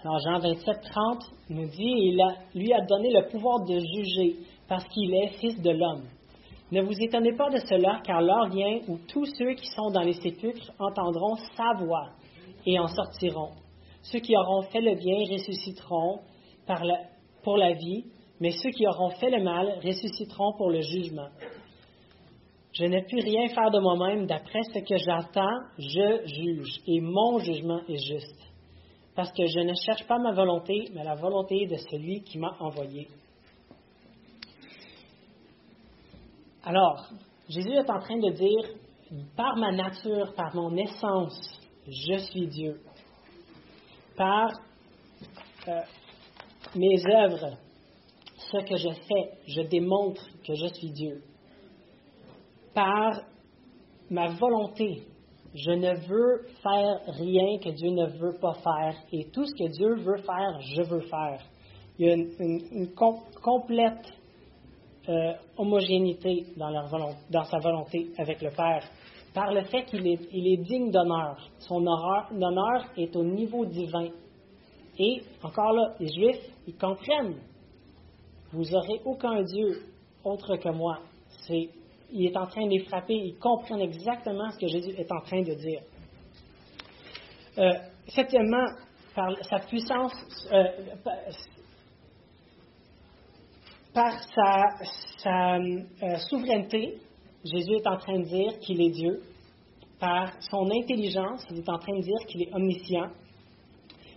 Alors 0.02 0.18
Jean 0.20 0.38
27, 0.38 0.82
30 0.82 1.22
nous 1.50 1.66
dit, 1.66 1.76
il 1.78 2.22
lui 2.54 2.72
a 2.72 2.84
donné 2.84 3.10
le 3.10 3.28
pouvoir 3.28 3.64
de 3.64 3.78
juger 3.78 4.36
parce 4.68 4.86
qu'il 4.88 5.12
est 5.14 5.28
fils 5.38 5.60
de 5.60 5.70
l'homme. 5.70 6.04
Ne 6.70 6.82
vous 6.82 6.94
étonnez 7.00 7.32
pas 7.36 7.48
de 7.50 7.58
cela, 7.58 8.00
car 8.04 8.20
l'heure 8.20 8.48
vient 8.48 8.80
où 8.88 8.98
tous 9.08 9.24
ceux 9.38 9.54
qui 9.54 9.66
sont 9.68 9.90
dans 9.90 10.02
les 10.02 10.14
sépulcres 10.14 10.72
entendront 10.78 11.36
sa 11.56 11.84
voix 11.84 12.10
et 12.64 12.78
en 12.78 12.88
sortiront. 12.88 13.50
Ceux 14.12 14.20
qui 14.20 14.36
auront 14.36 14.62
fait 14.62 14.80
le 14.80 14.94
bien 14.94 15.16
ressusciteront 15.32 16.20
pour 17.42 17.56
la 17.56 17.72
vie, 17.72 18.04
mais 18.40 18.52
ceux 18.52 18.70
qui 18.70 18.86
auront 18.86 19.10
fait 19.10 19.30
le 19.30 19.42
mal 19.42 19.80
ressusciteront 19.84 20.52
pour 20.56 20.70
le 20.70 20.80
jugement. 20.80 21.28
Je 22.72 22.84
ne 22.84 23.00
puis 23.00 23.20
rien 23.20 23.48
faire 23.48 23.70
de 23.70 23.80
moi-même, 23.80 24.26
d'après 24.26 24.62
ce 24.74 24.78
que 24.80 24.96
j'entends, 24.98 25.58
je 25.78 26.26
juge, 26.26 26.80
et 26.86 27.00
mon 27.00 27.38
jugement 27.38 27.80
est 27.88 28.06
juste. 28.06 28.40
Parce 29.14 29.32
que 29.32 29.46
je 29.46 29.60
ne 29.60 29.72
cherche 29.74 30.06
pas 30.06 30.18
ma 30.18 30.32
volonté, 30.32 30.84
mais 30.94 31.02
la 31.02 31.14
volonté 31.14 31.66
de 31.66 31.76
celui 31.76 32.22
qui 32.22 32.38
m'a 32.38 32.54
envoyé. 32.60 33.08
Alors, 36.62 37.08
Jésus 37.48 37.72
est 37.72 37.90
en 37.90 37.98
train 37.98 38.18
de 38.18 38.30
dire, 38.30 39.24
par 39.36 39.56
ma 39.56 39.72
nature, 39.72 40.34
par 40.34 40.54
mon 40.54 40.76
essence, 40.76 41.40
je 41.88 42.18
suis 42.18 42.46
Dieu. 42.46 42.78
Par 44.16 44.48
euh, 45.68 45.80
mes 46.74 47.06
œuvres, 47.14 47.56
ce 48.36 48.58
que 48.64 48.76
je 48.76 48.88
fais, 49.06 49.30
je 49.46 49.62
démontre 49.62 50.22
que 50.46 50.54
je 50.54 50.66
suis 50.74 50.90
Dieu. 50.92 51.22
Par 52.74 53.20
ma 54.10 54.28
volonté, 54.28 55.02
je 55.54 55.70
ne 55.70 55.94
veux 56.06 56.46
faire 56.62 57.00
rien 57.14 57.58
que 57.58 57.70
Dieu 57.70 57.90
ne 57.90 58.06
veut 58.06 58.38
pas 58.40 58.54
faire. 58.54 58.94
Et 59.12 59.30
tout 59.30 59.44
ce 59.46 59.54
que 59.64 59.70
Dieu 59.70 59.94
veut 59.96 60.18
faire, 60.22 60.60
je 60.60 60.82
veux 60.82 61.00
faire. 61.00 61.40
Il 61.98 62.06
y 62.06 62.10
a 62.10 62.14
une, 62.14 62.30
une- 62.38 62.68
une 62.72 62.94
com- 62.94 63.20
complète 63.42 64.06
euh, 65.08 65.32
homogénéité 65.56 66.46
dans 66.56 67.44
sa 67.44 67.58
volonté 67.58 68.10
avec 68.18 68.42
le 68.42 68.50
Père. 68.50 68.84
Par 69.36 69.52
le 69.52 69.64
fait 69.64 69.84
qu'il 69.84 70.06
est, 70.06 70.28
il 70.32 70.48
est 70.48 70.56
digne 70.64 70.90
d'honneur. 70.90 71.36
Son 71.58 71.86
honneur, 71.86 72.84
est 72.96 73.14
au 73.14 73.22
niveau 73.22 73.66
divin. 73.66 74.08
Et, 74.98 75.20
encore 75.42 75.74
là, 75.74 75.94
les 76.00 76.08
Juifs, 76.10 76.40
ils 76.66 76.74
comprennent. 76.78 77.36
Vous 78.50 78.74
aurez 78.74 79.02
aucun 79.04 79.42
Dieu 79.42 79.82
autre 80.24 80.56
que 80.56 80.70
moi. 80.70 81.00
C'est, 81.46 81.68
il 82.10 82.24
est 82.24 82.36
en 82.38 82.46
train 82.46 82.64
de 82.64 82.70
les 82.70 82.84
frapper. 82.86 83.12
Ils 83.12 83.36
comprennent 83.36 83.82
exactement 83.82 84.48
ce 84.52 84.58
que 84.58 84.68
Jésus 84.68 84.94
est 84.96 85.12
en 85.12 85.20
train 85.20 85.42
de 85.42 85.52
dire. 85.52 85.82
Euh, 87.58 87.72
septièmement, 88.08 88.64
par 89.14 89.36
sa 89.50 89.58
puissance, 89.58 90.14
euh, 90.50 90.64
par 93.92 94.12
sa, 94.34 94.64
sa, 95.18 95.56
euh, 95.56 96.16
souveraineté, 96.30 97.00
Jésus 97.52 97.74
est 97.74 97.86
en 97.86 97.96
train 97.96 98.18
de 98.18 98.24
dire 98.24 98.58
qu'il 98.60 98.80
est 98.80 98.90
Dieu. 98.90 99.22
Par 99.98 100.32
son 100.50 100.68
intelligence, 100.70 101.44
il 101.50 101.58
est 101.58 101.68
en 101.68 101.78
train 101.78 101.96
de 101.96 102.02
dire 102.02 102.18
qu'il 102.26 102.42
est 102.42 102.54
omniscient. 102.54 103.10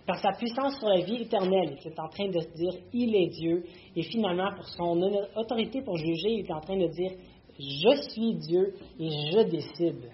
par 0.06 0.18
sa 0.18 0.32
puissance 0.32 0.76
sur 0.78 0.88
la 0.88 1.04
vie 1.04 1.22
éternelle, 1.22 1.78
il 1.80 1.90
est 1.90 2.00
en 2.00 2.08
train 2.08 2.26
de 2.26 2.40
dire 2.56 2.72
il 2.92 3.14
est 3.14 3.28
Dieu. 3.28 3.64
Et 3.94 4.02
finalement, 4.02 4.50
pour 4.56 4.66
son 4.66 5.00
autorité 5.36 5.82
pour 5.82 5.96
juger, 5.96 6.30
il 6.30 6.46
est 6.46 6.52
en 6.52 6.60
train 6.60 6.76
de 6.76 6.88
dire 6.88 7.12
je 7.58 8.10
suis 8.10 8.34
Dieu 8.34 8.74
et 8.98 9.08
je 9.32 9.42
décide 9.48 10.10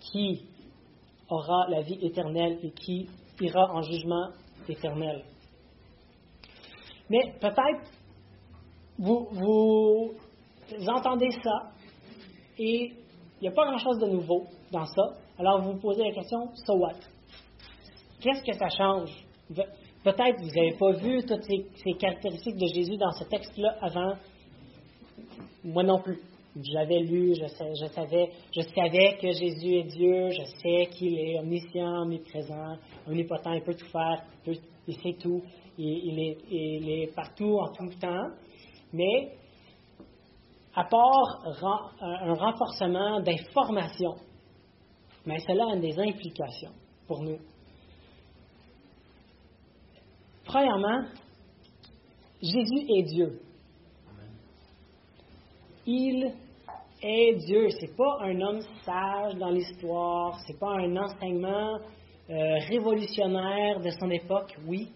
qui 0.00 0.42
aura 1.28 1.66
la 1.68 1.82
vie 1.82 1.98
éternelle 2.02 2.58
et 2.62 2.70
qui 2.70 3.08
ira 3.40 3.72
en 3.72 3.82
jugement 3.82 4.28
éternel. 4.68 5.24
Mais 7.10 7.34
peut-être 7.40 7.90
vous, 8.98 9.28
vous 9.32 10.14
entendez 10.88 11.30
ça 11.42 11.72
et 12.58 12.92
il 13.40 13.42
n'y 13.42 13.48
a 13.48 13.52
pas 13.52 13.66
grand-chose 13.66 13.98
de 13.98 14.06
nouveau 14.06 14.44
dans 14.72 14.84
ça. 14.84 15.02
Alors 15.38 15.60
vous 15.62 15.72
vous 15.72 15.80
posez 15.80 16.04
la 16.04 16.12
question, 16.12 16.48
so 16.66 16.76
what? 16.76 16.94
Qu'est-ce 18.20 18.42
que 18.42 18.52
ça 18.56 18.68
change? 18.68 19.10
Peut-être 20.04 20.40
vous 20.40 20.50
n'avez 20.54 20.76
pas 20.78 20.92
vu 20.92 21.24
toutes 21.26 21.42
ces, 21.44 21.92
caractéristiques 21.98 22.56
de 22.56 22.66
Jésus 22.66 22.96
dans 22.96 23.10
ce 23.12 23.24
texte-là 23.24 23.76
avant. 23.80 24.14
Moi 25.64 25.82
non 25.82 26.00
plus. 26.00 26.20
J'avais 26.56 27.00
lu, 27.00 27.34
je, 27.34 27.46
je, 27.46 27.86
savais, 27.92 28.30
je 28.54 28.60
savais 28.60 29.16
que 29.20 29.28
Jésus 29.32 29.74
est 29.74 29.84
Dieu, 29.84 30.30
je 30.30 30.44
sais 30.62 30.86
qu'il 30.92 31.18
est 31.18 31.38
omniscient, 31.40 32.02
omniprésent, 32.02 32.76
omnipotent, 33.08 33.54
il 33.54 33.62
peut 33.62 33.74
tout 33.74 33.88
faire, 33.88 34.22
il, 34.86 34.94
sait 34.94 35.16
tout, 35.20 35.42
il, 35.76 36.20
est, 36.20 36.36
il 36.48 36.88
est 36.88 37.14
partout 37.14 37.58
en 37.58 37.72
tout 37.72 37.88
temps. 38.00 38.28
Mais 38.92 39.32
à 40.74 40.84
part 40.84 41.44
un 42.00 42.34
renforcement 42.34 43.20
d'information, 43.20 44.14
mais 45.26 45.38
cela 45.40 45.72
a 45.72 45.76
des 45.76 45.98
implications 45.98 46.72
pour 47.06 47.22
nous. 47.22 47.38
Premièrement, 50.44 51.04
Jésus 52.42 52.86
est 52.96 53.02
Dieu. 53.04 53.40
Il 55.86 56.32
est 57.02 57.34
Dieu. 57.46 57.70
Ce 57.70 57.86
n'est 57.86 57.96
pas 57.96 58.18
un 58.22 58.40
homme 58.40 58.60
sage 58.84 59.34
dans 59.36 59.50
l'histoire, 59.50 60.38
ce 60.40 60.52
n'est 60.52 60.58
pas 60.58 60.72
un 60.72 60.96
enseignement 60.96 61.78
euh, 62.30 62.58
révolutionnaire 62.68 63.80
de 63.80 63.90
son 63.90 64.10
époque. 64.10 64.56
Oui, 64.66 64.90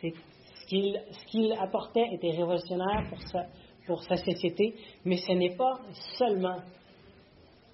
c'est 0.00 0.12
ce 0.60 1.26
qu'il 1.26 1.52
apportait 1.52 2.06
était 2.12 2.30
révolutionnaire 2.30 3.08
pour 3.08 3.20
sa, 3.22 3.46
pour 3.88 4.02
sa 4.02 4.16
société, 4.16 4.74
mais 5.04 5.16
ce 5.16 5.32
n'est 5.32 5.56
pas 5.56 5.80
seulement 6.18 6.58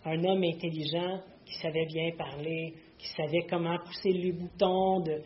un 0.04 0.24
homme 0.24 0.44
intelligent 0.44 1.18
qui 1.44 1.54
savait 1.60 1.86
bien 1.86 2.10
parler, 2.16 2.72
qui 2.96 3.08
savait 3.08 3.44
comment 3.50 3.76
pousser 3.84 4.12
les 4.12 4.32
boutons 4.32 5.00
de, 5.00 5.20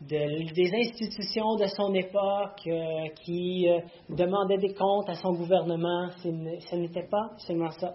des 0.00 0.70
institutions 0.74 1.56
de 1.56 1.66
son 1.66 1.92
époque, 1.94 2.66
euh, 2.66 3.08
qui 3.24 3.68
euh, 3.68 3.80
demandait 4.08 4.56
des 4.56 4.74
comptes 4.74 5.08
à 5.08 5.14
son 5.14 5.34
gouvernement. 5.34 6.08
Ce 6.22 6.74
n'était 6.74 7.06
pas 7.08 7.30
seulement 7.46 7.70
ça. 7.70 7.94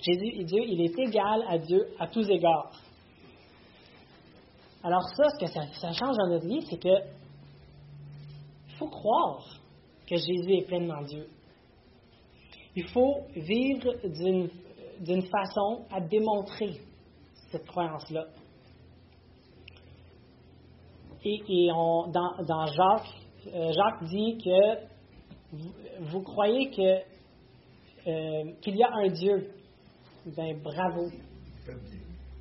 Jésus 0.00 0.44
Dieu, 0.44 0.62
il 0.66 0.80
est 0.80 0.98
égal 0.98 1.44
à 1.48 1.58
Dieu 1.58 1.86
à 1.98 2.08
tous 2.08 2.28
égards. 2.30 2.72
Alors 4.82 5.02
ça, 5.16 5.24
ce 5.30 5.44
que 5.44 5.50
ça, 5.50 5.62
ça 5.80 5.92
change 5.92 6.16
dans 6.16 6.28
notre 6.28 6.46
vie, 6.46 6.62
c'est 6.68 6.80
que 6.80 6.94
faut 8.78 8.88
croire 8.88 9.63
que 10.06 10.16
Jésus 10.16 10.54
est 10.54 10.66
pleinement 10.66 11.02
Dieu. 11.02 11.26
Il 12.76 12.88
faut 12.88 13.20
vivre 13.36 13.94
d'une 15.00 15.22
façon 15.22 15.84
à 15.90 16.00
démontrer 16.00 16.80
cette 17.50 17.66
croyance-là. 17.66 18.26
Et, 21.24 21.68
dans, 21.68 22.66
Jacques, 22.66 23.14
euh, 23.46 23.72
Jacques 23.72 24.04
dit 24.08 24.36
que 24.44 24.94
vous, 26.00 26.22
croyez 26.22 26.70
que 26.70 27.14
euh, 28.06 28.52
qu'il 28.60 28.76
y 28.76 28.82
a 28.82 28.90
un 28.92 29.08
Dieu. 29.08 29.50
Ben 30.36 30.60
bravo. 30.62 31.08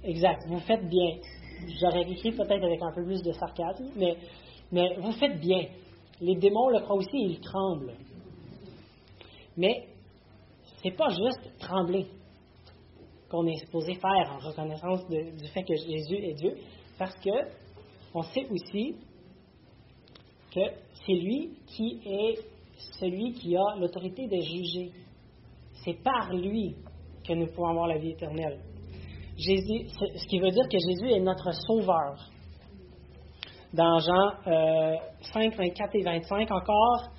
Exact. 0.04 0.44
Vous 0.48 0.60
faites 0.60 0.88
bien. 0.90 1.18
J'aurais 1.80 2.02
écrit 2.02 2.32
peut-être 2.32 2.64
avec 2.64 2.82
un 2.82 2.92
peu 2.94 3.06
plus 3.06 3.22
de 3.22 3.32
sarcasme, 3.32 3.90
mais, 3.96 4.18
mais 4.72 4.96
vous 4.98 5.14
faites 5.14 5.40
bien. 5.40 5.66
Les 6.24 6.36
démons 6.36 6.70
le 6.70 6.80
croient 6.80 6.96
aussi, 6.96 7.18
ils 7.18 7.40
tremblent. 7.42 7.96
Mais 9.58 9.88
ce 10.64 10.88
n'est 10.88 10.96
pas 10.96 11.10
juste 11.10 11.60
trembler 11.60 12.08
qu'on 13.30 13.46
est 13.46 13.58
supposé 13.58 13.96
faire 13.96 14.32
en 14.32 14.38
reconnaissance 14.38 15.06
du 15.10 15.48
fait 15.50 15.64
que 15.64 15.76
Jésus 15.76 16.16
est 16.16 16.34
Dieu, 16.36 16.56
parce 16.98 17.16
que 17.16 17.30
on 18.14 18.22
sait 18.22 18.46
aussi 18.50 18.96
que 20.54 20.62
c'est 21.06 21.14
lui 21.14 21.58
qui 21.68 22.00
est 22.06 22.40
celui 23.00 23.34
qui 23.34 23.58
a 23.58 23.76
l'autorité 23.78 24.26
de 24.26 24.40
juger. 24.40 24.92
C'est 25.84 26.02
par 26.04 26.32
lui 26.32 26.76
que 27.28 27.34
nous 27.34 27.48
pouvons 27.48 27.68
avoir 27.68 27.88
la 27.88 27.98
vie 27.98 28.12
éternelle. 28.12 28.62
Ce 29.36 30.28
qui 30.28 30.40
veut 30.40 30.52
dire 30.52 30.70
que 30.70 30.78
Jésus 30.78 31.12
est 31.12 31.20
notre 31.20 31.52
sauveur 31.52 32.30
dans 33.74 34.00
Jean 34.00 34.32
5, 35.34 35.54
euh, 35.54 35.58
24 35.58 35.96
et 35.96 36.04
25 36.04 36.52
encore, 36.52 37.10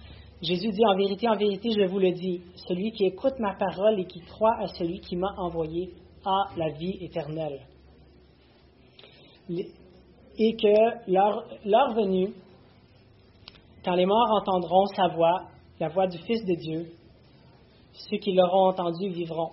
Jésus 0.40 0.70
dit 0.70 0.86
en 0.86 0.96
vérité, 0.96 1.28
en 1.28 1.36
vérité, 1.36 1.70
je 1.70 1.86
vous 1.86 1.98
le 1.98 2.12
dis, 2.12 2.42
celui 2.68 2.92
qui 2.92 3.06
écoute 3.06 3.34
ma 3.38 3.54
parole 3.54 3.98
et 3.98 4.04
qui 4.04 4.20
croit 4.20 4.56
à 4.60 4.66
celui 4.68 5.00
qui 5.00 5.16
m'a 5.16 5.32
envoyé 5.38 5.92
a 6.24 6.44
la 6.56 6.70
vie 6.70 6.96
éternelle. 7.00 7.60
Et 9.48 10.56
que 10.56 11.10
leur, 11.10 11.94
venue, 11.94 12.32
quand 13.84 13.94
les 13.94 14.06
morts 14.06 14.40
entendront 14.40 14.86
sa 14.86 15.08
voix, 15.08 15.48
la 15.80 15.88
voix 15.88 16.06
du 16.06 16.18
Fils 16.18 16.44
de 16.44 16.54
Dieu, 16.54 16.92
ceux 17.92 18.16
qui 18.18 18.32
l'auront 18.32 18.68
entendu 18.68 19.08
vivront. 19.10 19.50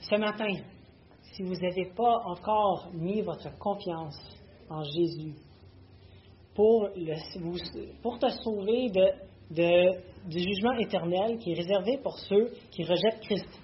Ce 0.00 0.16
matin, 0.16 0.52
si 1.32 1.42
vous 1.42 1.54
n'avez 1.54 1.92
pas 1.96 2.22
encore 2.24 2.88
mis 2.92 3.22
votre 3.22 3.56
confiance 3.58 4.35
en 4.68 4.82
Jésus 4.82 5.34
pour, 6.56 6.88
te 8.18 8.28
sauver 8.42 8.90
du 9.50 10.38
jugement 10.38 10.72
éternel 10.78 11.38
qui 11.38 11.52
est 11.52 11.54
réservé 11.54 11.98
pour 12.02 12.18
ceux 12.18 12.52
qui 12.70 12.82
rejettent 12.82 13.20
Christ, 13.20 13.60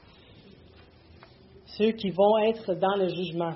ceux 1.79 1.93
qui 1.93 2.11
vont 2.11 2.39
être 2.39 2.75
dans 2.75 2.97
le 2.97 3.09
jugement. 3.09 3.55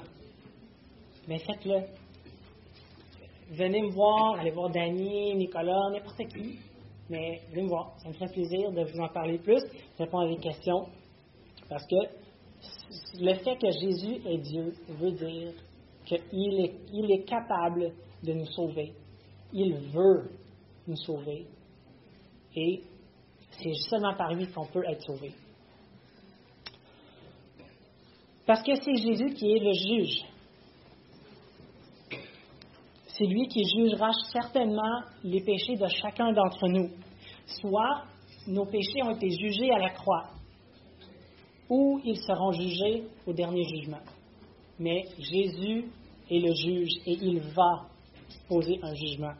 Mais 1.28 1.38
faites-le. 1.38 1.82
Venez 3.50 3.82
me 3.82 3.90
voir, 3.90 4.40
allez 4.40 4.50
voir 4.50 4.70
Danny, 4.70 5.34
Nicolas, 5.34 5.90
n'importe 5.92 6.26
qui. 6.28 6.58
Mais 7.10 7.40
venez 7.50 7.62
me 7.62 7.68
voir. 7.68 7.94
Ça 7.98 8.08
me 8.08 8.14
ferait 8.14 8.32
plaisir 8.32 8.72
de 8.72 8.82
vous 8.82 9.00
en 9.00 9.08
parler 9.08 9.38
plus, 9.38 9.62
répondre 9.98 10.24
à 10.24 10.28
des 10.28 10.40
questions. 10.40 10.86
Parce 11.68 11.86
que 11.86 11.96
le 13.20 13.34
fait 13.34 13.56
que 13.56 13.70
Jésus 13.70 14.20
est 14.26 14.38
Dieu 14.38 14.72
veut 14.88 15.12
dire 15.12 15.52
qu'il 16.06 17.10
est, 17.10 17.24
capable 17.24 17.92
de 18.22 18.32
nous 18.32 18.46
sauver. 18.46 18.92
Il 19.52 19.74
veut 19.92 20.30
nous 20.86 20.96
sauver. 20.96 21.46
Et 22.54 22.82
c'est 23.50 23.74
seulement 23.90 24.14
par 24.14 24.32
lui 24.32 24.46
qu'on 24.48 24.66
peut 24.66 24.84
être 24.88 25.02
sauvé. 25.02 25.32
Parce 28.46 28.62
que 28.62 28.74
c'est 28.76 28.96
Jésus 28.96 29.34
qui 29.34 29.50
est 29.50 29.58
le 29.58 29.72
juge. 29.72 30.24
C'est 33.08 33.26
lui 33.26 33.48
qui 33.48 33.64
jugera 33.64 34.10
certainement 34.30 35.00
les 35.24 35.40
péchés 35.40 35.76
de 35.76 35.86
chacun 35.88 36.32
d'entre 36.32 36.68
nous. 36.68 36.90
Soit 37.60 38.04
nos 38.46 38.66
péchés 38.66 39.02
ont 39.02 39.16
été 39.16 39.30
jugés 39.30 39.70
à 39.72 39.78
la 39.78 39.90
croix, 39.90 40.28
ou 41.68 42.00
ils 42.04 42.18
seront 42.18 42.52
jugés 42.52 43.04
au 43.26 43.32
dernier 43.32 43.64
jugement 43.64 44.02
mais 44.78 45.04
Jésus 45.18 45.90
est 46.30 46.38
le 46.38 46.54
juge 46.54 46.92
et 47.06 47.12
il 47.12 47.40
va 47.54 47.86
poser 48.48 48.78
un 48.82 48.94
jugement. 48.94 49.34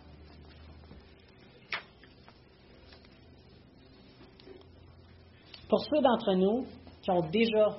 Pour 5.68 5.81
ceux 5.81 6.01
d'entre 6.01 6.35
nous 6.35 6.64
qui 7.03 7.11
ont 7.11 7.29
déjà 7.31 7.77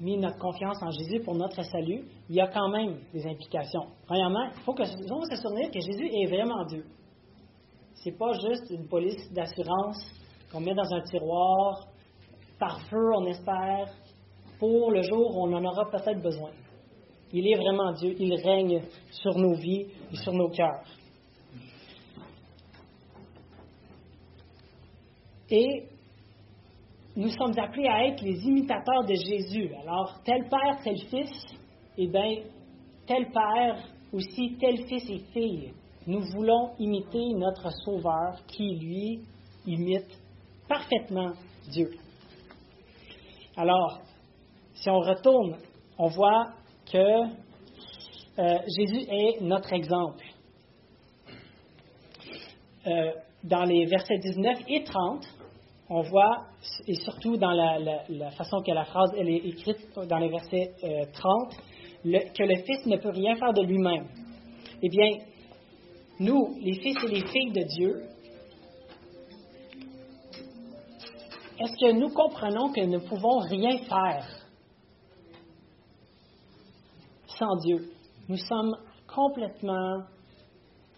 mis 0.00 0.18
notre 0.18 0.38
confiance 0.38 0.82
en 0.82 0.90
Jésus 0.90 1.20
pour 1.20 1.34
notre 1.34 1.62
salut, 1.62 2.04
il 2.28 2.36
y 2.36 2.40
a 2.40 2.48
quand 2.48 2.68
même 2.68 3.00
des 3.12 3.26
implications. 3.26 3.86
Premièrement, 4.06 4.50
il 4.56 4.62
faut, 4.62 4.74
que, 4.74 4.84
faut 4.84 5.24
se 5.24 5.36
souvenir 5.36 5.70
que 5.70 5.80
Jésus 5.80 6.08
est 6.12 6.26
vraiment 6.26 6.64
Dieu. 6.64 6.84
Ce 7.94 8.08
n'est 8.08 8.16
pas 8.16 8.32
juste 8.32 8.70
une 8.70 8.88
police 8.88 9.30
d'assurance 9.32 9.98
qu'on 10.50 10.60
met 10.60 10.74
dans 10.74 10.90
un 10.90 11.02
tiroir, 11.02 11.86
par 12.58 12.80
feu, 12.88 13.10
on 13.16 13.26
espère, 13.26 13.88
pour 14.60 14.92
le 14.92 15.02
jour 15.02 15.36
où 15.36 15.46
on 15.46 15.52
en 15.52 15.64
aura 15.64 15.90
peut-être 15.90 16.22
besoin. 16.22 16.50
Il 17.32 17.46
est 17.48 17.56
vraiment 17.56 17.92
Dieu, 17.92 18.14
il 18.18 18.34
règne 18.34 18.82
sur 19.10 19.36
nos 19.36 19.54
vies 19.54 19.86
et 20.12 20.16
sur 20.16 20.32
nos 20.32 20.50
cœurs. 20.50 20.84
Et 25.50 25.84
nous 27.16 27.30
sommes 27.30 27.58
appelés 27.58 27.88
à 27.88 28.06
être 28.06 28.22
les 28.22 28.38
imitateurs 28.46 29.04
de 29.04 29.14
Jésus. 29.14 29.70
Alors, 29.82 30.20
tel 30.24 30.48
Père, 30.48 30.78
tel 30.84 30.98
Fils, 31.08 31.46
eh 31.98 32.06
bien, 32.06 32.42
tel 33.06 33.30
Père 33.32 33.82
aussi, 34.12 34.56
tels 34.60 34.86
fils 34.86 35.08
et 35.10 35.18
filles, 35.32 35.72
nous 36.06 36.20
voulons 36.34 36.72
imiter 36.78 37.32
notre 37.34 37.70
Sauveur 37.84 38.36
qui, 38.46 38.76
lui, 38.76 39.20
imite 39.66 40.18
parfaitement 40.68 41.32
Dieu. 41.70 41.90
Alors, 43.56 44.00
si 44.80 44.88
on 44.88 44.98
retourne, 44.98 45.56
on 45.98 46.08
voit 46.08 46.52
que 46.90 47.22
euh, 48.38 48.58
Jésus 48.78 49.06
est 49.10 49.42
notre 49.42 49.72
exemple. 49.74 50.24
Euh, 52.86 53.12
dans 53.44 53.64
les 53.64 53.84
versets 53.84 54.18
19 54.18 54.58
et 54.68 54.84
30, 54.84 55.22
on 55.90 56.00
voit, 56.02 56.46
et 56.86 56.94
surtout 56.94 57.36
dans 57.36 57.50
la, 57.50 58.30
façon 58.30 58.62
que 58.62 58.72
la 58.72 58.84
phrase 58.84 59.12
est 59.16 59.48
écrite 59.48 59.86
dans 60.08 60.18
les 60.18 60.28
versets 60.28 60.72
30, 61.12 61.52
euh, 62.06 62.18
que 62.34 62.42
le 62.42 62.56
Fils 62.62 62.86
ne 62.86 62.96
peut 62.96 63.10
rien 63.10 63.36
faire 63.36 63.52
de 63.52 63.62
lui-même. 63.62 64.06
Eh 64.82 64.88
bien, 64.88 65.10
nous, 66.20 66.56
les 66.60 66.74
fils 66.80 66.96
et 67.04 67.08
les 67.08 67.26
filles 67.26 67.52
de 67.52 67.62
Dieu, 67.76 68.02
est-ce 71.58 71.72
que 71.72 71.92
nous 71.92 72.08
comprenons 72.08 72.72
que 72.72 72.80
nous 72.80 72.92
ne 72.92 72.98
pouvons 72.98 73.38
rien 73.40 73.76
faire? 73.78 74.39
Sans 77.40 77.56
Dieu? 77.56 77.90
Nous 78.28 78.36
sommes 78.36 78.76
complètement, 79.12 80.04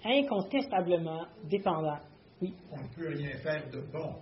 incontestablement 0.05 1.25
dépendants. 1.49 2.01
Oui. 2.43 2.53
On 2.73 2.77
ne 2.77 2.89
peut 2.95 3.17
rien 3.17 3.37
faire 3.39 3.63
de 3.71 3.81
bon. 3.93 4.17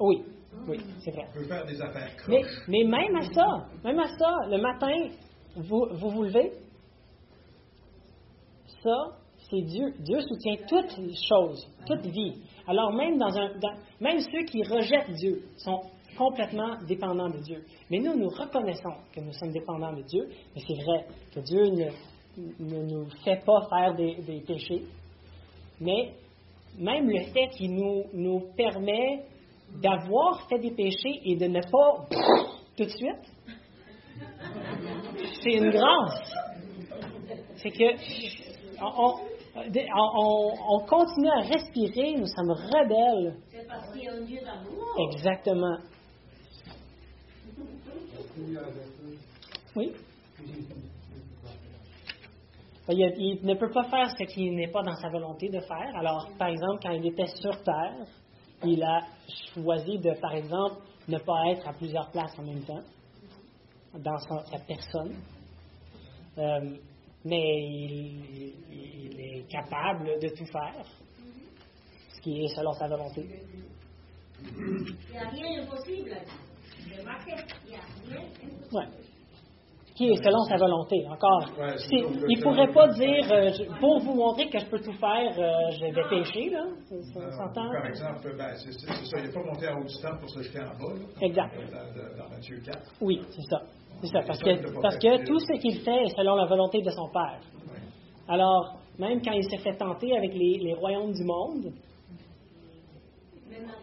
Oui, 0.00 0.24
oui, 0.66 0.78
c'est 1.04 1.10
vrai. 1.10 1.26
On 1.30 1.38
peut 1.38 1.44
faire 1.44 1.66
des 1.66 1.80
affaires 1.80 2.10
mais, 2.26 2.42
mais, 2.66 2.84
même 2.84 3.16
à 3.16 3.22
ça, 3.32 3.66
même 3.84 3.98
à 3.98 4.08
ça, 4.18 4.36
le 4.48 4.60
matin, 4.60 5.10
vous 5.56 5.86
vous, 5.92 6.10
vous 6.10 6.22
levez, 6.24 6.52
ça, 8.82 9.16
c'est 9.50 9.62
Dieu. 9.62 9.92
Dieu 10.00 10.20
soutient 10.20 10.56
toutes 10.66 10.98
choses, 11.28 11.68
toute 11.86 12.06
vie. 12.06 12.42
Alors 12.66 12.92
même, 12.94 13.18
dans 13.18 13.36
un, 13.36 13.50
même 14.00 14.18
ceux 14.18 14.44
qui 14.46 14.62
rejettent 14.62 15.12
Dieu 15.12 15.42
sont 15.58 15.82
complètement 16.22 16.76
dépendants 16.86 17.30
de 17.30 17.38
Dieu. 17.38 17.64
Mais 17.90 17.98
nous, 17.98 18.14
nous 18.14 18.28
reconnaissons 18.28 18.94
que 19.12 19.20
nous 19.20 19.32
sommes 19.32 19.52
dépendants 19.52 19.92
de 19.92 20.02
Dieu, 20.02 20.28
mais 20.54 20.62
c'est 20.66 20.82
vrai 20.84 21.06
que 21.34 21.40
Dieu 21.40 21.62
ne, 21.64 21.90
ne, 22.60 22.82
nous 22.84 23.06
fait 23.24 23.44
pas 23.44 23.66
faire 23.68 23.94
des, 23.94 24.16
des, 24.22 24.40
péchés. 24.40 24.84
Mais 25.80 26.12
même 26.78 27.08
le 27.08 27.24
fait 27.32 27.48
qu'il 27.56 27.74
nous, 27.74 28.04
nous 28.14 28.52
permet 28.56 29.24
d'avoir 29.82 30.46
fait 30.48 30.60
des 30.60 30.70
péchés 30.70 31.20
et 31.24 31.36
de 31.36 31.46
ne 31.46 31.60
pas 31.60 32.06
tout 32.76 32.84
de 32.84 32.88
suite, 32.88 33.26
c'est 35.42 35.54
une 35.54 35.70
grâce. 35.70 36.34
C'est 37.56 37.70
que 37.70 38.62
on, 38.80 39.18
on, 40.68 40.78
continue 40.86 41.30
à 41.30 41.40
respirer, 41.40 42.14
nous 42.16 42.26
sommes 42.26 42.52
rebelles. 42.52 43.36
C'est 43.50 43.66
parce 43.66 43.92
qu'il 43.92 44.04
y 44.04 44.08
a 44.08 44.12
un 44.12 44.22
Dieu 44.22 44.40
d'amour. 44.40 45.10
Exactement. 45.10 45.78
Oui. 49.76 49.92
Il, 52.88 53.38
ne 53.44 53.54
peut 53.54 53.70
pas 53.70 53.84
faire 53.84 54.10
ce 54.10 54.24
qu'il 54.24 54.54
n'est 54.56 54.70
pas 54.70 54.82
dans 54.82 54.96
sa 54.96 55.08
volonté 55.08 55.48
de 55.48 55.60
faire. 55.60 55.96
Alors, 55.96 56.28
par 56.38 56.48
exemple, 56.48 56.80
quand 56.82 56.90
il 56.90 57.06
était 57.06 57.26
sur 57.26 57.62
Terre, 57.62 58.06
il 58.64 58.82
a 58.82 59.00
choisi 59.54 59.98
de, 59.98 60.18
par 60.20 60.34
exemple, 60.34 60.82
ne 61.08 61.18
pas 61.18 61.50
être 61.50 61.68
à 61.68 61.72
plusieurs 61.72 62.10
places 62.10 62.36
en 62.38 62.42
même 62.42 62.62
temps, 62.64 62.82
dans 63.94 64.18
sa, 64.18 64.58
personne. 64.66 65.14
Euh, 66.38 66.76
mais 67.24 67.62
il, 67.62 69.20
est 69.20 69.48
capable 69.48 70.18
de 70.20 70.28
tout 70.28 70.46
faire, 70.46 70.84
ce 72.14 72.20
qui 72.20 72.44
est 72.44 72.48
selon 72.48 72.72
sa 72.72 72.88
volonté. 72.88 73.26
Il 74.44 75.12
n'y 75.12 75.18
a 75.18 75.28
rien 75.28 75.62
d'impossible. 75.62 76.16
Ouais. 78.72 78.86
Qui 79.94 80.08
est 80.08 80.24
selon 80.24 80.42
sa 80.44 80.56
volonté, 80.56 81.04
encore. 81.06 81.50
il 81.90 82.38
ne 82.38 82.42
pourrait 82.42 82.72
pas 82.72 82.88
dire, 82.88 83.30
euh, 83.30 83.50
pour 83.78 84.00
vous 84.00 84.14
montrer 84.14 84.48
que 84.48 84.58
je 84.58 84.64
peux 84.64 84.80
tout 84.80 84.92
faire, 84.92 85.38
euh, 85.38 85.70
je 85.70 85.94
vais 85.94 86.08
pécher, 86.08 86.48
là. 86.48 86.64
s'entend? 87.36 87.70
Par 87.70 87.86
exemple, 87.86 88.34
ben, 88.36 88.54
c'est 88.54 88.72
ça, 88.72 89.18
il 89.18 89.26
n'est 89.26 89.32
pas 89.32 89.44
monté 89.44 89.68
en 89.68 89.80
haut 89.80 89.84
du 89.84 89.94
temple 90.00 90.20
pour 90.20 90.30
se 90.30 90.42
jeter 90.42 90.60
en 90.60 90.72
bas, 90.78 90.94
Exact. 91.20 91.54
Dans, 91.54 92.24
dans 92.24 92.30
Matthieu 92.30 92.58
4. 92.64 92.78
Oui, 93.02 93.20
c'est 93.28 93.50
ça. 93.50 93.60
C'est 94.00 94.08
ça, 94.08 94.20
parce 94.26 94.42
que, 94.42 94.80
parce 94.80 94.96
que 94.96 95.24
tout 95.26 95.38
ce 95.38 95.60
qu'il 95.60 95.80
fait 95.80 96.04
est 96.04 96.16
selon 96.16 96.36
la 96.36 96.46
volonté 96.46 96.80
de 96.80 96.90
son 96.90 97.08
Père. 97.12 97.40
Alors, 98.28 98.76
même 98.98 99.20
quand 99.22 99.32
il 99.32 99.44
s'est 99.44 99.58
fait 99.58 99.76
tenter 99.76 100.16
avec 100.16 100.32
les, 100.34 100.74
royaumes 100.74 101.12
du 101.12 101.24
monde, 101.24 101.72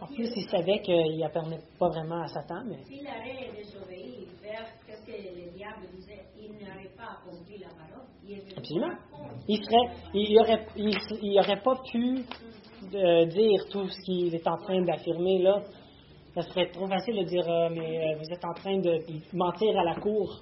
en 0.00 0.06
plus, 0.06 0.30
il 0.36 0.48
savait 0.48 0.80
qu'il 0.80 1.18
n'appartenait 1.18 1.60
pas 1.78 1.88
vraiment 1.88 2.22
à 2.22 2.28
Satan. 2.28 2.62
Mais... 2.66 2.82
S'il 2.84 3.06
avait 3.06 3.50
désobéi 3.56 4.28
vers 4.42 4.66
ce 4.86 5.06
que 5.06 5.12
le 5.12 5.50
diable 5.56 5.86
disait, 5.94 6.24
il 6.38 6.52
n'aurait 6.52 6.90
pas 6.96 7.18
accompli 7.18 7.58
la 7.58 7.68
parole. 7.68 8.06
Absolument. 8.56 8.94
Il 9.48 9.64
serait, 9.64 9.94
il 10.14 10.38
aurait, 10.38 10.66
il, 10.76 11.38
aurait 11.38 11.62
pas 11.62 11.80
pu 11.90 12.24
euh, 12.94 13.26
dire 13.26 13.66
tout 13.70 13.88
ce 13.88 14.00
qu'il 14.04 14.34
est 14.34 14.46
en 14.46 14.56
train 14.56 14.82
d'affirmer 14.82 15.38
là 15.38 15.62
ça 16.34 16.42
serait 16.42 16.70
trop 16.70 16.86
facile 16.86 17.16
de 17.16 17.24
dire, 17.24 17.48
euh, 17.48 17.68
mais 17.72 17.98
euh, 17.98 18.16
vous 18.18 18.32
êtes 18.32 18.44
en 18.44 18.54
train 18.54 18.78
de 18.78 19.00
mentir 19.32 19.76
à 19.76 19.82
la 19.82 19.96
cour. 19.96 20.40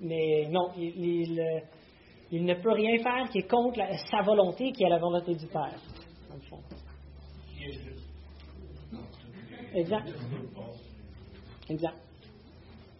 Mais 0.00 0.48
non, 0.50 0.70
il, 0.76 1.38
il, 2.30 2.44
ne 2.44 2.54
peut 2.54 2.72
rien 2.72 3.00
faire 3.00 3.28
qui 3.30 3.38
est 3.38 3.48
contre 3.48 3.80
sa 4.10 4.22
volonté, 4.22 4.72
qui 4.72 4.82
est 4.84 4.88
la 4.88 4.98
volonté 4.98 5.34
du 5.34 5.46
Père, 5.46 5.78
dans 6.28 6.34
le 6.34 6.40
fond. 6.42 6.60
Exact. 9.74 10.12
Exact. 11.68 11.96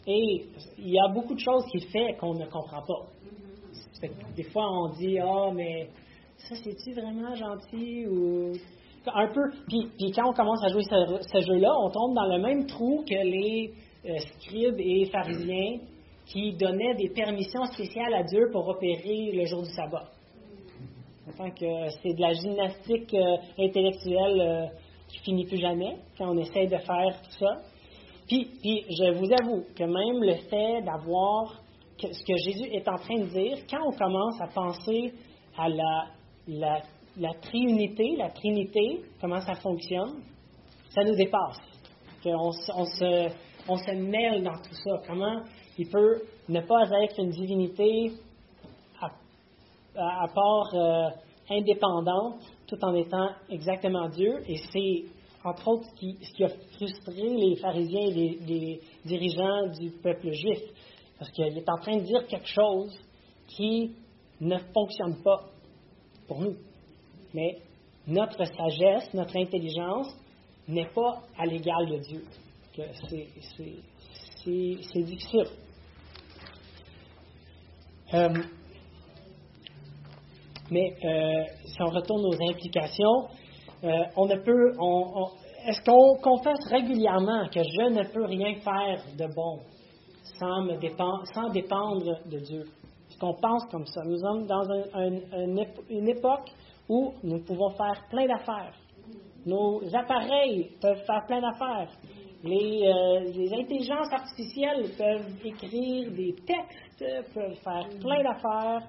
Et 0.06 0.46
il 0.78 0.90
y 0.90 0.98
a 0.98 1.08
beaucoup 1.08 1.34
de 1.34 1.40
choses 1.40 1.64
qu'il 1.70 1.86
fait 1.86 2.16
qu'on 2.18 2.34
ne 2.34 2.46
comprend 2.46 2.82
pas. 2.82 4.08
Des 4.36 4.42
fois, 4.44 4.66
on 4.70 4.88
dit, 4.90 5.18
ah, 5.18 5.50
mais 5.54 5.88
ça, 6.36 6.54
c'est-tu 6.56 6.92
vraiment 6.92 7.34
gentil 7.34 8.06
ou 8.06 8.52
un 9.06 9.28
peu. 9.28 9.50
Puis, 9.68 10.12
quand 10.14 10.30
on 10.30 10.32
commence 10.32 10.62
à 10.64 10.68
jouer 10.68 10.82
ce, 10.82 11.40
jeu-là, 11.40 11.72
on 11.80 11.90
tombe 11.90 12.14
dans 12.14 12.26
le 12.26 12.42
même 12.42 12.66
trou 12.66 13.04
que 13.08 13.14
les 13.14 13.72
euh, 14.06 14.18
scribes 14.18 14.78
et 14.78 15.06
pharisiens 15.06 15.78
qui 16.26 16.54
donnaient 16.54 16.94
des 16.94 17.10
permissions 17.10 17.64
spéciales 17.66 18.14
à 18.14 18.22
Dieu 18.22 18.50
pour 18.52 18.68
opérer 18.68 19.32
le 19.32 19.44
jour 19.46 19.62
du 19.62 19.70
sabbat. 19.70 20.10
Que 21.50 21.88
c'est 22.02 22.14
de 22.14 22.20
la 22.20 22.32
gymnastique 22.32 23.14
euh, 23.14 23.36
intellectuelle 23.58 24.40
euh, 24.40 24.66
qui 25.08 25.18
finit 25.20 25.46
plus 25.46 25.58
jamais 25.58 25.96
quand 26.18 26.30
on 26.30 26.38
essaie 26.38 26.66
de 26.66 26.78
faire 26.78 27.20
tout 27.22 27.38
ça. 27.38 27.62
Puis, 28.26 28.50
puis 28.60 28.84
je 28.88 29.12
vous 29.12 29.30
avoue 29.32 29.64
que 29.76 29.84
même 29.84 30.22
le 30.22 30.34
fait 30.48 30.82
d'avoir 30.82 31.60
ce 31.98 32.24
que 32.24 32.36
Jésus 32.36 32.68
est 32.72 32.88
en 32.88 32.96
train 32.96 33.18
de 33.18 33.26
dire, 33.26 33.58
quand 33.70 33.86
on 33.86 33.92
commence 33.92 34.40
à 34.40 34.48
penser 34.48 35.12
à 35.56 35.68
la, 35.68 36.06
la 36.48 36.82
la 37.16 37.32
triunité, 37.34 38.16
la 38.16 38.30
trinité, 38.30 39.02
comment 39.20 39.40
ça 39.40 39.54
fonctionne, 39.54 40.22
ça 40.90 41.02
nous 41.04 41.14
dépasse. 41.14 41.58
On, 42.26 42.48
on, 42.48 42.84
se, 42.84 43.28
on 43.68 43.76
se 43.76 43.90
mêle 43.92 44.42
dans 44.42 44.54
tout 44.54 44.74
ça. 44.74 45.02
Comment 45.06 45.42
il 45.78 45.88
peut 45.88 46.22
ne 46.48 46.60
pas 46.60 46.84
être 47.02 47.18
une 47.20 47.30
divinité 47.30 48.12
à, 49.96 50.26
part 50.28 50.74
euh, 50.74 51.10
indépendante, 51.50 52.40
tout 52.66 52.78
en 52.82 52.94
étant 52.94 53.30
exactement 53.48 54.08
Dieu. 54.08 54.42
Et 54.48 54.56
c'est, 54.72 55.04
entre 55.44 55.68
autres, 55.68 55.86
ce 55.90 56.32
qui, 56.34 56.44
a 56.44 56.48
frustré 56.76 57.22
les 57.22 57.56
pharisiens 57.56 58.08
et 58.08 58.10
les, 58.10 58.38
les 58.46 58.80
dirigeants 59.04 59.68
du 59.78 59.90
peuple 59.90 60.30
juif. 60.32 60.60
Parce 61.18 61.30
qu'il 61.30 61.56
est 61.56 61.68
en 61.68 61.76
train 61.76 61.96
de 61.96 62.02
dire 62.02 62.26
quelque 62.26 62.48
chose 62.48 62.96
qui 63.48 63.92
ne 64.40 64.58
fonctionne 64.72 65.22
pas 65.22 65.44
pour 66.26 66.40
nous 66.40 66.56
mais 67.34 67.58
notre 68.06 68.44
sagesse, 68.44 69.12
notre 69.12 69.36
intelligence 69.36 70.08
n'est 70.68 70.88
pas 70.94 71.22
à 71.36 71.44
l'égal 71.44 71.86
de 71.90 71.98
Dieu. 71.98 72.24
C'est 74.44 75.02
difficile. 75.02 75.46
Euh, 78.14 78.28
mais 80.70 80.94
euh, 81.04 81.44
si 81.64 81.82
on 81.82 81.90
retourne 81.90 82.24
aux 82.26 82.50
implications, 82.50 83.28
euh, 83.84 84.04
on 84.16 84.26
ne 84.26 84.36
peut. 84.36 84.72
Est-ce 85.66 85.82
qu'on 85.84 86.20
confesse 86.22 86.66
régulièrement 86.70 87.46
que 87.48 87.62
je 87.62 87.90
ne 87.90 88.02
peux 88.12 88.24
rien 88.24 88.54
faire 88.60 89.02
de 89.18 89.34
bon 89.34 89.60
sans, 90.38 90.62
me 90.62 90.76
dépendre, 90.78 91.22
sans 91.34 91.48
dépendre 91.50 92.18
de 92.26 92.38
Dieu? 92.38 92.64
Est-ce 93.08 93.18
qu'on 93.18 93.34
pense 93.34 93.64
comme 93.70 93.86
ça? 93.86 94.02
Nous 94.04 94.18
sommes 94.18 94.46
dans 94.46 94.62
une 95.88 96.08
époque 96.08 96.50
où 96.88 97.12
nous 97.22 97.42
pouvons 97.44 97.70
faire 97.70 98.04
plein 98.10 98.26
d'affaires. 98.26 98.74
Nos 99.46 99.82
appareils 99.94 100.70
peuvent 100.80 101.04
faire 101.06 101.24
plein 101.26 101.40
d'affaires. 101.40 101.90
Les, 102.42 102.82
euh, 102.86 103.20
les 103.32 103.54
intelligences 103.54 104.12
artificielles 104.12 104.90
peuvent 104.98 105.46
écrire 105.46 106.10
des 106.12 106.34
textes, 106.46 107.34
peuvent 107.34 107.56
faire 107.62 107.88
plein 108.00 108.22
d'affaires. 108.22 108.88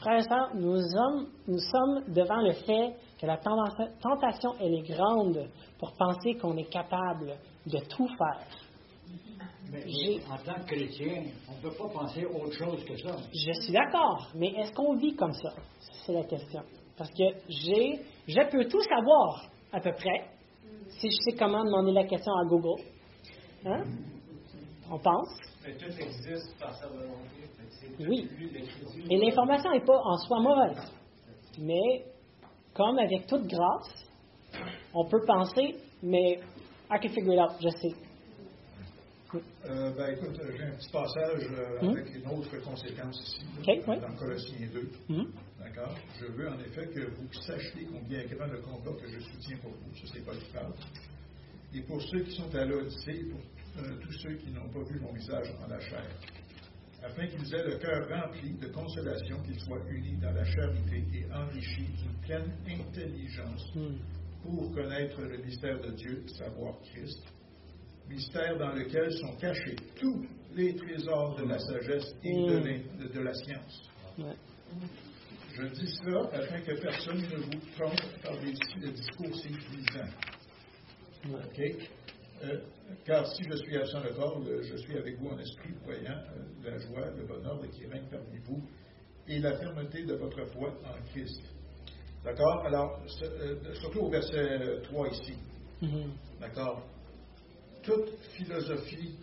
Frères 0.00 0.18
et 0.18 0.22
sœurs, 0.22 0.54
nous 0.54 0.76
sommes, 0.76 1.26
nous 1.46 1.58
sommes 1.58 2.04
devant 2.12 2.40
le 2.40 2.52
fait 2.52 2.96
que 3.20 3.26
la 3.26 3.38
tentation, 3.38 4.54
elle 4.60 4.74
est 4.74 4.88
grande 4.88 5.48
pour 5.78 5.92
penser 5.92 6.34
qu'on 6.34 6.56
est 6.56 6.70
capable 6.70 7.36
de 7.66 7.78
tout 7.88 8.08
faire. 8.08 8.46
Mais 9.72 10.20
en 10.30 10.36
tant 10.38 10.60
que 10.60 10.74
chrétien, 10.74 11.24
on 11.48 11.56
ne 11.56 11.62
peut 11.62 11.76
pas 11.76 11.88
penser 11.88 12.24
autre 12.24 12.52
chose 12.52 12.84
que 12.84 12.96
ça. 12.98 13.16
Je 13.32 13.52
suis 13.62 13.72
d'accord, 13.72 14.28
mais 14.34 14.48
est-ce 14.48 14.72
qu'on 14.72 14.94
vit 14.94 15.14
comme 15.16 15.32
ça? 15.32 15.52
C'est 16.04 16.12
la 16.12 16.24
question. 16.24 16.62
Parce 16.96 17.10
que 17.10 17.24
j'ai, 17.48 18.00
je 18.28 18.50
peux 18.50 18.64
tout 18.68 18.82
savoir, 18.82 19.46
à 19.72 19.80
peu 19.80 19.92
près, 19.92 20.30
si 20.88 21.10
je 21.10 21.16
sais 21.24 21.36
comment 21.36 21.64
demander 21.64 21.92
la 21.92 22.04
question 22.04 22.32
à 22.32 22.44
Google. 22.46 22.82
Hein? 23.64 23.82
On 24.90 24.98
pense. 24.98 25.28
Mais 25.66 25.74
tout 25.76 26.00
existe 26.00 26.56
par 26.60 26.76
sa 26.78 26.86
volonté. 26.86 27.42
Fait 27.56 27.64
que 27.64 27.96
c'est 27.98 28.08
Oui. 28.08 28.28
Et 29.10 29.16
l'information 29.18 29.70
n'est 29.72 29.84
pas 29.84 29.98
en 29.98 30.16
soi 30.18 30.40
mauvaise. 30.40 30.92
Mais, 31.58 32.04
comme 32.74 32.98
avec 32.98 33.26
toute 33.26 33.46
grâce, 33.46 34.06
on 34.94 35.04
peut 35.06 35.24
penser, 35.26 35.76
mais 36.02 36.38
I 36.90 36.98
can 37.00 37.08
figure 37.08 37.34
it 37.34 37.40
out, 37.40 37.56
je 37.60 37.68
sais. 37.70 37.94
Euh, 39.68 39.90
ben, 39.96 40.14
écoute, 40.14 40.40
j'ai 40.56 40.62
un 40.64 40.70
petit 40.76 40.90
passage 40.90 41.42
euh, 41.50 41.82
Mhm. 41.82 41.90
avec 41.90 42.14
une 42.14 42.26
autre 42.28 42.56
conséquence 42.64 43.20
ici, 43.20 43.40
là, 43.66 43.74
Ok, 43.74 43.84
oui. 43.88 44.00
dans 44.00 44.14
Colossiens 44.16 44.68
2. 44.72 44.90
Mhm. 45.08 45.32
D'accord? 45.58 45.94
Je 46.20 46.26
veux 46.26 46.48
en 46.48 46.58
effet 46.60 46.86
que 46.86 47.10
vous 47.10 47.32
sachiez 47.32 47.86
combien 47.92 48.20
est 48.20 48.32
grand 48.34 48.46
le 48.46 48.60
combat 48.60 48.92
que 49.00 49.08
je 49.08 49.18
soutiens 49.18 49.58
pour 49.58 49.72
vous. 49.72 49.94
Ça, 49.96 50.12
c'est 50.14 50.24
pas 50.24 50.32
qui 50.36 50.52
parle. 50.52 50.72
Et 51.74 51.80
pour 51.80 52.00
ceux 52.00 52.20
qui 52.20 52.30
sont 52.36 52.54
à 52.54 52.64
l'Odyssée, 52.64 53.24
pour 53.30 53.40
euh, 53.78 53.96
tous 54.00 54.12
ceux 54.22 54.34
qui 54.36 54.50
n'ont 54.50 54.68
pas 54.68 54.82
vu 54.90 55.00
mon 55.00 55.12
visage 55.12 55.48
en 55.62 55.68
la 55.68 55.80
chair, 55.80 56.06
afin 57.02 57.26
qu'ils 57.26 57.54
aient 57.54 57.64
le 57.64 57.78
cœur 57.78 58.08
rempli 58.08 58.54
de 58.54 58.68
consolation, 58.68 59.40
qu'ils 59.42 59.60
soient 59.60 59.82
unis 59.90 60.16
dans 60.20 60.32
la 60.32 60.44
charité 60.44 61.04
et 61.14 61.32
enrichis 61.32 61.88
d'une 61.98 62.20
pleine 62.22 62.52
intelligence 62.68 63.64
Hmm. 63.74 63.96
pour 64.42 64.72
connaître 64.72 65.20
le 65.20 65.38
mystère 65.38 65.80
de 65.80 65.90
Dieu, 65.92 66.24
savoir 66.38 66.74
Christ, 66.92 67.22
mystère 68.08 68.56
dans 68.58 68.72
lequel 68.72 69.10
sont 69.12 69.36
cachés 69.36 69.76
tous 70.00 70.26
les 70.54 70.74
trésors 70.76 71.36
de 71.36 71.44
la 71.44 71.58
sagesse 71.58 72.14
et 72.22 72.32
de, 72.32 72.58
Mm. 72.60 72.98
de- 72.98 73.08
de 73.12 73.20
la 73.20 73.34
science. 73.34 73.90
Ouais. 74.18 74.36
Je 75.54 75.66
dis 75.68 75.88
cela 76.02 76.20
afin 76.32 76.60
que 76.60 76.80
personne 76.80 77.18
ne 77.20 77.36
vous 77.36 77.60
trompe 77.76 78.22
par 78.22 78.38
des 78.40 78.52
discours 78.92 79.34
séduisants. 79.36 80.12
Ouais. 81.28 81.76
Euh, 82.44 82.58
car 83.04 83.26
si 83.34 83.42
je 83.44 83.56
suis 83.56 83.76
absent 83.76 84.00
de 84.02 84.08
corps, 84.10 84.42
euh, 84.46 84.62
je 84.62 84.76
suis 84.76 84.96
avec 84.96 85.18
vous 85.18 85.28
en 85.28 85.38
esprit, 85.38 85.70
voyant 85.84 86.10
euh, 86.12 86.70
la 86.70 86.78
joie, 86.78 87.10
le 87.16 87.24
bonheur 87.24 87.60
qui 87.72 87.86
règne 87.86 88.06
parmi 88.10 88.38
vous 88.44 88.62
et 89.28 89.38
la 89.38 89.56
fermeté 89.58 90.04
de 90.04 90.14
votre 90.14 90.44
foi 90.52 90.68
en 90.84 91.02
Christ. 91.10 91.40
D'accord? 92.24 92.64
Alors, 92.66 93.00
ce- 93.06 93.24
euh, 93.24 93.74
surtout 93.80 94.00
au 94.00 94.10
verset 94.10 94.80
3 94.84 95.08
ici. 95.08 95.34
Mhm. 95.80 96.12
D'accord? 96.40 96.82
Toute 97.82 98.10
philosophie, 98.36 99.14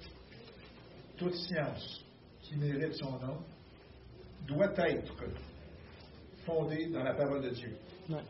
toute 1.18 1.36
science 1.36 2.04
qui 2.42 2.56
mérite 2.58 2.94
son 2.96 3.12
nom 3.20 3.38
doit 4.48 4.74
être 4.88 5.14
fondée 6.46 6.88
dans 6.88 7.04
la 7.04 7.14
parole 7.14 7.42
de 7.44 7.50
Dieu. 7.50 7.76
Ouais. 8.10 8.22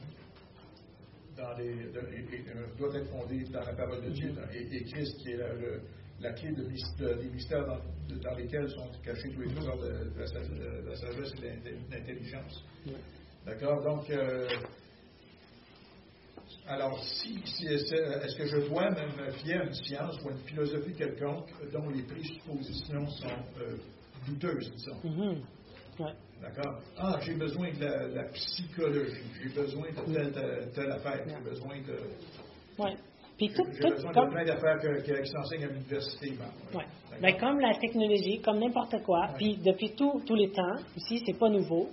Dans 1.36 1.54
les, 1.58 1.74
de- 1.92 2.14
et- 2.14 2.46
euh, 2.56 2.68
doit 2.78 2.96
être 2.96 3.10
fondée 3.10 3.44
dans 3.52 3.62
la 3.62 3.74
parole 3.74 4.04
de 4.04 4.10
Dieu. 4.12 4.30
dans- 4.34 4.50
et, 4.52 4.68
et 4.76 4.84
Christ 4.84 5.18
qui 5.18 5.32
est 5.32 5.38
la, 5.38 5.54
le- 5.54 5.82
la 6.20 6.34
clé 6.34 6.52
de 6.52 6.64
des 7.16 7.30
mystères 7.30 7.66
dans, 7.66 7.80
lesquels 8.36 8.70
sont 8.70 8.88
cachés 9.04 9.30
tous 9.34 9.42
les 9.42 9.54
trésors 9.54 9.78
de, 9.80 9.88
de 10.14 10.20
la, 10.20 10.28
sagesse 10.96 11.34
et 11.38 11.42
de 11.42 11.48
l'in- 11.48 11.58
de 11.58 11.92
l'intelligence. 11.92 12.64
D'accord? 13.46 13.82
Donc, 13.84 14.10
euh, 14.12 14.48
alors, 16.68 17.04
si, 17.04 17.42
si- 17.46 17.66
est-ce 17.68 18.36
que 18.38 18.46
je 18.46 18.68
dois 18.70 18.90
me 18.92 19.32
fier 19.32 19.60
à 19.62 19.64
une 19.66 19.74
science 19.74 20.18
ou 20.24 20.30
à 20.30 20.32
une 20.34 20.38
philosophie 20.40 20.94
quelconque 20.94 21.50
dont 21.72 21.90
les 21.90 22.04
présuppositions 22.04 23.08
sont 23.08 23.28
euh, 23.60 23.76
douteuses, 24.28 24.72
disons? 24.72 25.00
Ouais. 26.00 26.14
D'accord? 26.44 26.80
Ah, 26.98 27.18
j'ai 27.22 27.36
besoin 27.36 27.72
de 27.72 27.80
la, 27.86 28.08
de 28.10 28.16
la 28.16 28.24
psychologie, 28.34 29.24
j'ai 29.42 29.50
besoin 29.62 29.84
de 29.92 30.14
telle, 30.14 30.32
telle, 30.34 30.72
telle 30.76 30.92
affaire, 30.92 31.24
j'ai 31.26 31.50
besoin 31.50 31.78
de. 31.82 32.84
Ouais. 32.84 32.96
Puis 33.38 33.48
tout, 33.48 33.64
tout 33.82 33.90
besoin 33.90 34.12
comme, 34.12 34.26
de 34.28 34.34
plein 34.34 34.46
d'affaires 34.46 34.78
que- 34.82 35.02
que- 35.02 35.22
qui 35.24 35.32
s'enseignent 35.32 35.64
à 35.64 35.68
l'université. 35.68 36.32
ben, 36.38 36.78
ouais. 36.80 36.86
Ben, 37.22 37.38
comme 37.40 37.60
la 37.62 37.74
technologie, 37.80 38.42
comme 38.42 38.60
n'importe 38.60 39.02
quoi, 39.04 39.22
Ouais. 39.22 39.34
puis 39.38 39.58
depuis 39.58 39.96
tout- 39.96 40.22
tous 40.28 40.36
les 40.36 40.52
temps, 40.52 40.76
aussi, 40.98 41.24
c'est 41.26 41.40
pas 41.40 41.50
nouveau. 41.50 41.88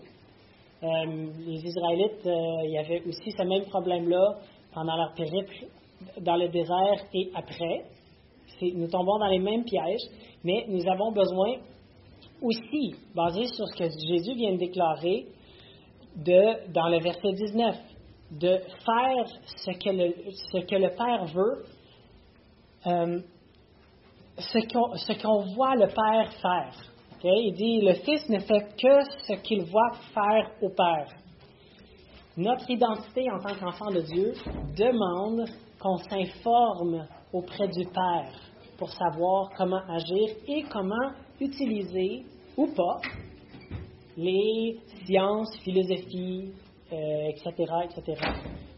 Euh, 0.83 0.89
les 1.47 1.65
Israélites, 1.65 2.27
euh, 2.27 2.65
il 2.65 2.73
y 2.73 2.79
avait 2.79 3.03
aussi 3.07 3.31
ce 3.31 3.43
même 3.45 3.65
problème-là 3.67 4.39
pendant 4.75 4.97
leur 4.97 5.15
périple 5.15 5.67
dans 6.21 6.37
le 6.37 6.49
désert 6.49 7.05
et 7.15 7.31
après. 7.35 7.85
Nous 8.63 8.89
tombons 8.89 9.19
dans 9.19 9.29
les 9.29 9.39
mêmes 9.39 9.65
pièges, 9.65 10.09
mais 10.45 10.65
nous 10.69 10.87
avons 10.89 11.13
besoin 11.13 11.57
aussi, 12.43 12.95
basé 13.15 13.47
sur 13.47 13.67
ce 13.69 13.77
que 13.77 13.85
Jésus 13.85 14.35
vient 14.35 14.53
de 14.53 14.59
déclarer, 14.59 15.27
dans 16.17 16.89
le 16.89 17.01
verset 17.01 17.33
19, 17.33 17.77
de 18.33 18.59
faire 18.85 19.27
ce 19.45 19.71
que 19.73 19.91
le, 19.91 20.15
ce 20.33 20.59
que 20.59 20.77
le 20.77 20.91
Père 20.91 21.25
veut, 21.27 21.65
euh, 22.87 23.21
ce 24.39 25.23
qu'on 25.23 25.55
voit 25.55 25.75
le 25.77 25.87
Père 25.87 26.33
faire. 26.41 26.75
Ok? 27.13 27.25
Il 27.25 27.53
dit, 27.55 27.81
le 27.81 27.95
Fils 27.95 28.29
ne 28.29 28.39
fait 28.39 28.77
que 28.77 29.01
ce 29.27 29.35
qu'il 29.43 29.65
voit 29.65 29.93
faire 30.15 30.51
au 30.63 30.71
Père. 30.71 31.09
Notre 32.37 32.71
identité 32.71 33.27
en 33.31 33.39
tant 33.39 33.55
qu'enfant 33.55 33.91
de 33.91 34.01
Dieu 34.01 34.33
demande 34.77 35.47
qu'on 35.81 35.97
s'informe 35.97 37.07
auprès 37.33 37.69
du 37.69 37.85
Père 37.87 38.33
pour 38.79 38.91
savoir 38.91 39.51
comment 39.57 39.83
agir 39.89 40.29
et 40.47 40.63
comment 40.71 41.11
utiliser 41.41 42.25
ou 42.57 42.67
pas 42.75 43.01
les 44.17 44.79
sciences, 45.07 45.57
philosophies, 45.63 46.53
euh, 46.93 47.29
etc., 47.29 47.73
etc. 47.85 48.21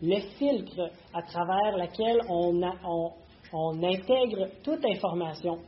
Le 0.03 0.21
filtre 0.39 0.91
à 1.15 1.23
travers 1.23 1.77
lequel 1.77 2.21
on, 2.29 2.63
a- 2.63 2.79
on- 2.85 3.13
on 3.53 3.83
intègre 3.83 4.49
toute 4.63 4.85
information 4.85 5.59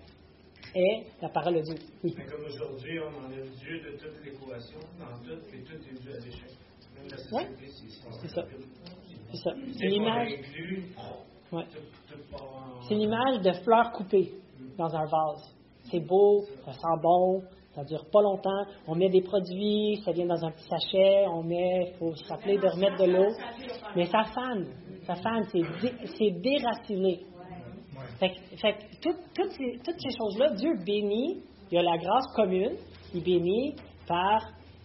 est 0.74 1.04
la 1.22 1.28
parole 1.28 1.54
de 1.56 1.60
Dieu. 1.62 1.74
Oui. 2.02 2.14
Mais 2.18 2.26
comme 2.26 2.44
aujourd'hui, 2.44 2.98
on 3.00 3.24
enlève 3.26 3.48
Dieu 3.58 3.80
de 3.80 3.96
toute 3.96 4.24
l'équation, 4.24 4.78
dans 4.98 5.16
tout, 5.22 5.40
et 5.54 5.62
tout 5.62 5.74
est 5.74 6.02
dû 6.02 6.10
à 6.12 6.18
l'échec. 6.18 6.50
Même 6.96 7.08
la 7.10 7.36
Ouais. 7.36 7.44
société, 7.56 7.66
c'est 7.70 8.22
C'est 8.22 8.34
ça. 8.34 8.44
C'est 9.30 9.36
ça. 9.38 9.50
C'est 9.78 9.86
l'image. 9.86 10.32
inclut, 10.32 10.84
Ouais. 11.52 11.64
C'est 12.88 12.94
l'image 12.94 13.40
de 13.42 13.52
fleurs 13.62 13.92
coupées 13.92 14.32
dans 14.76 14.92
un 14.94 15.04
vase. 15.04 15.53
C'est 15.90 16.00
beau, 16.00 16.42
ça 16.64 16.72
sent 16.72 17.00
bon, 17.02 17.42
ça 17.74 17.84
dure 17.84 18.04
pas 18.10 18.22
longtemps. 18.22 18.64
On 18.86 18.94
met 18.94 19.08
des 19.08 19.20
produits, 19.22 20.00
ça 20.04 20.12
vient 20.12 20.26
dans 20.26 20.44
un 20.44 20.50
petit 20.50 20.68
sachet, 20.68 21.26
on 21.28 21.42
met, 21.42 21.90
il 21.92 21.98
faut 21.98 22.14
se 22.14 22.24
rappeler 22.28 22.56
de 22.58 22.66
remettre 22.68 23.04
de 23.04 23.10
l'eau. 23.10 23.28
Mais 23.96 24.06
ça 24.06 24.24
fane, 24.24 24.66
ça 25.06 25.14
fane, 25.16 25.44
c'est 25.50 25.60
dé- 25.82 26.30
déraciné. 26.40 27.20
Fait, 28.18 28.32
toutes 29.02 29.50
ces, 29.50 30.16
choses-là, 30.18 30.50
Dieu 30.54 30.72
bénit, 30.86 31.42
il 31.70 31.74
y 31.74 31.78
a 31.78 31.82
la 31.82 31.96
grâce 31.98 32.26
commune, 32.34 32.76
il 33.12 33.22
bénit 33.22 33.74
par 34.06 34.40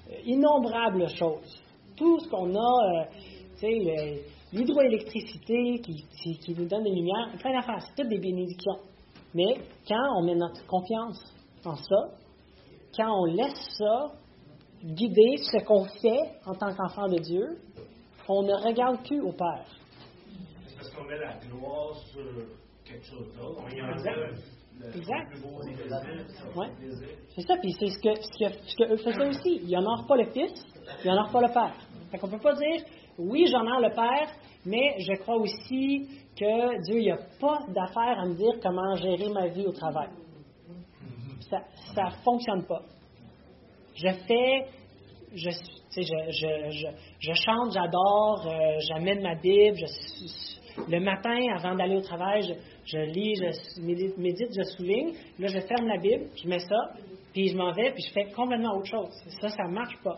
euh, 0.09 0.15
innombrables 0.25 1.07
choses. 1.09 1.61
Tout 1.95 2.19
ce 2.19 2.29
qu'on 2.29 2.55
a, 2.55 2.57
euh, 2.57 3.05
tu 3.53 3.59
sais, 3.59 3.79
le- 3.79 4.57
l'hydroélectricité 4.57 5.79
qui, 5.83 6.03
qui, 6.23 6.39
qui 6.39 6.55
nous 6.55 6.67
donne 6.67 6.83
des 6.83 6.89
lumières, 6.91 7.29
plein 7.39 7.53
d'affaires, 7.53 7.81
c'est 7.81 8.01
toutes 8.01 8.09
des 8.09 8.19
bénédictions. 8.19 8.77
Mais 9.33 9.57
quand 9.87 10.17
on 10.17 10.23
met 10.23 10.35
notre 10.35 10.65
confiance 10.65 11.19
en 11.65 11.75
ça, 11.75 12.09
quand 12.95 13.21
on 13.21 13.25
laisse 13.25 13.77
ça 13.77 14.11
guider 14.83 15.37
ce 15.37 15.63
qu'on 15.65 15.85
fait 15.85 16.39
en 16.45 16.55
tant 16.55 16.73
qu'enfant 16.73 17.07
de 17.07 17.17
Dieu, 17.17 17.57
on 18.27 18.43
ne 18.43 18.53
regarde 18.53 19.03
plus 19.05 19.21
au 19.21 19.31
Père. 19.31 19.65
C'est 20.67 20.75
parce 20.75 20.89
qu'on 20.91 21.03
met 21.03 21.17
la 21.17 21.35
gloire 21.37 21.95
sur 22.11 22.23
quelque 22.85 23.05
chose 23.05 23.27
d'autre. 23.35 23.63
Exact. 24.95 25.33
Ouais. 26.55 26.67
C'est 27.35 27.41
ça, 27.41 27.57
puis 27.57 27.73
c'est 27.77 27.87
ce 27.87 27.99
que, 27.99 28.15
ce 28.15 28.29
que, 28.39 28.53
ce 28.65 28.75
que 28.77 28.93
eux 28.93 28.97
faisaient 28.97 29.27
aussi. 29.27 29.61
Ils 29.63 29.71
n'honorent 29.71 30.07
pas 30.07 30.15
le 30.15 30.25
Fils, 30.31 30.65
ils 31.03 31.07
n'honorent 31.09 31.31
pas 31.31 31.41
le 31.41 31.53
Père. 31.53 31.75
Fait 32.11 32.17
qu'on 32.17 32.29
peut 32.29 32.39
pas 32.39 32.55
dire, 32.55 32.81
oui, 33.19 33.45
j'honore 33.47 33.79
le 33.81 33.89
Père, 33.89 34.29
mais 34.65 34.95
je 34.99 35.13
crois 35.21 35.37
aussi 35.37 36.07
que 36.37 36.81
Dieu, 36.83 36.99
il 36.99 37.03
n'y 37.03 37.11
a 37.11 37.19
pas 37.39 37.59
d'affaire 37.67 38.19
à 38.19 38.25
me 38.25 38.35
dire 38.35 38.53
comment 38.61 38.95
gérer 38.95 39.29
ma 39.29 39.47
vie 39.47 39.65
au 39.65 39.71
travail. 39.71 40.09
Ça 41.49 42.03
ne 42.05 42.11
fonctionne 42.23 42.65
pas. 42.65 42.81
Je 43.95 44.09
fais, 44.27 44.65
je, 45.33 45.49
je, 45.49 46.01
je, 46.01 46.71
je, 46.71 46.87
je 47.19 47.33
chante, 47.33 47.73
j'adore, 47.73 48.47
euh, 48.47 48.77
j'amène 48.87 49.21
ma 49.21 49.35
Bible, 49.35 49.75
je, 49.75 49.85
le 50.87 50.99
matin, 50.99 51.37
avant 51.55 51.75
d'aller 51.75 51.95
au 51.95 52.01
travail, 52.01 52.41
je, 52.85 52.97
lis, 52.97 53.35
je 53.35 53.81
médite, 53.81 54.49
je 54.55 54.63
souligne. 54.77 55.13
Là, 55.39 55.47
je 55.47 55.59
ferme 55.59 55.87
la 55.87 55.97
Bible, 55.97 56.29
je 56.41 56.47
mets 56.47 56.59
ça, 56.59 56.93
puis 57.33 57.47
je 57.47 57.57
m'en 57.57 57.71
vais, 57.73 57.91
puis 57.91 58.03
je 58.07 58.13
fais 58.13 58.31
complètement 58.31 58.77
autre 58.77 58.87
chose. 58.87 59.09
Ça, 59.41 59.49
ça 59.49 59.63
marche 59.67 59.97
pas. 60.03 60.17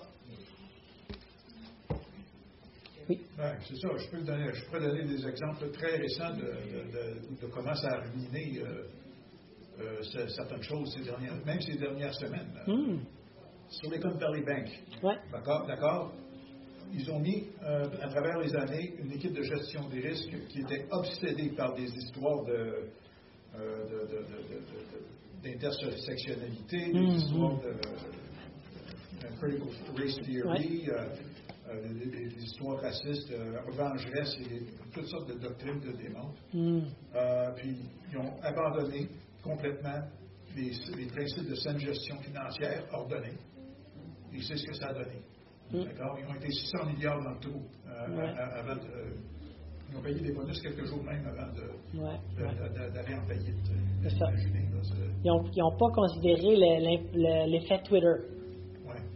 Ouais, 3.38 3.58
c'est 3.68 3.76
ça. 3.78 3.90
Je 3.98 4.10
peux, 4.10 4.22
donner, 4.24 4.54
je 4.54 4.66
pourrais 4.66 4.80
donner 4.82 5.04
des 5.06 5.28
exemples 5.28 5.70
très 5.72 5.98
récents 5.98 6.34
de, 6.36 6.42
de- 6.42 6.92
de- 6.92 7.42
de 7.42 7.48
comment 7.52 7.74
ça 7.76 7.88
a 7.90 8.02
ruiné 8.02 8.60
euh, 8.60 8.84
euh, 9.80 10.02
ce- 10.04 10.28
certaines 10.30 10.64
choses 10.64 10.94
ces 10.96 11.04
dernières, 11.04 11.46
même 11.46 11.62
ces 11.62 11.78
dernières 11.78 12.14
semaines. 12.16 12.52
Hmm. 12.68 13.00
Sur 13.70 13.90
les 13.92 14.00
comptes 14.00 14.20
Valley 14.20 14.44
Bank. 14.44 14.68
Ouais. 15.04 15.16
D'accord? 15.32 15.66
D'accord? 15.66 16.14
Ils 16.94 17.10
ont 17.10 17.20
mis, 17.20 17.46
euh, 17.64 17.86
à 18.02 18.08
travers 18.10 18.38
les 18.40 18.54
années, 18.56 18.94
une 19.00 19.14
équipe 19.14 19.34
de 19.34 19.44
gestion 19.44 19.88
des 19.88 20.02
risques 20.02 20.48
qui 20.50 20.60
était 20.60 20.86
obsédée 20.92 21.50
par 21.56 21.74
des 21.74 21.86
histoires 21.90 22.44
de, 22.46 22.90
d'intersectionnalité, 25.44 26.92
des 26.92 27.00
histoires 27.16 27.60
de, 27.62 27.74
critical 29.40 29.96
race 29.98 30.16
theory, 30.26 30.90
euh, 31.72 31.94
des, 31.94 32.06
des- 32.06 32.28
des 32.30 32.44
histoires 32.44 32.82
racistes, 32.82 33.32
euh, 33.32 33.60
vengeresse 33.72 34.36
et 34.42 34.66
toutes 34.94 35.08
sortes 35.08 35.30
de 35.30 35.40
doctrines 35.40 35.80
de 35.80 35.92
démons. 35.94 36.32
Hmm. 36.54 36.82
Euh, 37.16 37.52
puis 37.56 37.76
ils 38.12 38.18
ont 38.18 38.34
abandonné 38.42 39.08
complètement 39.44 40.02
les, 40.56 40.72
les 40.98 41.06
principes 41.08 41.50
de 41.50 41.56
saine 41.56 41.80
gestion 41.80 42.18
financière 42.20 42.84
ordonnés. 42.94 43.38
Et 44.34 44.42
c'est 44.42 44.56
ce 44.58 44.66
que 44.66 44.74
ça 44.76 44.88
a 44.88 44.94
donné. 44.94 45.20
Mm. 45.72 45.84
D'accord? 45.86 46.18
Ils 46.20 46.26
ont 46.30 46.36
été 46.36 46.50
600 46.52 46.86
milliards 46.88 47.22
dans 47.24 47.32
le 47.32 47.40
trou 47.40 47.62
euh, 47.88 48.18
Ouais. 48.18 48.30
avant 48.38 48.76
de. 48.76 48.82
euh, 48.82 49.12
ils 49.90 49.98
ont 49.98 50.02
payé 50.02 50.20
des 50.22 50.32
bonus 50.34 50.62
quelques 50.62 50.86
jours 50.86 51.04
même 51.04 51.26
avant 51.28 51.52
d'aller 52.94 53.16
en 53.16 53.26
faillite. 53.26 53.56
Ils 55.24 55.32
n'ont 55.62 55.78
pas 55.78 55.90
considéré 55.94 56.56
l'effet 57.48 57.82
Twitter. 57.84 58.41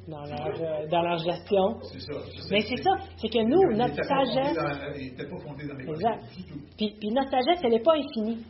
Dans 0.07 0.21
leur, 0.23 0.61
euh, 0.61 0.87
dans 0.87 1.01
leur 1.01 1.17
gestion. 1.17 1.79
C'est 1.91 1.99
ça. 1.99 2.13
Mais 2.51 2.61
c'est 2.61 2.81
ça, 2.83 2.91
c'est 3.17 3.29
que 3.29 3.43
nous, 3.43 3.75
notre 3.75 3.95
sagesse, 4.03 4.55
dans- 4.55 4.93
Il 4.97 5.05
n'était 5.05 5.27
pas 5.27 5.37
fondé 5.39 5.67
dans 5.67 5.75
les 5.75 5.89
Exact. 5.89 6.19
bonus 6.21 6.35
du 6.37 6.43
tout. 6.43 6.59
puis, 6.77 6.95
puis 6.99 7.09
notre 7.11 7.31
sagesse, 7.31 7.59
elle 7.63 7.71
n'est 7.71 7.79
pas 7.83 7.95
infinie. 7.95 8.43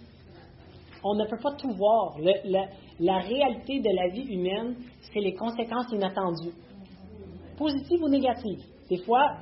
On 1.04 1.16
ne 1.16 1.26
peut 1.26 1.38
pas 1.42 1.54
tout 1.54 1.72
voir. 1.76 2.18
Le- 2.18 2.50
la, 2.52 2.66
la 3.00 3.20
réalité 3.20 3.80
de 3.80 3.90
la 3.96 4.10
vie 4.10 4.34
humaine, 4.34 4.76
c'est 5.14 5.20
les 5.20 5.34
conséquences 5.36 5.92
inattendues, 5.92 6.54
positives 7.58 8.02
ou 8.02 8.10
négatives. 8.10 8.64
Des 8.90 8.98
fois, 9.04 9.38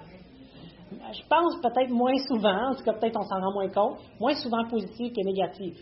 je 0.91 1.21
pense 1.27 1.55
peut-être 1.61 1.89
moins 1.89 2.15
souvent, 2.27 2.69
en 2.71 2.75
tout 2.75 2.83
cas 2.83 2.93
peut-être 2.93 3.17
on 3.17 3.23
s'en 3.23 3.39
rend 3.41 3.53
moins 3.53 3.69
compte, 3.69 3.97
moins 4.19 4.35
souvent 4.35 4.63
positives 4.69 5.11
que 5.13 5.21
négatives. 5.25 5.77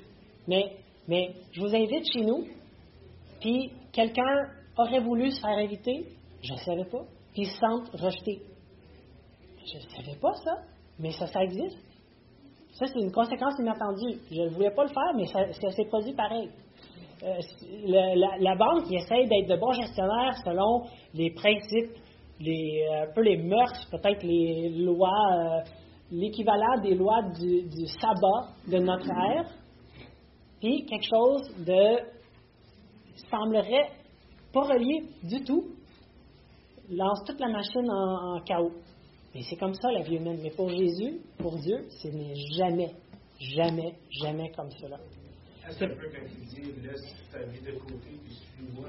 Mais, 0.47 0.77
mais 1.07 1.32
je 1.51 1.61
vous 1.61 1.75
invite 1.75 2.05
chez 2.13 2.21
nous, 2.23 2.45
puis 3.41 3.71
quelqu'un 3.91 4.47
aurait 4.77 5.01
voulu 5.01 5.32
se 5.32 5.41
faire 5.41 5.57
inviter, 5.57 6.05
je 6.43 6.53
ne 6.53 6.57
savais 6.57 6.85
pas, 6.85 7.03
puis 7.33 7.43
il 7.43 7.47
se 7.47 7.57
sente 7.57 7.89
rejeté. 7.93 8.41
Je 9.65 9.77
ne 9.77 10.03
savais 10.03 10.17
pas 10.19 10.33
ça, 10.43 10.57
mais 10.99 11.11
ça, 11.11 11.27
ça 11.27 11.43
existe. 11.43 11.77
Ça, 12.73 12.87
c'est 12.87 12.99
une 12.99 13.11
conséquence 13.11 13.53
inattendue. 13.59 14.17
Je 14.31 14.41
ne 14.41 14.49
voulais 14.49 14.71
pas 14.71 14.83
le 14.83 14.89
faire, 14.89 15.13
mais 15.15 15.25
ça, 15.27 15.51
ça 15.53 15.69
s'est 15.71 15.85
produit 15.85 16.13
pareil. 16.13 16.49
Euh, 17.23 17.39
la 18.39 18.55
banque 18.55 18.85
qui 18.87 18.95
essaye 18.95 19.27
d'être 19.27 19.47
de 19.47 19.55
bons 19.55 19.73
gestionnaires 19.73 20.35
selon 20.43 20.85
les 21.13 21.29
principes, 21.31 21.91
les, 22.39 22.83
euh, 22.89 23.03
un 23.03 23.13
peu 23.13 23.21
les 23.21 23.37
mœurs, 23.37 23.87
peut-être 23.91 24.23
les 24.23 24.69
lois, 24.69 25.09
euh, 25.33 25.59
l'équivalent 26.11 26.81
des 26.81 26.95
lois 26.95 27.21
du, 27.39 27.63
du 27.69 27.85
sabbat 27.85 28.49
de 28.67 28.77
notre 28.79 29.07
ère, 29.07 29.45
puis 30.59 30.85
quelque 30.85 31.05
chose 31.05 31.65
de 31.65 31.99
semblerait 33.29 33.89
pas 34.51 34.61
relié 34.61 35.03
du 35.23 35.43
tout, 35.43 35.63
lance 36.91 37.23
toute 37.25 37.39
la 37.39 37.47
machine 37.49 37.89
en, 37.89 38.35
en 38.37 38.41
chaos. 38.41 38.71
Et 39.33 39.41
c'est 39.43 39.55
comme 39.57 39.73
ça 39.73 39.91
la 39.91 40.01
vie 40.01 40.15
humaine. 40.17 40.39
Mais 40.43 40.51
pour 40.51 40.69
Jésus, 40.69 41.21
pour 41.37 41.57
Dieu, 41.57 41.85
ce 42.01 42.07
n'est 42.09 42.35
jamais, 42.57 42.91
jamais, 43.39 43.95
jamais 44.21 44.51
comme 44.51 44.69
cela. 44.71 44.97
C'est 45.69 45.85
un 45.85 45.89
peu 45.89 46.09
quand 46.11 46.27
il 46.27 46.47
dit 46.47 46.81
laisse 46.81 47.15
ta 47.31 47.39
vie 47.43 47.61
de 47.61 47.71
côté 47.79 48.09
puis 48.25 48.33
suis-moi. 48.33 48.87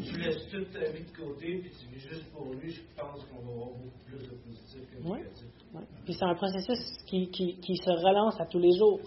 Si 0.00 0.12
tu 0.12 0.18
laisses 0.20 0.48
toute 0.50 0.72
ta 0.72 0.90
vie 0.90 1.04
de 1.04 1.16
côté 1.16 1.58
puis 1.60 1.70
tu 1.70 1.94
vis 1.94 2.08
juste 2.08 2.32
pour 2.32 2.46
lui, 2.54 2.70
je 2.70 2.80
pense 2.96 3.22
qu'on 3.24 3.44
va 3.44 3.52
avoir 3.52 3.68
beaucoup 3.68 3.98
plus 4.06 4.18
de 4.18 4.34
positif 4.36 4.80
que 4.90 4.96
de 5.02 5.02
négatif. 5.14 5.46
Ouais. 5.74 5.82
Puis 6.04 6.14
c'est 6.14 6.24
un 6.24 6.34
processus 6.36 6.78
qui, 7.06 7.28
qui- 7.30 7.56
qui 7.60 7.76
se 7.76 7.90
relance 7.90 8.40
à 8.40 8.46
tous 8.46 8.58
les 8.60 8.72
jours. 8.78 9.00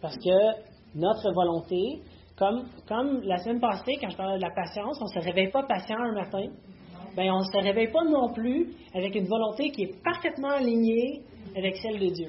Parce 0.00 0.16
que 0.16 0.96
notre 0.98 1.30
volonté, 1.32 2.00
comme, 2.38 2.64
comme 2.88 3.20
la 3.22 3.36
semaine 3.38 3.60
passée, 3.60 3.96
quand 4.00 4.08
je 4.08 4.16
parlais 4.16 4.36
de 4.38 4.42
la 4.42 4.50
patience, 4.54 4.98
on 5.00 5.04
ne 5.04 5.20
se 5.20 5.26
réveille 5.28 5.50
pas 5.50 5.64
patient 5.64 5.98
un 5.98 6.12
matin. 6.14 6.46
Ben, 7.16 7.30
on 7.30 7.40
ne 7.40 7.44
se 7.44 7.62
réveille 7.62 7.90
pas 7.92 8.04
non 8.04 8.32
plus 8.32 8.74
avec 8.94 9.14
une 9.14 9.26
volonté 9.26 9.70
qui 9.70 9.82
est 9.82 10.02
parfaitement 10.02 10.50
alignée 10.50 11.20
avec 11.56 11.76
celle 11.76 11.98
de 11.98 12.06
Dieu. 12.06 12.28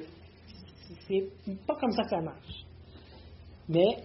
C'est 1.08 1.26
pas 1.66 1.74
comme 1.76 1.92
ça 1.92 2.02
que 2.02 2.10
ça 2.10 2.20
marche. 2.20 2.64
Mais 3.68 3.96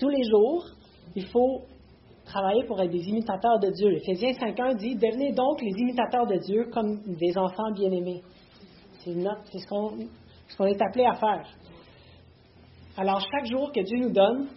tous 0.00 0.08
les 0.08 0.24
jours, 0.24 0.64
il 1.14 1.26
faut 1.26 1.62
travailler 2.24 2.64
pour 2.64 2.80
être 2.80 2.90
des 2.90 3.08
imitateurs 3.08 3.58
de 3.58 3.70
Dieu. 3.70 3.92
Éphésiens 3.96 4.32
5.1 4.32 4.76
dit 4.76 4.96
Devenez 4.96 5.32
donc 5.32 5.60
les 5.62 5.72
imitateurs 5.80 6.26
de 6.26 6.36
Dieu 6.38 6.68
comme 6.72 7.00
des 7.06 7.36
enfants 7.38 7.70
bien-aimés. 7.72 8.22
C'est 9.04 9.14
ce 9.58 9.66
qu'on 9.68 10.66
est 10.66 10.82
appelé 10.82 11.04
à 11.04 11.14
faire. 11.14 11.46
Alors, 12.96 13.20
chaque 13.20 13.46
jour 13.46 13.70
que 13.72 13.80
Dieu 13.80 13.98
nous 13.98 14.12
donne, 14.12 14.48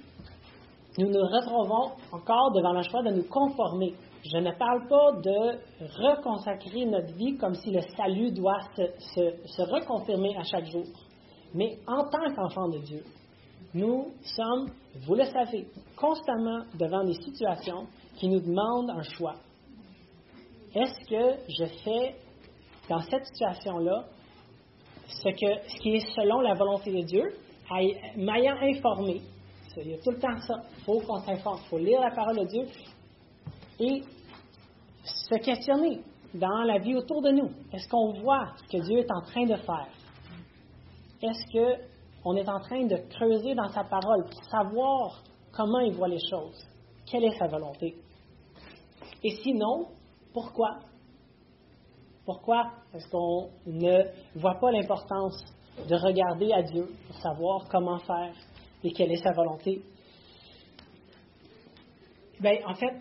nous 0.97 1.07
nous 1.07 1.22
retrouvons 1.22 1.91
encore 2.11 2.51
devant 2.51 2.74
le 2.74 2.82
choix 2.82 3.03
de 3.03 3.11
nous 3.11 3.24
conformer. 3.24 3.93
Je 4.24 4.38
ne 4.38 4.51
parle 4.51 4.88
pas 4.88 5.11
de 5.13 5.57
reconsacrer 5.80 6.86
notre 6.86 7.13
vie 7.15 7.38
comme 7.38 7.55
si 7.55 7.72
le 7.72 7.82
salut 7.97 8.32
doit 8.32 8.59
se, 8.76 9.61
reconfirmer 9.63 10.36
à 10.38 10.43
chaque 10.43 10.65
jour. 10.65 10.86
Mais 11.53 11.80
en 11.88 12.03
tant 12.03 12.34
qu'enfant 12.36 12.69
de 12.69 12.78
Dieu, 12.80 13.03
nous 13.74 14.11
sommes, 14.22 14.69
vous 15.07 15.15
le 15.15 15.26
savez, 15.26 15.67
constamment 15.97 16.63
devant 16.78 17.03
des 17.03 17.15
situations 17.15 17.88
qui 18.17 18.30
nous 18.30 18.39
demandent 18.39 18.91
un 18.91 19.01
choix. 19.01 19.36
Est-ce 20.76 21.09
que 21.09 21.41
je 21.49 21.65
fais 21.84 22.15
dans 22.89 23.01
cette 23.01 23.26
situation-là 23.26 24.05
ce, 25.07 25.30
qui 25.30 25.89
est 25.89 26.15
selon 26.15 26.39
la 26.41 26.53
volonté 26.53 26.91
de 26.91 27.01
Dieu, 27.05 27.24
m'ayant 28.17 28.55
informé. 28.61 29.22
Il 29.78 29.91
y 29.91 29.93
a 29.93 29.97
tout 29.97 30.11
le 30.11 30.19
temps 30.19 30.38
ça. 30.47 30.55
Il 30.78 30.84
faut 30.84 30.99
qu'on 30.99 31.19
s'informe. 31.19 31.59
Il 31.65 31.69
faut 31.69 31.78
lire 31.78 32.01
la 32.01 32.11
parole 32.11 32.39
de 32.39 32.45
Dieu 32.45 32.65
et 33.82 34.03
se 35.03 35.36
questionner 35.43 36.01
dans 36.34 36.63
la 36.63 36.77
vie 36.77 36.95
autour 36.95 37.21
de 37.21 37.32
nous. 37.32 37.49
Est-ce 37.73 37.89
qu'on 37.89 38.13
voit 38.21 38.53
ce 38.57 38.77
que 38.77 38.84
Dieu 38.84 38.99
est 38.99 39.11
en 39.11 39.21
train 39.21 39.45
de 39.45 39.55
faire? 39.55 39.89
Est-ce 41.21 41.82
qu'on 42.23 42.36
est 42.36 42.47
en 42.47 42.59
train 42.59 42.86
de 42.86 42.97
creuser 43.09 43.55
dans 43.55 43.69
sa 43.69 43.84
parole 43.84 44.25
pour 44.25 44.43
savoir 44.45 45.23
comment 45.51 45.79
il 45.79 45.93
voit 45.93 46.07
les 46.07 46.19
choses? 46.29 46.65
Quelle 47.05 47.25
est 47.25 47.38
sa 47.38 47.47
volonté? 47.47 47.95
Et 49.23 49.32
sinon, 49.43 49.88
pourquoi? 50.34 50.79
Pourquoi 52.25 52.71
est-ce 52.93 53.09
qu'on 53.09 53.49
ne 53.65 54.03
voit 54.36 54.59
pas 54.59 54.71
l'importance 54.71 55.43
de 55.89 55.95
regarder 55.95 56.53
à 56.53 56.61
Dieu 56.61 56.88
pour 57.07 57.15
savoir 57.17 57.67
comment 57.69 57.99
faire 57.99 58.34
et 58.84 58.91
quelle 58.91 59.11
est 59.11 59.23
sa 59.23 59.32
volonté? 59.32 59.82
Bien, 62.39 62.57
en 62.65 62.73
fait, 62.73 62.99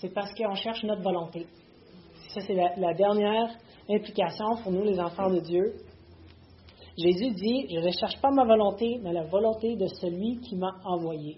c'est 0.00 0.12
parce 0.14 0.32
qu'on 0.34 0.54
cherche 0.54 0.82
notre 0.84 1.02
volonté. 1.02 1.46
Ça, 2.30 2.40
c'est 2.40 2.54
la, 2.54 2.94
dernière 2.94 3.50
implication 3.88 4.56
pour 4.62 4.72
nous, 4.72 4.84
les 4.84 4.98
enfants 4.98 5.30
de 5.30 5.40
Dieu. 5.40 5.74
Jésus 6.96 7.30
dit, 7.34 7.66
je 7.68 7.80
ne 7.80 7.90
cherche 7.90 8.20
pas 8.20 8.30
ma 8.30 8.44
volonté, 8.44 8.98
mais 9.02 9.12
la 9.12 9.24
volonté 9.24 9.76
de 9.76 9.86
celui 9.86 10.40
qui 10.40 10.56
m'a 10.56 10.72
envoyé. 10.84 11.36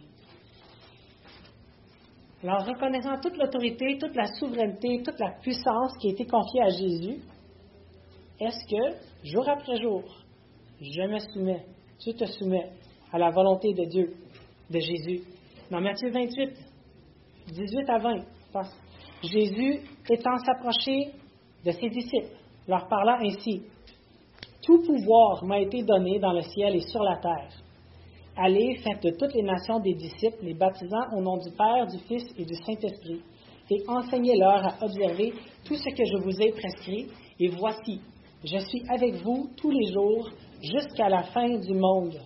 Alors, 2.42 2.64
reconnaissant 2.66 3.20
toute 3.20 3.36
l'autorité, 3.36 3.98
toute 3.98 4.14
la 4.16 4.26
souveraineté, 4.38 5.02
toute 5.04 5.18
la 5.18 5.30
puissance 5.40 5.96
qui 5.98 6.08
a 6.08 6.10
été 6.10 6.26
confiée 6.26 6.62
à 6.62 6.68
Jésus, 6.68 7.20
est-ce 8.40 8.66
que, 8.66 9.28
jour 9.28 9.48
après 9.48 9.80
jour, 9.80 10.02
je 10.80 11.02
me 11.02 11.18
soumets, 11.18 11.64
tu 12.00 12.12
te 12.14 12.24
soumets 12.26 12.70
à 13.12 13.18
la 13.18 13.30
volonté 13.30 13.72
de 13.72 13.84
Dieu, 13.84 14.14
de 14.70 14.78
Jésus? 14.80 15.22
Dans 15.70 15.80
Matthieu 15.80 16.10
28, 16.10 16.50
18 17.52 17.90
à 17.90 17.98
20, 17.98 18.24
Jésus 19.22 19.80
étant 20.08 20.36
s'approché 20.38 21.12
de 21.64 21.70
ses 21.70 21.88
disciples, 21.88 22.36
leur 22.66 22.88
parlant 22.88 23.18
ainsi, 23.20 23.62
Tout 24.64 24.82
pouvoir 24.82 25.44
m'a 25.44 25.60
été 25.60 25.82
donné 25.82 26.18
dans 26.18 26.32
le 26.32 26.42
ciel 26.42 26.76
et 26.76 26.80
sur 26.80 27.02
la 27.02 27.16
terre. 27.16 27.50
Allez, 28.36 28.76
faites 28.76 29.02
de 29.02 29.10
toutes 29.10 29.34
les 29.34 29.42
nations 29.42 29.80
des 29.80 29.94
disciples, 29.94 30.38
les 30.42 30.54
baptisant 30.54 31.12
au 31.16 31.20
nom 31.20 31.36
du 31.36 31.50
Père, 31.50 31.86
du 31.86 31.98
Fils 31.98 32.24
et 32.38 32.44
du 32.44 32.54
Saint-Esprit, 32.54 33.20
et 33.70 33.82
enseignez-leur 33.88 34.64
à 34.66 34.84
observer 34.84 35.32
tout 35.64 35.74
ce 35.74 35.90
que 35.90 36.04
je 36.04 36.22
vous 36.22 36.40
ai 36.40 36.52
prescrit, 36.52 37.08
et 37.38 37.48
voici, 37.48 38.00
je 38.44 38.58
suis 38.58 38.82
avec 38.88 39.16
vous 39.16 39.50
tous 39.56 39.70
les 39.70 39.92
jours 39.92 40.30
jusqu'à 40.62 41.08
la 41.08 41.24
fin 41.24 41.58
du 41.58 41.74
monde. 41.74 42.18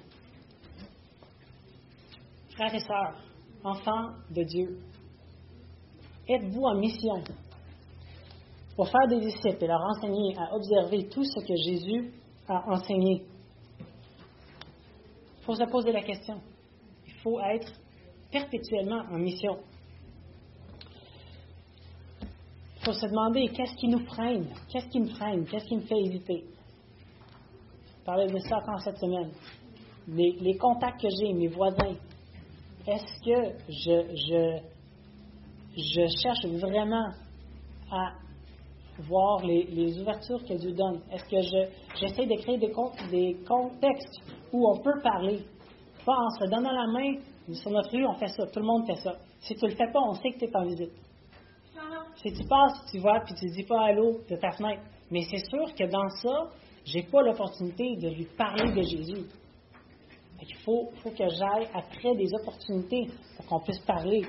Frères 2.55 2.74
et 2.74 2.81
sœurs, 2.81 3.16
enfants 3.64 4.11
de 4.31 4.43
Dieu, 4.45 4.79
êtes-vous 6.29 6.62
en 6.62 6.74
mission? 6.74 7.22
Pour 8.74 8.89
faire 8.89 9.07
des 9.09 9.20
disciples 9.20 9.64
et 9.64 9.66
leur 9.66 9.81
enseigner 9.81 10.37
à 10.37 10.55
observer 10.55 11.09
tout 11.09 11.24
ce 11.24 11.41
que 11.41 11.57
Jésus 11.57 12.12
a 12.49 12.68
enseigné? 12.70 13.24
Il 13.79 15.45
faut 15.45 15.55
se 15.55 15.64
poser 15.64 15.93
la 15.93 16.03
question. 16.03 16.41
Il 17.07 17.14
faut 17.14 17.41
être 17.41 17.72
perpétuellement 18.31 19.03
en 19.11 19.18
mission. 19.18 19.59
Il 22.77 22.85
faut 22.85 22.93
se 22.93 23.07
demander 23.07 23.49
qu'est-ce 23.49 23.74
qui 23.77 23.89
nous 23.89 24.05
freine, 24.07 24.47
qu'est-ce 24.68 24.87
qui 24.89 25.01
me 25.01 25.09
freine, 25.09 25.47
qu'est-ce 25.47 25.66
qui 25.66 25.77
me 25.77 25.83
fait 25.83 25.99
hésiter? 25.99 26.45
Je 28.01 28.05
parlais 28.05 28.27
de 28.27 28.39
ça 28.39 28.59
encore 28.59 28.81
cette 28.81 28.99
semaine. 28.99 29.33
Les, 30.09 30.57
contacts 30.57 31.01
que 31.01 31.09
j'ai, 31.18 31.33
mes 31.33 31.49
voisins, 31.49 31.97
est-ce 32.87 33.24
que 33.24 33.59
je, 33.68 34.61
je 35.77 36.07
cherche 36.22 36.47
vraiment 36.47 37.11
à 37.91 38.12
voir 38.99 39.45
les, 39.45 39.99
ouvertures 40.01 40.43
que 40.45 40.55
Dieu 40.55 40.72
donne? 40.72 41.01
Est-ce 41.12 41.24
que 41.24 41.41
je, 41.41 42.01
j'essaie 42.01 42.27
de 42.27 42.41
créer 42.43 42.59
des, 42.59 42.72
des 43.11 43.37
contextes 43.45 44.20
où 44.53 44.68
on 44.68 44.79
peut 44.79 45.01
parler? 45.03 45.41
Pas 46.05 46.16
en 46.16 46.31
se 46.31 46.45
donnant 46.49 46.72
la 46.72 46.87
main, 46.87 47.20
sur 47.55 47.70
notre 47.70 47.91
rue, 47.91 48.07
on 48.07 48.14
fait 48.14 48.29
ça, 48.29 48.47
tout 48.47 48.61
le 48.61 48.66
monde 48.66 48.87
fait 48.87 48.97
ça. 48.97 49.14
Si 49.41 49.55
tu 49.55 49.66
le 49.66 49.74
fais 49.74 49.91
pas, 49.93 50.01
on 50.01 50.14
sait 50.14 50.31
que 50.33 50.39
tu 50.39 50.45
es 50.47 50.57
en 50.57 50.64
visite. 50.64 50.93
Si 52.16 52.33
tu 52.33 52.49
passes, 52.49 52.81
tu 52.91 52.99
vois, 52.99 53.20
puis 53.20 53.35
tu 53.35 53.47
dis 53.51 53.62
pas 53.64 53.85
allô 53.85 54.20
de 54.29 54.37
ta 54.37 54.51
fenêtre. 54.53 54.83
Mais 55.11 55.22
c'est 55.31 55.45
sûr 55.49 55.74
que 55.74 55.85
dans 55.85 56.09
ça, 56.09 56.51
j'ai 56.85 57.03
pas 57.03 57.22
l'opportunité 57.22 57.97
de 57.97 58.09
lui 58.09 58.27
parler 58.37 58.72
de 58.72 58.83
Jésus. 58.83 59.27
Qu'il 60.41 60.57
faut, 60.64 60.91
faut 61.03 61.11
que 61.11 61.29
j'aille 61.29 61.68
après 61.74 62.14
des 62.14 62.33
opportunités 62.41 63.07
pour 63.37 63.47
qu'on 63.47 63.61
puisse 63.61 63.81
parler. 63.81 64.22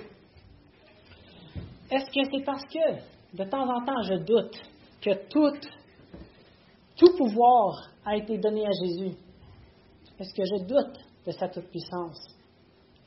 Est-ce 1.89 2.05
que 2.05 2.29
c'est 2.31 2.43
parce 2.43 2.63
que 2.65 3.38
de 3.38 3.49
temps 3.49 3.63
en 3.63 3.85
temps 3.85 4.01
je 4.03 4.15
doute 4.15 4.61
que 5.01 5.27
tout, 5.29 7.17
pouvoir 7.17 7.91
a 8.05 8.17
été 8.17 8.38
donné 8.38 8.65
à 8.65 8.71
Jésus? 8.71 9.15
Est-ce 10.19 10.33
que 10.33 10.43
je 10.43 10.65
doute 10.65 10.97
de 11.25 11.31
sa 11.31 11.47
toute-puissance? 11.47 12.19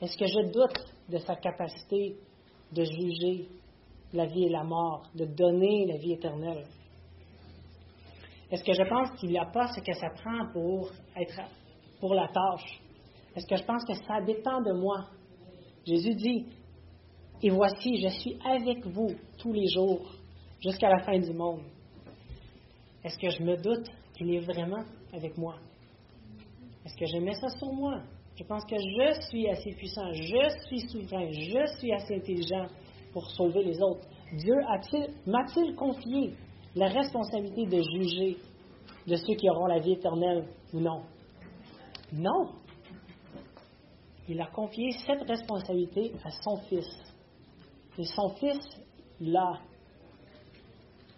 Est-ce 0.01 0.17
que 0.17 0.25
je 0.25 0.51
doute 0.51 0.95
de 1.09 1.17
sa 1.19 1.35
capacité 1.35 2.15
de 2.71 2.83
juger 2.83 3.49
la 4.13 4.25
vie 4.25 4.45
et 4.45 4.49
la 4.49 4.63
mort, 4.63 5.03
de 5.13 5.25
donner 5.25 5.85
la 5.85 5.97
vie 5.97 6.13
éternelle? 6.13 6.65
Est-ce 8.49 8.63
que 8.63 8.73
je 8.73 8.83
pense 8.83 9.11
qu'il 9.19 9.29
n'y 9.29 9.39
a 9.39 9.45
pas 9.45 9.67
ce 9.67 9.79
que 9.79 9.93
ça 9.93 10.09
prend 10.09 10.51
pour, 10.51 10.89
être, 11.15 11.41
pour 11.99 12.15
la 12.15 12.27
tâche? 12.27 12.81
Est-ce 13.35 13.45
que 13.45 13.55
je 13.57 13.63
pense 13.63 13.85
que 13.85 13.93
ça 13.93 14.21
dépend 14.25 14.59
de 14.61 14.73
moi? 14.73 15.05
Jésus 15.85 16.15
dit, 16.15 16.45
Et 17.43 17.49
voici, 17.49 17.99
je 18.01 18.07
suis 18.07 18.37
avec 18.45 18.85
vous 18.85 19.15
tous 19.39 19.51
les 19.51 19.67
jours, 19.67 20.13
jusqu'à 20.59 20.89
la 20.89 20.99
fin 21.03 21.17
du 21.17 21.33
monde. 21.33 21.61
Est-ce 23.03 23.17
que 23.17 23.29
je 23.29 23.41
me 23.41 23.57
doute 23.57 23.87
qu'il 24.15 24.31
est 24.35 24.41
vraiment 24.41 24.83
avec 25.11 25.35
moi? 25.37 25.55
Est-ce 26.85 26.95
que 26.95 27.05
je 27.05 27.17
mets 27.17 27.33
ça 27.33 27.49
sur 27.49 27.73
moi? 27.73 28.01
Je 28.35 28.43
pense 28.43 28.63
que 28.65 28.75
je 28.75 29.21
suis 29.27 29.49
assez 29.49 29.71
puissant, 29.71 30.13
je 30.13 30.49
suis 30.67 30.87
souverain, 30.87 31.31
je 31.31 31.79
suis 31.79 31.91
assez 31.91 32.15
intelligent 32.15 32.67
pour 33.11 33.29
sauver 33.31 33.63
les 33.63 33.81
autres. 33.81 34.07
Dieu 34.33 34.55
a-t-il, 34.69 35.07
m'a-t-il 35.25 35.75
confié 35.75 36.33
la 36.75 36.87
responsabilité 36.89 37.65
de 37.65 37.81
juger 37.81 38.37
de 39.07 39.15
ceux 39.15 39.33
qui 39.33 39.49
auront 39.49 39.65
la 39.65 39.79
vie 39.79 39.93
éternelle 39.93 40.47
ou 40.73 40.79
non? 40.79 41.01
Non. 42.13 42.51
Il 44.29 44.39
a 44.39 44.47
confié 44.47 44.91
cette 45.05 45.23
responsabilité 45.23 46.13
à 46.23 46.29
son 46.29 46.57
fils. 46.69 47.10
Et 47.97 48.05
son 48.05 48.29
fils 48.35 48.59
l'a 49.19 49.59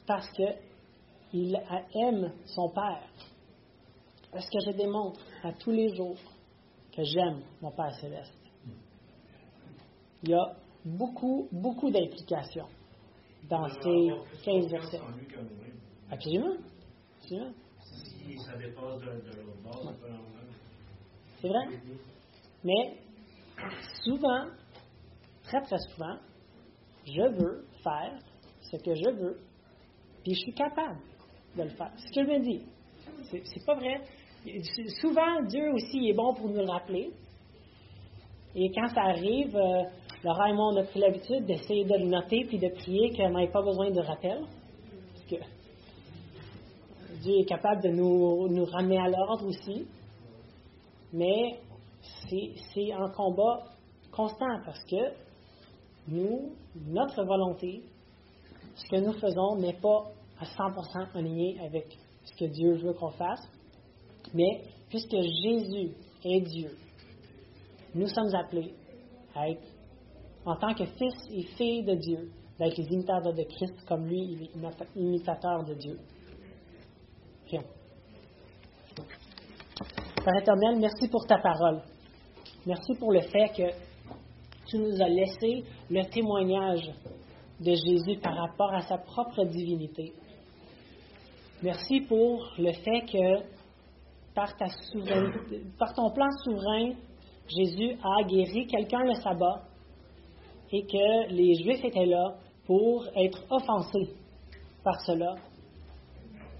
parce 0.06 0.30
qu'il 0.32 1.62
aime 1.96 2.32
son 2.46 2.70
père. 2.70 3.08
Parce 4.32 4.50
que 4.50 4.60
je 4.66 4.72
démontre 4.72 5.20
à 5.44 5.54
tous 5.54 5.72
les 5.72 5.96
jours 5.96 6.18
que 6.96 7.04
j'aime 7.04 7.42
mon 7.62 7.72
Père 7.72 7.94
céleste? 8.00 8.34
Il 10.24 10.30
y 10.30 10.34
a 10.34 10.56
beaucoup, 10.86 11.48
beaucoup 11.52 11.92
d'implications 11.92 12.68
dans 13.50 13.68
ces 13.68 14.12
15 14.44 14.68
versets. 14.72 15.02
Absolument. 16.12 16.56
Absolument. 17.22 17.54
Si 18.28 18.38
ça 18.40 18.56
dépasse 18.56 19.00
de, 19.02 19.64
bord. 19.64 19.94
C'est 21.42 21.48
vrai. 21.48 21.68
Mais 22.64 22.98
souvent, 24.04 24.46
très 25.44 25.62
très 25.62 25.78
souvent, 25.90 26.18
je 27.06 27.22
veux 27.22 27.66
faire 27.84 28.20
ce 28.62 28.78
que 28.78 28.96
je 28.96 29.10
veux, 29.10 29.40
puis 30.24 30.34
je 30.34 30.40
suis 30.40 30.54
capable 30.54 31.00
de 31.58 31.64
le 31.64 31.70
faire. 31.70 31.92
Ce 31.98 32.12
que 32.14 32.26
je 32.26 32.30
me 32.30 32.40
dis. 32.40 32.66
C'est, 33.30 33.66
pas 33.66 33.76
vrai. 33.76 34.02
Souvent, 35.02 35.42
Dieu 35.48 35.72
aussi 35.74 36.10
est 36.10 36.14
bon 36.14 36.34
pour 36.34 36.50
nous 36.50 36.62
le 36.62 36.70
rappeler. 36.70 37.12
Et 38.56 38.72
quand 38.72 38.88
ça 38.90 39.02
arrive, 39.02 39.56
euh, 39.56 39.84
Laura 40.24 40.50
et 40.50 40.54
moi, 40.54 40.74
on 40.74 40.78
a 40.78 40.84
pris 40.84 41.00
l'habitude 41.00 41.46
d'essayer 41.46 41.86
de 41.86 41.96
le 41.98 42.06
noter 42.06 42.46
puis 42.46 42.60
de 42.60 42.70
prier 42.70 43.12
qu'on 43.16 43.32
n'ait 43.32 43.52
pas 43.52 43.62
besoin 43.62 43.92
de 43.92 44.00
rappel. 44.00 44.42
Que 45.30 45.36
Dieu 47.22 47.40
est 47.40 47.46
capable 47.46 47.82
de 47.82 47.90
nous, 47.90 48.66
ramener 48.66 49.00
à 49.00 49.08
l'ordre 49.08 49.48
aussi. 49.48 49.88
Mais 51.12 51.60
c'est 52.30 52.92
un 52.94 53.10
combat 53.10 53.64
constant 54.12 54.60
parce 54.66 54.84
que 54.86 55.12
nous, 56.08 56.54
notre 56.88 57.24
volonté, 57.24 57.84
ce 58.76 58.86
que 58.90 58.98
nous 58.98 59.14
faisons 59.14 59.56
n'est 59.58 59.80
pas 59.80 60.12
à 60.40 60.46
100% 60.46 61.16
aligné 61.16 61.60
avec 61.62 61.86
ce 62.24 62.36
que 62.38 62.52
Dieu 62.52 62.76
veut 62.76 62.94
qu'on 62.94 63.12
fasse. 63.12 63.48
Mais 64.34 64.62
puisque 64.90 65.16
Jésus 65.16 65.92
est 66.24 66.42
Dieu, 66.42 66.72
nous 67.96 68.08
sommes 68.08 68.34
appelés 68.36 68.74
à 69.36 69.50
être, 69.50 69.68
en 70.46 70.56
tant 70.56 70.74
que 70.74 70.86
fils 70.86 71.14
et 71.32 71.44
filles 71.56 71.84
de 71.84 71.96
Dieu, 71.96 72.32
d'être 72.60 72.78
les 72.78 72.86
imitateurs 72.86 73.34
de 73.34 73.44
Christ 73.44 73.86
comme 73.88 74.06
lui, 74.08 74.20
il 74.20 74.44
est 74.44 74.96
imitateur 74.96 75.64
de 75.64 75.74
Dieu. 75.74 76.00
Père 80.24 80.42
éternel, 80.42 80.80
merci 80.80 81.08
pour 81.10 81.26
ta 81.26 81.38
parole. 81.38 81.82
Merci 82.66 82.94
pour 82.98 83.12
le 83.12 83.22
fait 83.22 83.50
que 83.56 83.93
tu 84.74 84.80
nous 84.80 85.00
as 85.00 85.08
laissé 85.08 85.64
le 85.92 86.04
témoignage 86.10 86.90
de 87.60 87.76
Jésus 87.76 88.20
par 88.20 88.36
rapport 88.36 88.74
à 88.74 88.82
sa 88.82 88.98
propre 88.98 89.46
divinité. 89.46 90.12
Merci 91.62 92.02
pour 92.02 92.52
le 92.58 92.72
fait 92.72 93.02
que 93.02 93.44
par, 94.34 94.52
par 95.78 95.94
ton 95.94 96.10
plan 96.10 96.28
souverain, 96.44 96.94
Jésus 97.48 97.96
a 98.04 98.24
guéri 98.24 98.66
quelqu'un 98.66 99.04
le 99.04 99.14
sabbat 99.14 99.62
et 100.72 100.82
que 100.82 101.30
les 101.32 101.54
Juifs 101.62 101.86
étaient 101.86 102.08
là 102.08 102.34
pour 102.66 103.06
être 103.16 103.44
offensés 103.52 104.10
par 104.84 105.00
cela 105.02 105.36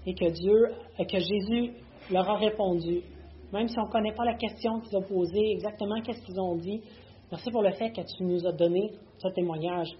et 0.06 0.14
que 0.14 0.30
Dieu, 0.30 0.68
que 0.98 1.18
Jésus 1.18 1.72
leur 2.12 2.30
a 2.30 2.36
répondu, 2.36 3.02
même 3.52 3.66
si 3.66 3.76
on 3.80 3.86
ne 3.86 3.90
connaît 3.90 4.14
pas 4.14 4.24
la 4.24 4.34
question 4.34 4.78
qu'ils 4.80 4.96
ont 4.98 5.02
posée, 5.02 5.50
exactement 5.50 6.00
qu'est-ce 6.00 6.24
qu'ils 6.24 6.38
ont 6.38 6.54
dit. 6.56 6.80
Merci 7.30 7.50
pour 7.50 7.62
le 7.62 7.72
fait 7.72 7.90
que 7.90 8.02
tu 8.02 8.22
nous 8.22 8.46
as 8.46 8.52
donné 8.52 8.92
ce 9.18 9.28
témoignage 9.28 9.90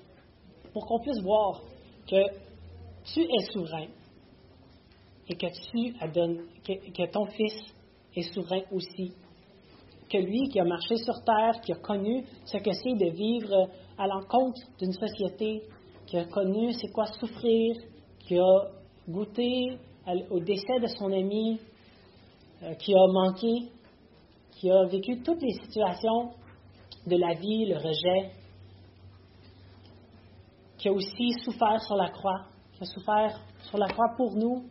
pour 0.72 0.86
qu'on 0.86 1.00
puisse 1.00 1.20
voir 1.22 1.62
que 2.06 2.22
tu 3.04 3.20
es 3.20 3.44
souverain 3.52 3.86
et 5.28 5.34
que 5.34 5.46
que 5.46 7.10
ton 7.10 7.26
fils 7.26 7.74
est 8.14 8.34
souverain 8.34 8.60
aussi. 8.72 9.12
Que 10.10 10.18
lui 10.18 10.48
qui 10.48 10.60
a 10.60 10.64
marché 10.64 10.96
sur 10.96 11.24
terre, 11.24 11.60
qui 11.62 11.72
a 11.72 11.76
connu 11.76 12.24
ce 12.44 12.58
que 12.58 12.72
c'est 12.72 12.94
de 12.94 13.10
vivre 13.10 13.68
à 13.96 14.06
l'encontre 14.06 14.60
d'une 14.78 14.92
société, 14.92 15.62
qui 16.06 16.18
a 16.18 16.26
connu 16.26 16.72
c'est 16.74 16.92
quoi 16.92 17.06
souffrir, 17.06 17.76
qui 18.20 18.38
a 18.38 18.68
goûté 19.08 19.78
au 20.30 20.40
décès 20.40 20.78
de 20.80 20.86
son 20.88 21.10
ami, 21.10 21.58
euh, 22.62 22.74
qui 22.74 22.94
a 22.94 23.06
manqué, 23.06 23.70
qui 24.52 24.70
a 24.70 24.84
vécu 24.84 25.22
toutes 25.22 25.42
les 25.42 25.54
situations 25.64 26.30
de 27.06 27.16
la 27.16 27.34
vie, 27.34 27.66
le 27.66 27.76
rejet, 27.76 28.30
qui 30.78 30.88
a 30.88 30.92
aussi 30.92 31.32
souffert 31.44 31.80
sur 31.82 31.96
la 31.96 32.10
croix, 32.10 32.46
qui 32.74 32.82
a 32.82 32.86
souffert 32.86 33.40
sur 33.62 33.78
la 33.78 33.88
croix 33.88 34.14
pour 34.16 34.34
nous, 34.34 34.64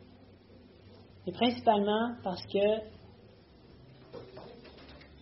et 1.25 1.31
principalement 1.31 2.15
parce 2.23 2.45
que 2.47 2.93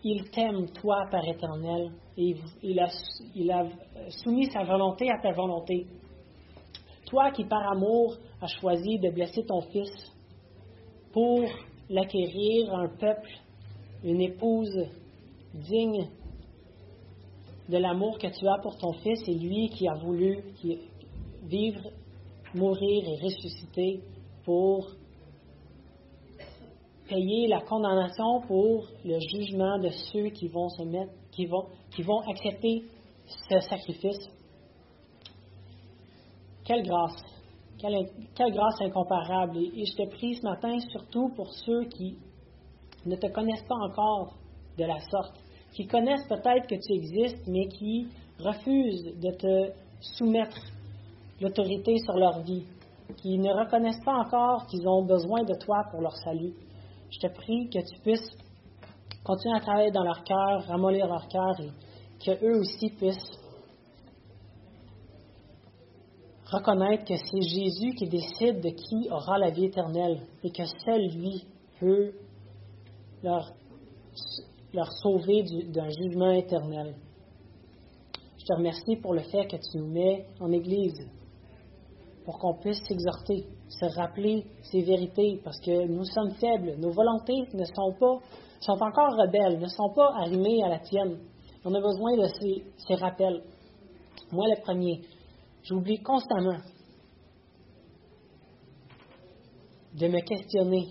il 0.03 0.29
t'aime, 0.31 0.67
toi, 0.71 1.05
Père 1.11 1.27
éternel, 1.27 1.91
et 2.17 2.35
il 2.63 2.79
a, 2.79 2.87
il 3.35 3.51
a 3.51 3.67
soumis 4.23 4.49
sa 4.51 4.63
volonté 4.63 5.09
à 5.11 5.21
ta 5.21 5.31
volonté. 5.31 5.85
Toi 7.05 7.31
qui, 7.31 7.45
par 7.45 7.71
amour, 7.71 8.17
as 8.41 8.47
choisi 8.59 8.97
de 8.97 9.11
blesser 9.11 9.45
ton 9.45 9.61
Fils 9.61 9.91
pour 11.13 11.41
l'acquérir 11.89 12.73
un 12.73 12.87
peuple, 12.87 13.29
une 14.03 14.21
épouse 14.21 14.87
digne 15.53 16.07
de 17.71 17.77
l'amour 17.77 18.17
que 18.19 18.27
tu 18.27 18.47
as 18.47 18.59
pour 18.61 18.77
ton 18.77 18.91
fils 18.93 19.21
et 19.27 19.33
lui 19.33 19.69
qui 19.69 19.87
a 19.87 19.93
voulu 19.93 20.43
vivre, 21.43 21.89
mourir 22.53 23.03
et 23.07 23.23
ressusciter 23.23 24.01
pour 24.43 24.87
payer 27.07 27.47
la 27.47 27.61
condamnation 27.61 28.41
pour 28.47 28.87
le 29.05 29.19
jugement 29.19 29.79
de 29.79 29.89
ceux 30.11 30.29
qui 30.29 30.47
vont 30.47 32.19
accepter 32.29 32.83
ce 33.49 33.59
sacrifice. 33.61 34.29
Quelle 36.65 36.83
grâce! 36.83 37.23
Quelle, 37.79 38.53
grâce 38.53 38.79
incomparable. 38.81 39.57
Et, 39.57 39.85
je 39.85 39.95
te 39.95 40.07
prie 40.11 40.35
ce 40.35 40.43
matin 40.43 40.77
surtout 40.91 41.29
pour 41.35 41.51
ceux 41.65 41.85
qui 41.85 42.15
ne 43.05 43.15
te 43.15 43.27
connaissent 43.27 43.65
pas 43.67 43.75
encore 43.75 44.35
de 44.77 44.83
la 44.83 44.99
sorte, 44.99 45.33
qui 45.73 45.87
connaissent 45.87 46.27
peut-être 46.27 46.67
que 46.67 46.75
tu 46.75 46.93
existes, 46.93 47.47
mais 47.47 47.67
qui 47.67 48.07
refusent 48.39 49.19
de 49.19 49.31
te 49.31 49.71
soumettre 50.17 50.59
l'autorité 51.39 51.97
sur 51.99 52.15
leur 52.17 52.41
vie, 52.41 52.65
qui 53.17 53.37
ne 53.37 53.51
reconnaissent 53.51 54.03
pas 54.03 54.15
encore 54.15 54.67
qu'ils 54.67 54.87
ont 54.87 55.03
besoin 55.03 55.43
de 55.43 55.53
toi 55.55 55.83
pour 55.91 56.01
leur 56.01 56.15
salut. 56.17 56.53
Je 57.09 57.19
te 57.19 57.33
prie 57.33 57.69
que 57.69 57.79
tu 57.79 57.99
puisses 58.01 58.37
continuer 59.23 59.55
à 59.55 59.59
travailler 59.59 59.91
dans 59.91 60.03
leur 60.03 60.23
cœur, 60.23 60.65
ramollir 60.67 61.07
leur 61.07 61.27
cœur 61.27 61.59
et 61.59 61.69
qu'eux 62.23 62.59
aussi 62.59 62.89
puissent 62.89 63.37
reconnaître 66.45 67.05
que 67.05 67.15
c'est 67.15 67.41
Jésus 67.41 67.93
qui 67.95 68.07
décide 68.07 68.61
de 68.61 68.69
qui 68.69 69.09
aura 69.09 69.37
la 69.37 69.51
vie 69.51 69.65
éternelle 69.65 70.21
et 70.43 70.51
que 70.51 70.65
seul 70.85 71.01
lui 71.01 71.45
peut 71.79 72.11
leur, 73.23 73.53
leur 74.73 74.91
sauver 74.93 75.43
d'un 75.69 75.89
jugement 75.89 76.31
éternel. 76.31 76.95
Je 78.37 78.45
te 78.45 78.53
remercie 78.53 78.95
pour 78.97 79.13
le 79.13 79.21
fait 79.21 79.45
que 79.47 79.57
tu 79.57 79.77
nous 79.77 79.87
mets 79.87 80.25
en 80.39 80.51
Église 80.51 81.07
pour 82.25 82.37
qu'on 82.37 82.53
puisse 82.59 82.81
s'exhorter, 82.87 83.45
se 83.67 83.85
rappeler 83.99 84.45
ces 84.63 84.81
vérités, 84.81 85.41
parce 85.43 85.59
que 85.59 85.87
nous 85.87 86.05
sommes 86.05 86.35
faibles, 86.35 86.75
nos 86.77 86.91
volontés 86.91 87.41
ne 87.53 87.65
sont 87.65 87.93
pas, 87.99 88.19
sont 88.59 88.79
encore 88.79 89.15
rebelles, 89.17 89.59
ne 89.59 89.67
sont 89.67 89.91
pas 89.95 90.11
arrimées 90.19 90.63
à 90.63 90.69
la 90.69 90.79
tienne. 90.79 91.17
On 91.65 91.73
a 91.73 91.81
besoin 91.81 92.17
de 92.17 92.27
ces, 92.39 92.63
ces 92.87 92.95
rappels. 92.95 93.41
Moi, 94.31 94.45
le 94.49 94.61
premier, 94.61 95.01
J'oublie 95.63 96.01
constamment 96.01 96.57
de 99.93 100.07
me 100.07 100.19
questionner, 100.21 100.87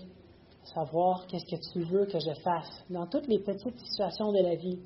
savoir 0.73 1.25
qu'est-ce 1.27 1.45
que 1.45 1.71
tu 1.71 1.83
veux 1.83 2.05
que 2.05 2.19
je 2.19 2.33
fasse 2.41 2.85
dans 2.89 3.07
toutes 3.07 3.27
les 3.27 3.39
petites 3.39 3.77
situations 3.79 4.31
de 4.31 4.41
la 4.41 4.55
vie. 4.55 4.79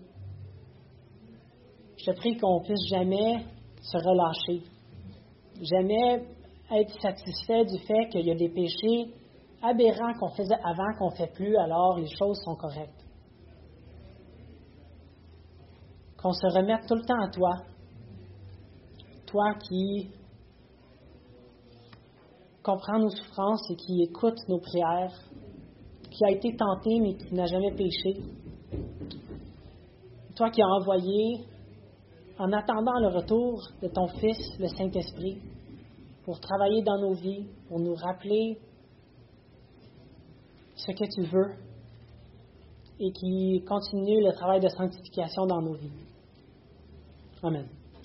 Je 1.97 2.11
te 2.11 2.15
prie 2.17 2.37
qu'on 2.37 2.61
puisse 2.61 2.87
jamais 2.89 3.45
se 3.81 3.97
relâcher, 3.97 4.63
jamais 5.61 6.25
être 6.71 7.01
satisfait 7.01 7.65
du 7.65 7.77
fait 7.79 8.09
qu'il 8.09 8.25
y 8.25 8.31
a 8.31 8.35
des 8.35 8.49
péchés 8.49 9.13
aberrants 9.61 10.13
qu'on 10.19 10.29
faisait 10.29 10.59
avant 10.63 10.93
qu'on 10.97 11.11
ne 11.11 11.15
fait 11.15 11.33
plus, 11.33 11.55
alors 11.57 11.97
les 11.97 12.09
choses 12.17 12.39
sont 12.43 12.55
correctes. 12.55 13.05
Qu'on 16.17 16.33
se 16.33 16.47
remette 16.47 16.87
tout 16.87 16.95
le 16.95 17.05
temps 17.05 17.21
à 17.21 17.29
toi, 17.29 17.51
toi 19.27 19.53
qui 19.67 20.09
comprends 22.63 22.97
nos 22.97 23.11
souffrances 23.11 23.69
et 23.69 23.75
qui 23.75 24.01
écoute 24.01 24.39
nos 24.47 24.59
prières, 24.59 25.13
qui 26.15 26.25
a 26.25 26.31
été 26.31 26.55
tenté 26.55 26.99
mais 27.01 27.15
qui 27.15 27.33
n'a 27.33 27.45
jamais 27.45 27.71
péché. 27.71 28.21
Toi 30.35 30.49
qui 30.49 30.61
as 30.61 30.67
envoyé, 30.67 31.45
en 32.37 32.51
attendant 32.51 32.99
le 32.99 33.07
retour 33.07 33.61
de 33.81 33.87
ton 33.87 34.07
Fils, 34.07 34.59
le 34.59 34.67
Saint-Esprit, 34.67 35.37
pour 36.23 36.39
travailler 36.39 36.81
dans 36.83 36.99
nos 36.99 37.13
vies, 37.13 37.45
pour 37.67 37.79
nous 37.79 37.95
rappeler 37.95 38.57
ce 40.75 40.91
que 40.91 41.05
tu 41.13 41.29
veux 41.29 41.53
et 42.99 43.11
qui 43.11 43.63
continue 43.67 44.23
le 44.23 44.33
travail 44.33 44.59
de 44.59 44.69
sanctification 44.69 45.45
dans 45.45 45.61
nos 45.61 45.73
vies. 45.73 45.91
Amen. 47.43 47.67